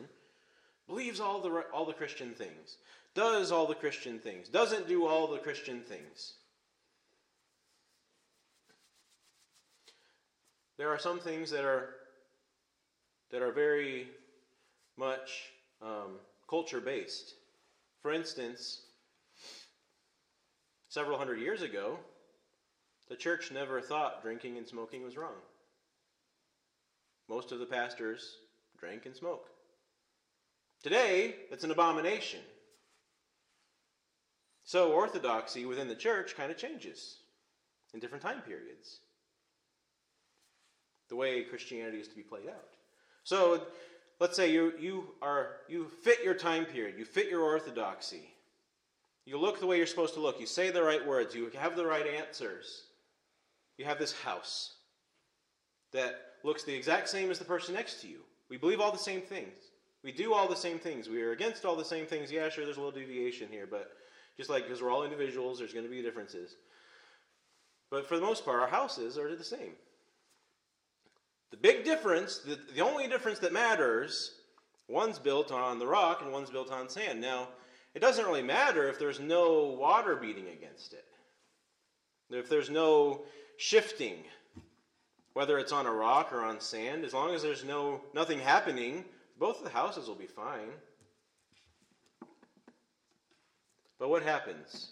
believes 0.85 1.19
all 1.19 1.41
the, 1.41 1.49
all 1.73 1.83
the 1.83 1.93
Christian 1.93 2.35
things, 2.35 2.77
does 3.15 3.51
all 3.51 3.65
the 3.65 3.73
Christian 3.73 4.19
things, 4.19 4.47
doesn't 4.47 4.87
do 4.87 5.07
all 5.07 5.25
the 5.25 5.39
Christian 5.39 5.81
things. 5.81 6.35
There 10.77 10.89
are 10.89 10.99
some 10.99 11.19
things 11.19 11.49
that 11.49 11.65
are 11.65 11.95
that 13.31 13.41
are 13.41 13.51
very 13.51 14.05
much 14.97 15.45
um, 15.81 16.19
culture 16.47 16.79
based. 16.79 17.33
For 18.03 18.13
instance, 18.13 18.81
several 20.89 21.17
hundred 21.17 21.39
years 21.39 21.63
ago, 21.63 21.97
the 23.09 23.15
church 23.15 23.51
never 23.51 23.81
thought 23.81 24.21
drinking 24.21 24.57
and 24.57 24.67
smoking 24.67 25.03
was 25.03 25.17
wrong. 25.17 25.41
Most 27.29 27.51
of 27.51 27.59
the 27.59 27.65
pastors 27.65 28.37
drank 28.79 29.05
and 29.05 29.15
smoked. 29.15 29.49
Today, 30.83 31.35
it's 31.51 31.63
an 31.63 31.71
abomination. 31.71 32.39
So, 34.63 34.91
orthodoxy 34.91 35.65
within 35.65 35.87
the 35.87 35.95
church 35.95 36.35
kind 36.35 36.51
of 36.51 36.57
changes 36.57 37.17
in 37.93 37.99
different 37.99 38.23
time 38.23 38.41
periods. 38.41 38.99
The 41.09 41.15
way 41.15 41.43
Christianity 41.43 41.99
is 41.99 42.07
to 42.09 42.15
be 42.15 42.21
played 42.21 42.47
out. 42.47 42.75
So, 43.23 43.67
let's 44.19 44.35
say 44.35 44.51
you, 44.51 44.73
you 44.79 45.07
are 45.21 45.57
you 45.67 45.89
fit 46.03 46.23
your 46.23 46.33
time 46.33 46.65
period, 46.65 46.97
you 46.97 47.05
fit 47.05 47.29
your 47.29 47.41
orthodoxy. 47.41 48.29
You 49.25 49.37
look 49.37 49.59
the 49.59 49.67
way 49.67 49.77
you're 49.77 49.85
supposed 49.85 50.13
to 50.13 50.21
look, 50.21 50.39
you 50.39 50.45
say 50.45 50.69
the 50.69 50.83
right 50.83 51.05
words, 51.05 51.35
you 51.35 51.49
have 51.57 51.75
the 51.75 51.85
right 51.85 52.07
answers. 52.07 52.83
You 53.77 53.85
have 53.85 53.99
this 53.99 54.13
house 54.13 54.75
that 55.93 56.15
looks 56.43 56.63
the 56.63 56.75
exact 56.75 57.09
same 57.09 57.31
as 57.31 57.39
the 57.39 57.45
person 57.45 57.73
next 57.75 58.01
to 58.01 58.07
you. 58.07 58.19
We 58.49 58.57
believe 58.57 58.79
all 58.79 58.91
the 58.91 58.97
same 58.97 59.21
things. 59.21 59.53
We 60.03 60.11
do 60.11 60.33
all 60.33 60.47
the 60.47 60.55
same 60.55 60.79
things. 60.79 61.09
We 61.09 61.21
are 61.21 61.31
against 61.31 61.65
all 61.65 61.75
the 61.75 61.85
same 61.85 62.05
things. 62.05 62.31
Yeah, 62.31 62.49
sure, 62.49 62.65
there's 62.65 62.77
a 62.77 62.81
little 62.81 62.97
deviation 62.97 63.49
here, 63.49 63.67
but 63.69 63.91
just 64.37 64.49
like 64.49 64.63
because 64.63 64.81
we're 64.81 64.91
all 64.91 65.03
individuals, 65.03 65.59
there's 65.59 65.73
going 65.73 65.85
to 65.85 65.91
be 65.91 66.01
differences. 66.01 66.55
But 67.89 68.07
for 68.07 68.15
the 68.15 68.21
most 68.21 68.45
part, 68.45 68.61
our 68.61 68.67
houses 68.67 69.17
are 69.17 69.35
the 69.35 69.43
same. 69.43 69.73
The 71.51 71.57
big 71.57 71.85
difference, 71.85 72.39
the, 72.39 72.59
the 72.75 72.81
only 72.81 73.07
difference 73.07 73.39
that 73.39 73.53
matters, 73.53 74.33
one's 74.87 75.19
built 75.19 75.51
on 75.51 75.79
the 75.79 75.87
rock 75.87 76.21
and 76.21 76.31
one's 76.31 76.49
built 76.49 76.71
on 76.71 76.89
sand. 76.89 77.21
Now, 77.21 77.47
it 77.95 77.99
doesn't 77.99 78.25
really 78.25 78.43
matter 78.43 78.87
if 78.87 78.99
there's 78.99 79.19
no 79.19 79.75
water 79.79 80.15
beating 80.15 80.47
against 80.49 80.93
it. 80.93 81.05
If 82.29 82.49
there's 82.49 82.69
no 82.69 83.23
shifting, 83.57 84.17
whether 85.33 85.59
it's 85.59 85.71
on 85.71 85.85
a 85.85 85.91
rock 85.91 86.31
or 86.31 86.41
on 86.41 86.59
sand, 86.59 87.03
as 87.03 87.13
long 87.13 87.33
as 87.33 87.41
there's 87.41 87.65
no 87.65 88.01
nothing 88.13 88.39
happening, 88.39 89.03
both 89.39 89.63
the 89.63 89.69
houses 89.69 90.07
will 90.07 90.15
be 90.15 90.25
fine. 90.25 90.69
But 93.99 94.09
what 94.09 94.23
happens? 94.23 94.91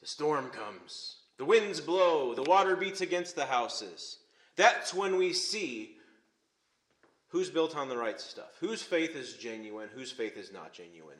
The 0.00 0.06
storm 0.06 0.50
comes. 0.50 1.16
The 1.38 1.44
winds 1.44 1.80
blow. 1.80 2.34
The 2.34 2.42
water 2.42 2.76
beats 2.76 3.00
against 3.00 3.36
the 3.36 3.46
houses. 3.46 4.18
That's 4.56 4.92
when 4.92 5.16
we 5.16 5.32
see 5.32 5.96
who's 7.28 7.50
built 7.50 7.76
on 7.76 7.88
the 7.88 7.96
right 7.96 8.20
stuff, 8.20 8.56
whose 8.60 8.82
faith 8.82 9.16
is 9.16 9.34
genuine, 9.34 9.88
whose 9.94 10.12
faith 10.12 10.36
is 10.36 10.52
not 10.52 10.72
genuine. 10.72 11.16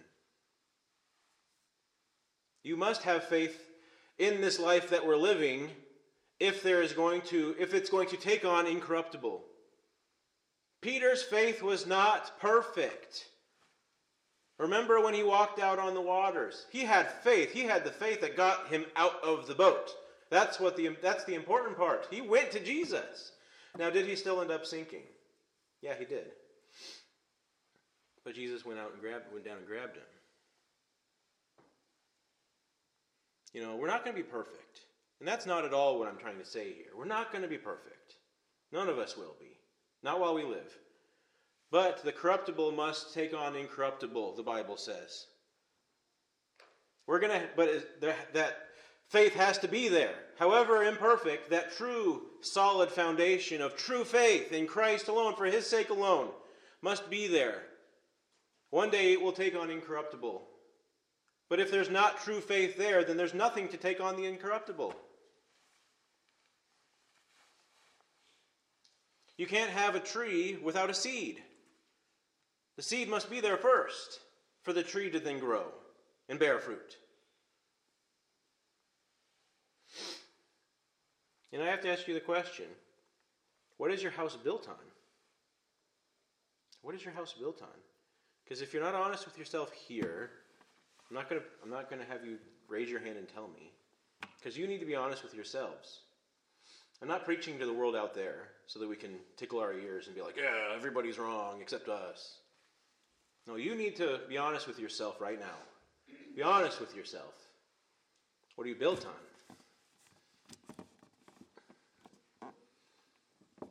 You 2.62 2.76
must 2.76 3.02
have 3.02 3.24
faith 3.24 3.70
in 4.18 4.40
this 4.40 4.60
life 4.60 4.90
that 4.90 5.06
we're 5.06 5.16
living 5.16 5.70
if 6.42 6.60
there 6.60 6.82
is 6.82 6.92
going 6.92 7.20
to 7.20 7.54
if 7.58 7.72
it's 7.72 7.88
going 7.88 8.08
to 8.08 8.16
take 8.16 8.44
on 8.44 8.66
incorruptible. 8.66 9.44
Peter's 10.80 11.22
faith 11.22 11.62
was 11.62 11.86
not 11.86 12.40
perfect. 12.40 13.28
Remember 14.58 15.00
when 15.00 15.14
he 15.14 15.22
walked 15.22 15.60
out 15.60 15.78
on 15.78 15.94
the 15.94 16.00
waters? 16.00 16.66
He 16.70 16.80
had 16.80 17.08
faith. 17.08 17.52
He 17.52 17.60
had 17.60 17.84
the 17.84 17.92
faith 17.92 18.20
that 18.20 18.36
got 18.36 18.66
him 18.68 18.84
out 18.96 19.22
of 19.22 19.46
the 19.46 19.54
boat. 19.54 19.92
That's 20.30 20.58
what 20.58 20.76
the 20.76 20.96
that's 21.00 21.24
the 21.24 21.36
important 21.36 21.76
part. 21.76 22.08
He 22.10 22.20
went 22.20 22.50
to 22.50 22.60
Jesus. 22.60 23.32
Now 23.78 23.90
did 23.90 24.06
he 24.06 24.16
still 24.16 24.40
end 24.42 24.50
up 24.50 24.66
sinking? 24.66 25.04
Yeah, 25.80 25.94
he 25.96 26.04
did. 26.04 26.32
But 28.24 28.34
Jesus 28.34 28.66
went 28.66 28.80
out 28.80 28.90
and 28.92 29.00
grabbed 29.00 29.32
went 29.32 29.44
down 29.44 29.58
and 29.58 29.66
grabbed 29.66 29.96
him. 29.96 30.02
You 33.54 33.62
know, 33.62 33.76
we're 33.76 33.86
not 33.86 34.04
going 34.04 34.16
to 34.16 34.22
be 34.22 34.28
perfect. 34.28 34.80
And 35.22 35.28
that's 35.28 35.46
not 35.46 35.64
at 35.64 35.72
all 35.72 36.00
what 36.00 36.08
I'm 36.08 36.18
trying 36.18 36.40
to 36.40 36.44
say 36.44 36.72
here. 36.72 36.96
We're 36.98 37.04
not 37.04 37.30
going 37.30 37.42
to 37.42 37.48
be 37.48 37.56
perfect. 37.56 38.16
None 38.72 38.88
of 38.88 38.98
us 38.98 39.16
will 39.16 39.36
be. 39.38 39.56
Not 40.02 40.18
while 40.18 40.34
we 40.34 40.42
live. 40.42 40.76
But 41.70 42.02
the 42.02 42.10
corruptible 42.10 42.72
must 42.72 43.14
take 43.14 43.32
on 43.32 43.54
incorruptible, 43.54 44.34
the 44.34 44.42
Bible 44.42 44.76
says. 44.76 45.26
We're 47.06 47.20
going 47.20 47.40
to, 47.40 47.48
but 47.54 48.00
that 48.32 48.56
Faith 49.10 49.34
has 49.34 49.58
to 49.58 49.68
be 49.68 49.86
there. 49.86 50.16
However 50.40 50.82
imperfect, 50.82 51.50
that 51.50 51.70
true, 51.76 52.22
solid 52.40 52.90
foundation 52.90 53.62
of 53.62 53.76
true 53.76 54.02
faith 54.02 54.52
in 54.52 54.66
Christ 54.66 55.06
alone, 55.06 55.36
for 55.36 55.44
His 55.44 55.68
sake 55.68 55.90
alone, 55.90 56.30
must 56.80 57.08
be 57.08 57.28
there. 57.28 57.62
One 58.70 58.90
day 58.90 59.12
it 59.12 59.22
will 59.22 59.30
take 59.30 59.54
on 59.54 59.70
incorruptible. 59.70 60.48
But 61.48 61.60
if 61.60 61.70
there's 61.70 61.90
not 61.90 62.24
true 62.24 62.40
faith 62.40 62.76
there, 62.76 63.04
then 63.04 63.16
there's 63.16 63.34
nothing 63.34 63.68
to 63.68 63.76
take 63.76 64.00
on 64.00 64.16
the 64.16 64.24
incorruptible. 64.24 64.96
You 69.42 69.48
can't 69.48 69.72
have 69.72 69.96
a 69.96 70.00
tree 70.00 70.56
without 70.62 70.88
a 70.88 70.94
seed. 70.94 71.42
The 72.76 72.82
seed 72.84 73.08
must 73.08 73.28
be 73.28 73.40
there 73.40 73.56
first 73.56 74.20
for 74.62 74.72
the 74.72 74.84
tree 74.84 75.10
to 75.10 75.18
then 75.18 75.40
grow 75.40 75.64
and 76.28 76.38
bear 76.38 76.60
fruit. 76.60 76.96
And 81.52 81.60
I 81.60 81.66
have 81.66 81.80
to 81.80 81.90
ask 81.90 82.06
you 82.06 82.14
the 82.14 82.20
question 82.20 82.66
what 83.78 83.90
is 83.90 84.00
your 84.00 84.12
house 84.12 84.36
built 84.36 84.68
on? 84.68 84.76
What 86.82 86.94
is 86.94 87.04
your 87.04 87.12
house 87.12 87.34
built 87.36 87.62
on? 87.62 87.80
Because 88.44 88.62
if 88.62 88.72
you're 88.72 88.80
not 88.80 88.94
honest 88.94 89.24
with 89.24 89.36
yourself 89.36 89.72
here, 89.72 90.30
I'm 91.10 91.16
not 91.16 91.28
going 91.28 91.40
to 91.40 91.46
I'm 91.64 91.70
not 91.70 91.90
going 91.90 92.00
to 92.00 92.06
have 92.06 92.24
you 92.24 92.38
raise 92.68 92.88
your 92.88 93.00
hand 93.00 93.18
and 93.18 93.26
tell 93.26 93.48
me 93.48 93.72
because 94.38 94.56
you 94.56 94.68
need 94.68 94.78
to 94.78 94.86
be 94.86 94.94
honest 94.94 95.24
with 95.24 95.34
yourselves. 95.34 96.02
I'm 97.02 97.08
not 97.08 97.24
preaching 97.24 97.58
to 97.58 97.66
the 97.66 97.72
world 97.72 97.96
out 97.96 98.14
there 98.14 98.50
so 98.68 98.78
that 98.78 98.88
we 98.88 98.94
can 98.94 99.18
tickle 99.36 99.58
our 99.58 99.74
ears 99.74 100.06
and 100.06 100.14
be 100.14 100.22
like, 100.22 100.36
"Yeah, 100.36 100.70
everybody's 100.72 101.18
wrong 101.18 101.60
except 101.60 101.88
us." 101.88 102.38
No, 103.44 103.56
you 103.56 103.74
need 103.74 103.96
to 103.96 104.20
be 104.28 104.38
honest 104.38 104.68
with 104.68 104.78
yourself 104.78 105.20
right 105.20 105.40
now. 105.40 105.58
Be 106.36 106.42
honest 106.42 106.78
with 106.78 106.94
yourself. 106.94 107.34
What 108.54 108.66
are 108.66 108.68
you 108.68 108.76
built 108.76 109.04
on? 109.04 109.18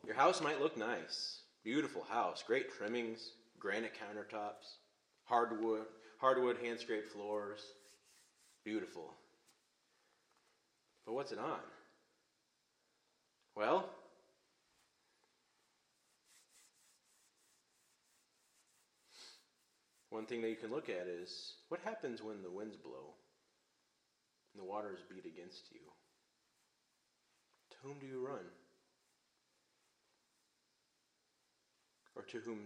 Your 0.06 0.16
house 0.16 0.42
might 0.42 0.60
look 0.60 0.76
nice. 0.76 1.44
Beautiful 1.64 2.04
house, 2.04 2.44
great 2.44 2.70
trimmings, 2.74 3.32
granite 3.60 3.94
countertops, 3.94 4.80
hardwood, 5.24 5.88
hardwood 6.18 6.58
hand 6.58 6.82
scraped 6.82 7.14
floors. 7.14 7.76
Beautiful. 8.66 9.18
But 11.06 11.14
what's 11.14 11.32
it 11.32 11.40
on? 11.40 11.62
Well, 13.56 13.90
one 20.10 20.26
thing 20.26 20.42
that 20.42 20.50
you 20.50 20.56
can 20.56 20.72
look 20.72 20.90
at 20.90 21.08
is 21.08 21.54
what 21.70 21.82
happens 21.84 22.24
when 22.24 22.42
the 22.44 22.50
winds 22.50 22.78
blow 22.78 23.14
and 24.54 24.62
the 24.62 24.70
waters 24.70 25.00
beat 25.10 25.26
against 25.26 25.64
you? 25.72 25.80
To 27.72 27.78
whom 27.84 28.00
do 28.00 28.06
you 28.06 28.26
run? 28.26 28.46
Or 32.16 32.24
to 32.24 32.40
whom 32.40 32.60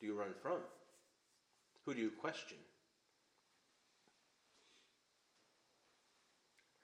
do 0.00 0.06
you 0.06 0.18
run 0.18 0.34
from? 0.42 0.58
Who 1.84 1.94
do 1.94 2.00
you 2.00 2.10
question? 2.10 2.56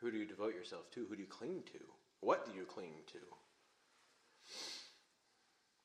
Who 0.00 0.10
do 0.10 0.18
you 0.18 0.26
devote 0.26 0.54
yourself 0.54 0.90
to? 0.92 1.04
Who 1.06 1.14
do 1.14 1.20
you 1.20 1.28
cling 1.28 1.62
to? 1.72 1.80
What 2.20 2.46
do 2.46 2.52
you 2.56 2.64
cling 2.64 2.94
to? 3.12 3.18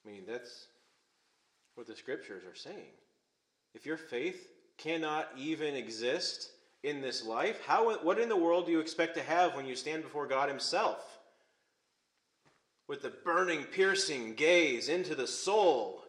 I 0.06 0.12
mean, 0.12 0.24
that's 0.28 0.68
what 1.76 1.88
the 1.88 1.96
scriptures 1.96 2.44
are 2.46 2.56
saying. 2.56 2.94
If 3.74 3.86
your 3.86 3.98
faith 3.98 4.48
cannot 4.78 5.30
even 5.38 5.76
exist 5.76 6.50
in 6.84 7.02
this 7.02 7.26
life, 7.26 7.60
how, 7.66 7.98
what 7.98 8.20
in 8.20 8.30
the 8.30 8.36
world 8.36 8.66
do 8.66 8.72
you 8.72 8.80
expect 8.80 9.16
to 9.16 9.24
have 9.24 9.56
when 9.56 9.66
you 9.66 9.76
stand 9.76 10.04
before 10.04 10.28
God 10.28 10.48
Himself? 10.48 11.20
With 12.88 13.02
the 13.02 13.14
burning, 13.24 13.64
piercing 13.64 14.36
gaze 14.36 14.90
into 14.90 15.16
the 15.16 15.28
soul. 15.28 16.04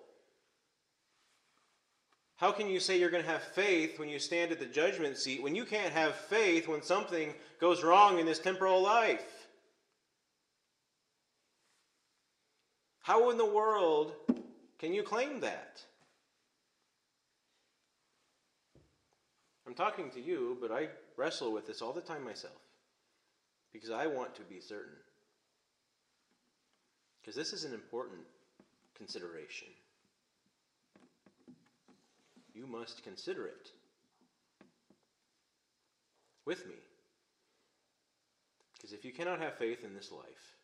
How 2.37 2.53
can 2.53 2.69
you 2.69 2.81
say 2.81 3.01
you're 3.01 3.11
going 3.11 3.25
to 3.25 3.31
have 3.31 3.43
faith 3.43 3.99
when 3.99 4.11
you 4.11 4.19
stand 4.19 4.53
at 4.53 4.59
the 4.59 4.67
judgment 4.67 5.17
seat 5.17 5.43
when 5.43 5.55
you 5.55 5.65
can't 5.65 5.93
have 5.95 6.15
faith 6.15 6.69
when 6.69 6.83
something 6.83 7.33
goes 7.59 7.83
wrong 7.83 8.19
in 8.19 8.27
this 8.27 8.39
temporal 8.39 8.83
life? 8.83 9.25
How 13.07 13.31
in 13.31 13.39
the 13.39 13.47
world 13.47 14.15
can 14.81 14.93
you 14.93 15.05
claim 15.05 15.39
that? 15.39 15.81
I'm 19.65 19.75
talking 19.75 20.11
to 20.11 20.21
you, 20.21 20.59
but 20.61 20.73
I 20.73 20.89
wrestle 21.17 21.53
with 21.53 21.69
this 21.69 21.83
all 21.83 21.93
the 21.93 22.01
time 22.01 22.25
myself 22.25 22.59
because 23.73 23.91
I 23.91 24.09
want 24.09 24.35
to 24.35 24.43
be 24.43 24.59
certain. 24.59 24.97
Because 27.21 27.37
this 27.37 27.53
is 27.53 27.63
an 27.63 27.73
important 27.73 28.23
consideration. 28.97 29.69
You 32.55 32.67
must 32.67 33.05
consider 33.05 33.47
it 33.47 33.71
with 36.45 36.67
me. 36.67 36.75
Because 38.75 38.93
if 38.93 39.05
you 39.05 39.13
cannot 39.13 39.39
have 39.39 39.55
faith 39.55 39.85
in 39.85 39.95
this 39.95 40.11
life, 40.11 40.56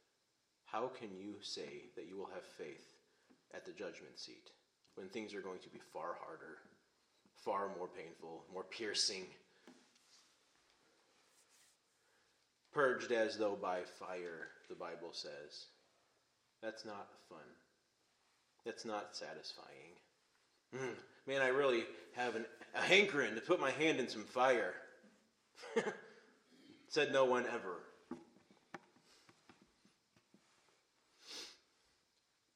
how 0.72 0.90
can 0.98 1.08
you 1.20 1.34
say 1.42 1.84
that 1.96 2.08
you 2.08 2.16
will 2.16 2.30
have 2.32 2.44
faith 2.56 2.94
at 3.54 3.66
the 3.66 3.72
judgment 3.72 4.18
seat 4.18 4.50
when 4.94 5.08
things 5.08 5.34
are 5.34 5.42
going 5.42 5.58
to 5.60 5.68
be 5.68 5.78
far 5.92 6.16
harder, 6.24 6.58
far 7.44 7.68
more 7.78 7.88
painful, 7.88 8.44
more 8.52 8.64
piercing, 8.64 9.26
purged 12.72 13.12
as 13.12 13.36
though 13.36 13.58
by 13.60 13.80
fire, 13.98 14.48
the 14.70 14.74
Bible 14.74 15.10
says? 15.12 15.66
That's 16.62 16.86
not 16.86 17.08
fun. 17.28 17.38
That's 18.64 18.86
not 18.86 19.14
satisfying. 19.14 19.66
Mm, 20.74 20.96
man, 21.26 21.42
I 21.42 21.48
really 21.48 21.84
have 22.16 22.34
an, 22.34 22.46
a 22.74 22.80
hankering 22.80 23.34
to 23.34 23.42
put 23.42 23.60
my 23.60 23.72
hand 23.72 24.00
in 24.00 24.08
some 24.08 24.24
fire. 24.24 24.72
Said 26.88 27.12
no 27.12 27.24
one 27.24 27.44
ever. 27.52 27.80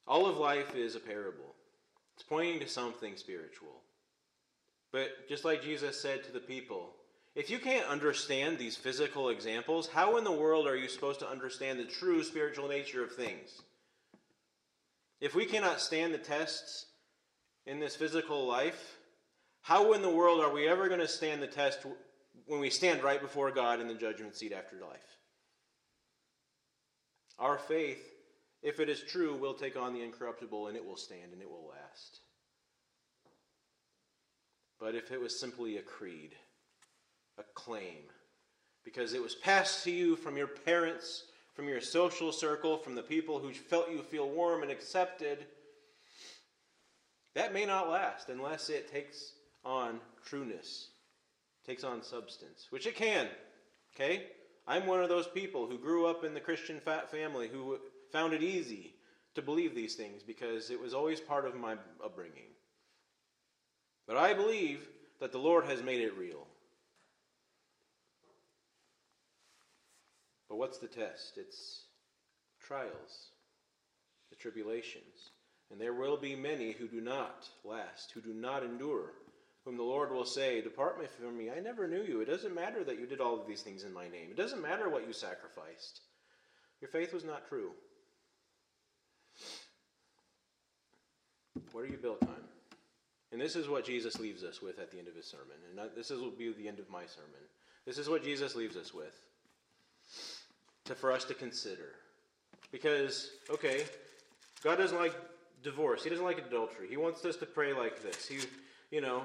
All 0.07 0.25
of 0.25 0.37
life 0.37 0.75
is 0.75 0.95
a 0.95 0.99
parable. 0.99 1.55
It's 2.15 2.23
pointing 2.23 2.59
to 2.61 2.67
something 2.67 3.15
spiritual. 3.17 3.81
But 4.91 5.27
just 5.27 5.45
like 5.45 5.61
Jesus 5.61 6.01
said 6.01 6.23
to 6.23 6.31
the 6.31 6.39
people, 6.39 6.93
if 7.35 7.49
you 7.49 7.59
can't 7.59 7.87
understand 7.87 8.57
these 8.57 8.75
physical 8.75 9.29
examples, 9.29 9.87
how 9.87 10.17
in 10.17 10.23
the 10.23 10.31
world 10.31 10.65
are 10.65 10.75
you 10.75 10.87
supposed 10.87 11.19
to 11.19 11.29
understand 11.29 11.79
the 11.79 11.85
true 11.85 12.23
spiritual 12.23 12.67
nature 12.67 13.03
of 13.03 13.13
things? 13.13 13.61
If 15.19 15.35
we 15.35 15.45
cannot 15.45 15.81
stand 15.81 16.13
the 16.13 16.19
tests 16.19 16.87
in 17.65 17.79
this 17.79 17.95
physical 17.95 18.47
life, 18.47 18.97
how 19.61 19.93
in 19.93 20.01
the 20.01 20.09
world 20.09 20.39
are 20.41 20.51
we 20.51 20.67
ever 20.67 20.87
going 20.87 21.01
to 21.01 21.07
stand 21.07 21.41
the 21.41 21.47
test 21.47 21.85
when 22.45 22.59
we 22.59 22.69
stand 22.69 23.03
right 23.03 23.21
before 23.21 23.51
God 23.51 23.81
in 23.81 23.87
the 23.87 23.93
judgment 23.93 24.35
seat 24.35 24.53
after 24.53 24.77
life? 24.77 25.19
Our 27.37 27.57
faith, 27.57 28.03
if 28.67 28.81
it 28.81 28.89
is 28.89 29.01
true, 29.01 29.33
we'll 29.33 29.53
take 29.53 29.77
on 29.77 29.93
the 29.93 30.03
incorruptible 30.03 30.67
and 30.67 30.75
it 30.75 30.85
will 30.85 30.97
stand 30.97 31.31
and 31.31 31.41
it 31.41 31.49
will 31.49 31.69
last. 31.69 32.19
But 34.77 34.93
if 34.93 35.09
it 35.09 35.21
was 35.21 35.39
simply 35.39 35.77
a 35.77 35.81
creed, 35.81 36.35
a 37.37 37.43
claim, 37.55 38.03
because 38.83 39.13
it 39.13 39.23
was 39.23 39.35
passed 39.35 39.85
to 39.85 39.91
you 39.91 40.17
from 40.17 40.35
your 40.35 40.47
parents, 40.47 41.23
from 41.55 41.69
your 41.69 41.79
social 41.79 42.33
circle, 42.33 42.77
from 42.77 42.93
the 42.93 43.01
people 43.01 43.39
who 43.39 43.53
felt 43.53 43.89
you 43.89 44.01
feel 44.01 44.29
warm 44.29 44.63
and 44.63 44.71
accepted, 44.71 45.45
that 47.35 47.53
may 47.53 47.65
not 47.65 47.89
last 47.89 48.27
unless 48.27 48.69
it 48.69 48.91
takes 48.91 49.31
on 49.63 50.01
trueness, 50.25 50.89
takes 51.65 51.85
on 51.85 52.03
substance, 52.03 52.67
which 52.69 52.85
it 52.85 52.97
can. 52.97 53.27
Okay? 53.95 54.25
I'm 54.67 54.85
one 54.85 55.01
of 55.01 55.07
those 55.07 55.27
people 55.27 55.67
who 55.67 55.77
grew 55.77 56.05
up 56.05 56.25
in 56.25 56.33
the 56.33 56.41
Christian 56.41 56.81
fat 56.81 57.09
family 57.09 57.47
who 57.47 57.79
found 58.11 58.33
it 58.33 58.43
easy 58.43 58.93
to 59.35 59.41
believe 59.41 59.75
these 59.75 59.95
things 59.95 60.23
because 60.23 60.71
it 60.71 60.79
was 60.79 60.93
always 60.93 61.19
part 61.19 61.45
of 61.45 61.55
my 61.55 61.75
upbringing. 62.03 62.49
But 64.07 64.17
I 64.17 64.33
believe 64.33 64.87
that 65.19 65.31
the 65.31 65.37
Lord 65.37 65.65
has 65.65 65.83
made 65.83 66.01
it 66.01 66.17
real. 66.17 66.47
But 70.49 70.57
what's 70.57 70.77
the 70.77 70.87
test? 70.87 71.37
It's 71.37 71.83
trials, 72.65 73.31
the 74.29 74.35
tribulations. 74.35 75.31
And 75.71 75.81
there 75.81 75.93
will 75.93 76.17
be 76.17 76.35
many 76.35 76.71
who 76.71 76.87
do 76.87 77.01
not 77.01 77.49
last, 77.65 78.11
who 78.11 78.21
do 78.21 78.33
not 78.33 78.63
endure, 78.63 79.11
whom 79.65 79.75
the 79.75 79.83
Lord 79.83 80.11
will 80.11 80.25
say, 80.25 80.61
Depart 80.61 80.99
me 80.99 81.07
from 81.19 81.37
me, 81.37 81.51
I 81.51 81.59
never 81.59 81.87
knew 81.87 82.03
you. 82.03 82.21
It 82.21 82.29
doesn't 82.29 82.55
matter 82.55 82.85
that 82.85 82.97
you 82.97 83.05
did 83.05 83.19
all 83.19 83.39
of 83.39 83.47
these 83.47 83.61
things 83.61 83.83
in 83.83 83.93
my 83.93 84.07
name, 84.07 84.29
it 84.31 84.37
doesn't 84.37 84.61
matter 84.61 84.89
what 84.89 85.05
you 85.05 85.11
sacrificed. 85.11 86.01
Your 86.79 86.89
faith 86.89 87.13
was 87.13 87.25
not 87.25 87.49
true. 87.49 87.71
What 91.77 91.85
are 91.85 91.89
you 91.89 91.97
built 91.97 92.23
on? 92.23 92.41
And 93.31 93.39
this 93.39 93.55
is 93.55 93.69
what 93.69 93.85
Jesus 93.85 94.19
leaves 94.19 94.43
us 94.43 94.63
with 94.63 94.79
at 94.79 94.89
the 94.89 94.97
end 94.97 95.07
of 95.07 95.15
his 95.15 95.27
sermon. 95.27 95.57
And 95.69 95.91
this 95.95 96.09
will 96.09 96.31
be 96.31 96.51
the 96.51 96.67
end 96.67 96.79
of 96.79 96.89
my 96.89 97.05
sermon. 97.05 97.39
This 97.85 97.99
is 97.99 98.09
what 98.09 98.23
Jesus 98.23 98.55
leaves 98.55 98.75
us 98.75 98.95
with 98.95 99.13
to, 100.85 100.95
for 100.95 101.11
us 101.11 101.23
to 101.25 101.35
consider. 101.35 101.89
Because, 102.71 103.29
okay, 103.51 103.83
God 104.63 104.79
doesn't 104.79 104.97
like 104.97 105.13
divorce. 105.61 106.03
He 106.03 106.09
doesn't 106.09 106.25
like 106.25 106.39
adultery. 106.39 106.87
He 106.89 106.97
wants 106.97 107.23
us 107.25 107.35
to 107.35 107.45
pray 107.45 107.73
like 107.73 108.01
this. 108.01 108.27
He, 108.27 108.39
you 108.89 109.01
know, 109.01 109.21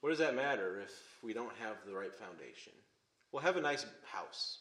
what 0.00 0.08
does 0.08 0.20
that 0.20 0.34
matter 0.34 0.80
if 0.80 0.90
we 1.22 1.34
don't 1.34 1.52
have 1.60 1.76
the 1.86 1.92
right 1.92 2.14
foundation? 2.14 2.72
We'll 3.30 3.42
have 3.42 3.58
a 3.58 3.60
nice 3.60 3.84
house, 4.10 4.60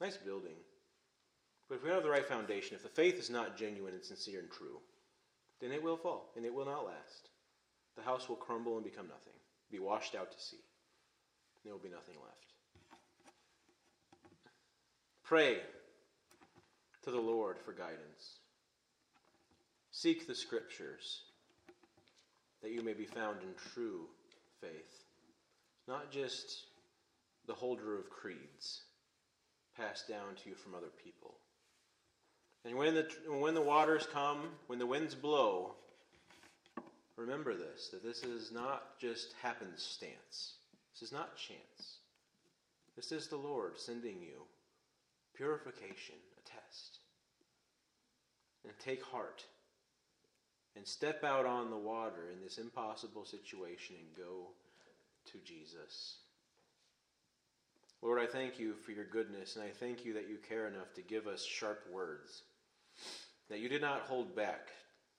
nice 0.00 0.16
building. 0.16 0.54
But 1.68 1.76
if 1.76 1.82
we 1.82 1.88
don't 1.88 1.96
have 1.96 2.04
the 2.04 2.10
right 2.10 2.26
foundation, 2.26 2.76
if 2.76 2.82
the 2.82 2.88
faith 2.88 3.18
is 3.18 3.28
not 3.28 3.58
genuine 3.58 3.92
and 3.92 4.02
sincere 4.02 4.40
and 4.40 4.50
true, 4.50 4.80
then 5.60 5.70
it 5.70 5.82
will 5.82 5.96
fall 5.96 6.30
and 6.36 6.44
it 6.44 6.54
will 6.54 6.64
not 6.64 6.86
last. 6.86 7.28
The 7.96 8.02
house 8.02 8.28
will 8.28 8.36
crumble 8.36 8.76
and 8.76 8.84
become 8.84 9.08
nothing, 9.08 9.34
be 9.70 9.78
washed 9.78 10.14
out 10.14 10.32
to 10.32 10.40
sea. 10.40 10.64
There 11.64 11.72
will 11.72 11.80
be 11.80 11.88
nothing 11.88 12.14
left. 12.22 12.54
Pray 15.24 15.58
to 17.02 17.10
the 17.10 17.20
Lord 17.20 17.58
for 17.58 17.72
guidance. 17.72 18.38
Seek 19.90 20.26
the 20.26 20.34
scriptures 20.34 21.22
that 22.62 22.70
you 22.70 22.82
may 22.82 22.94
be 22.94 23.04
found 23.04 23.42
in 23.42 23.48
true 23.74 24.06
faith, 24.60 25.04
not 25.86 26.10
just 26.10 26.66
the 27.46 27.52
holder 27.52 27.98
of 27.98 28.08
creeds 28.08 28.82
passed 29.76 30.08
down 30.08 30.34
to 30.42 30.48
you 30.48 30.54
from 30.54 30.74
other 30.74 30.90
people. 31.04 31.34
And 32.64 32.76
when 32.76 32.94
the, 32.94 33.08
when 33.28 33.54
the 33.54 33.62
waters 33.62 34.06
come, 34.12 34.50
when 34.66 34.78
the 34.78 34.86
winds 34.86 35.14
blow, 35.14 35.74
remember 37.16 37.54
this 37.54 37.88
that 37.88 38.02
this 38.02 38.22
is 38.22 38.52
not 38.52 38.98
just 38.98 39.34
happenstance. 39.42 40.54
This 40.92 41.02
is 41.02 41.12
not 41.12 41.36
chance. 41.36 41.98
This 42.96 43.12
is 43.12 43.28
the 43.28 43.36
Lord 43.36 43.78
sending 43.78 44.20
you 44.20 44.42
purification, 45.34 46.16
a 46.36 46.48
test. 46.48 46.98
And 48.64 48.72
take 48.80 49.02
heart 49.04 49.44
and 50.76 50.86
step 50.86 51.24
out 51.24 51.46
on 51.46 51.70
the 51.70 51.76
water 51.76 52.30
in 52.32 52.42
this 52.42 52.58
impossible 52.58 53.24
situation 53.24 53.96
and 53.98 54.16
go 54.16 54.48
to 55.32 55.38
Jesus. 55.44 56.16
Lord, 58.02 58.20
I 58.20 58.26
thank 58.26 58.58
you 58.58 58.74
for 58.74 58.92
your 58.92 59.06
goodness, 59.06 59.56
and 59.56 59.64
I 59.64 59.70
thank 59.70 60.04
you 60.04 60.14
that 60.14 60.28
you 60.28 60.38
care 60.48 60.68
enough 60.68 60.94
to 60.94 61.02
give 61.02 61.26
us 61.26 61.44
sharp 61.44 61.84
words, 61.92 62.42
that 63.50 63.58
you 63.58 63.68
did 63.68 63.82
not 63.82 64.02
hold 64.02 64.36
back 64.36 64.68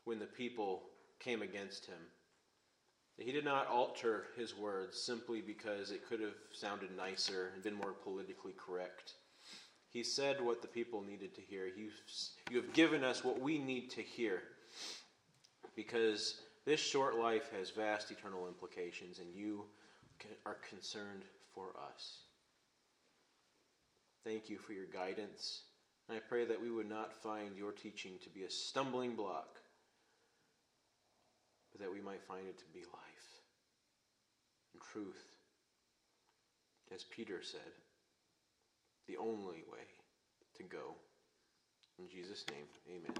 when 0.06 0.20
the 0.20 0.26
people 0.26 0.84
came 1.20 1.42
against 1.42 1.86
him. 1.86 2.00
That 3.18 3.26
he 3.26 3.34
did 3.34 3.44
not 3.44 3.68
alter 3.68 4.28
his 4.38 4.58
words 4.58 4.98
simply 5.02 5.42
because 5.42 5.92
it 5.92 6.08
could 6.08 6.22
have 6.22 6.36
sounded 6.54 6.96
nicer 6.96 7.52
and 7.54 7.62
been 7.62 7.74
more 7.74 7.92
politically 7.92 8.54
correct. 8.58 9.14
He 9.90 10.04
said 10.04 10.40
what 10.40 10.62
the 10.62 10.68
people 10.70 11.02
needed 11.02 11.36
to 11.36 11.42
hear. 11.42 11.66
You, 11.66 11.90
you 12.50 12.58
have 12.58 12.72
given 12.74 13.04
us 13.04 13.24
what 13.24 13.42
we 13.42 13.58
need 13.58 13.90
to 13.92 14.02
hear 14.02 14.44
because 15.76 16.36
this 16.66 16.80
short 16.80 17.18
life 17.18 17.52
has 17.58 17.72
vast 17.72 18.12
eternal 18.12 18.48
implications, 18.48 19.20
and 19.20 19.34
you 19.34 19.66
are 20.46 20.58
concerned 20.70 21.24
for 21.54 21.74
us. 21.94 22.29
Thank 24.24 24.50
you 24.50 24.58
for 24.58 24.74
your 24.74 24.86
guidance. 24.86 25.62
And 26.08 26.18
I 26.18 26.22
pray 26.28 26.46
that 26.46 26.62
we 26.62 26.72
would 26.72 26.90
not 26.90 27.14
find 27.14 27.56
your 27.56 27.72
teaching 27.72 28.14
to 28.24 28.30
be 28.30 28.44
a 28.44 28.50
stumbling 28.50 29.16
block, 29.16 29.58
but 31.72 31.82
that 31.82 31.92
we 31.92 32.02
might 32.02 32.24
find 32.24 32.48
it 32.48 32.58
to 32.58 32.66
be 32.74 32.80
life 32.80 33.42
and 34.74 34.82
truth. 34.82 35.24
As 36.94 37.04
Peter 37.04 37.42
said, 37.44 37.60
the 39.08 39.18
only 39.18 39.64
way 39.72 39.86
to 40.58 40.64
go. 40.64 40.96
In 42.00 42.08
Jesus' 42.10 42.46
name, 42.50 42.66
amen. 42.90 43.16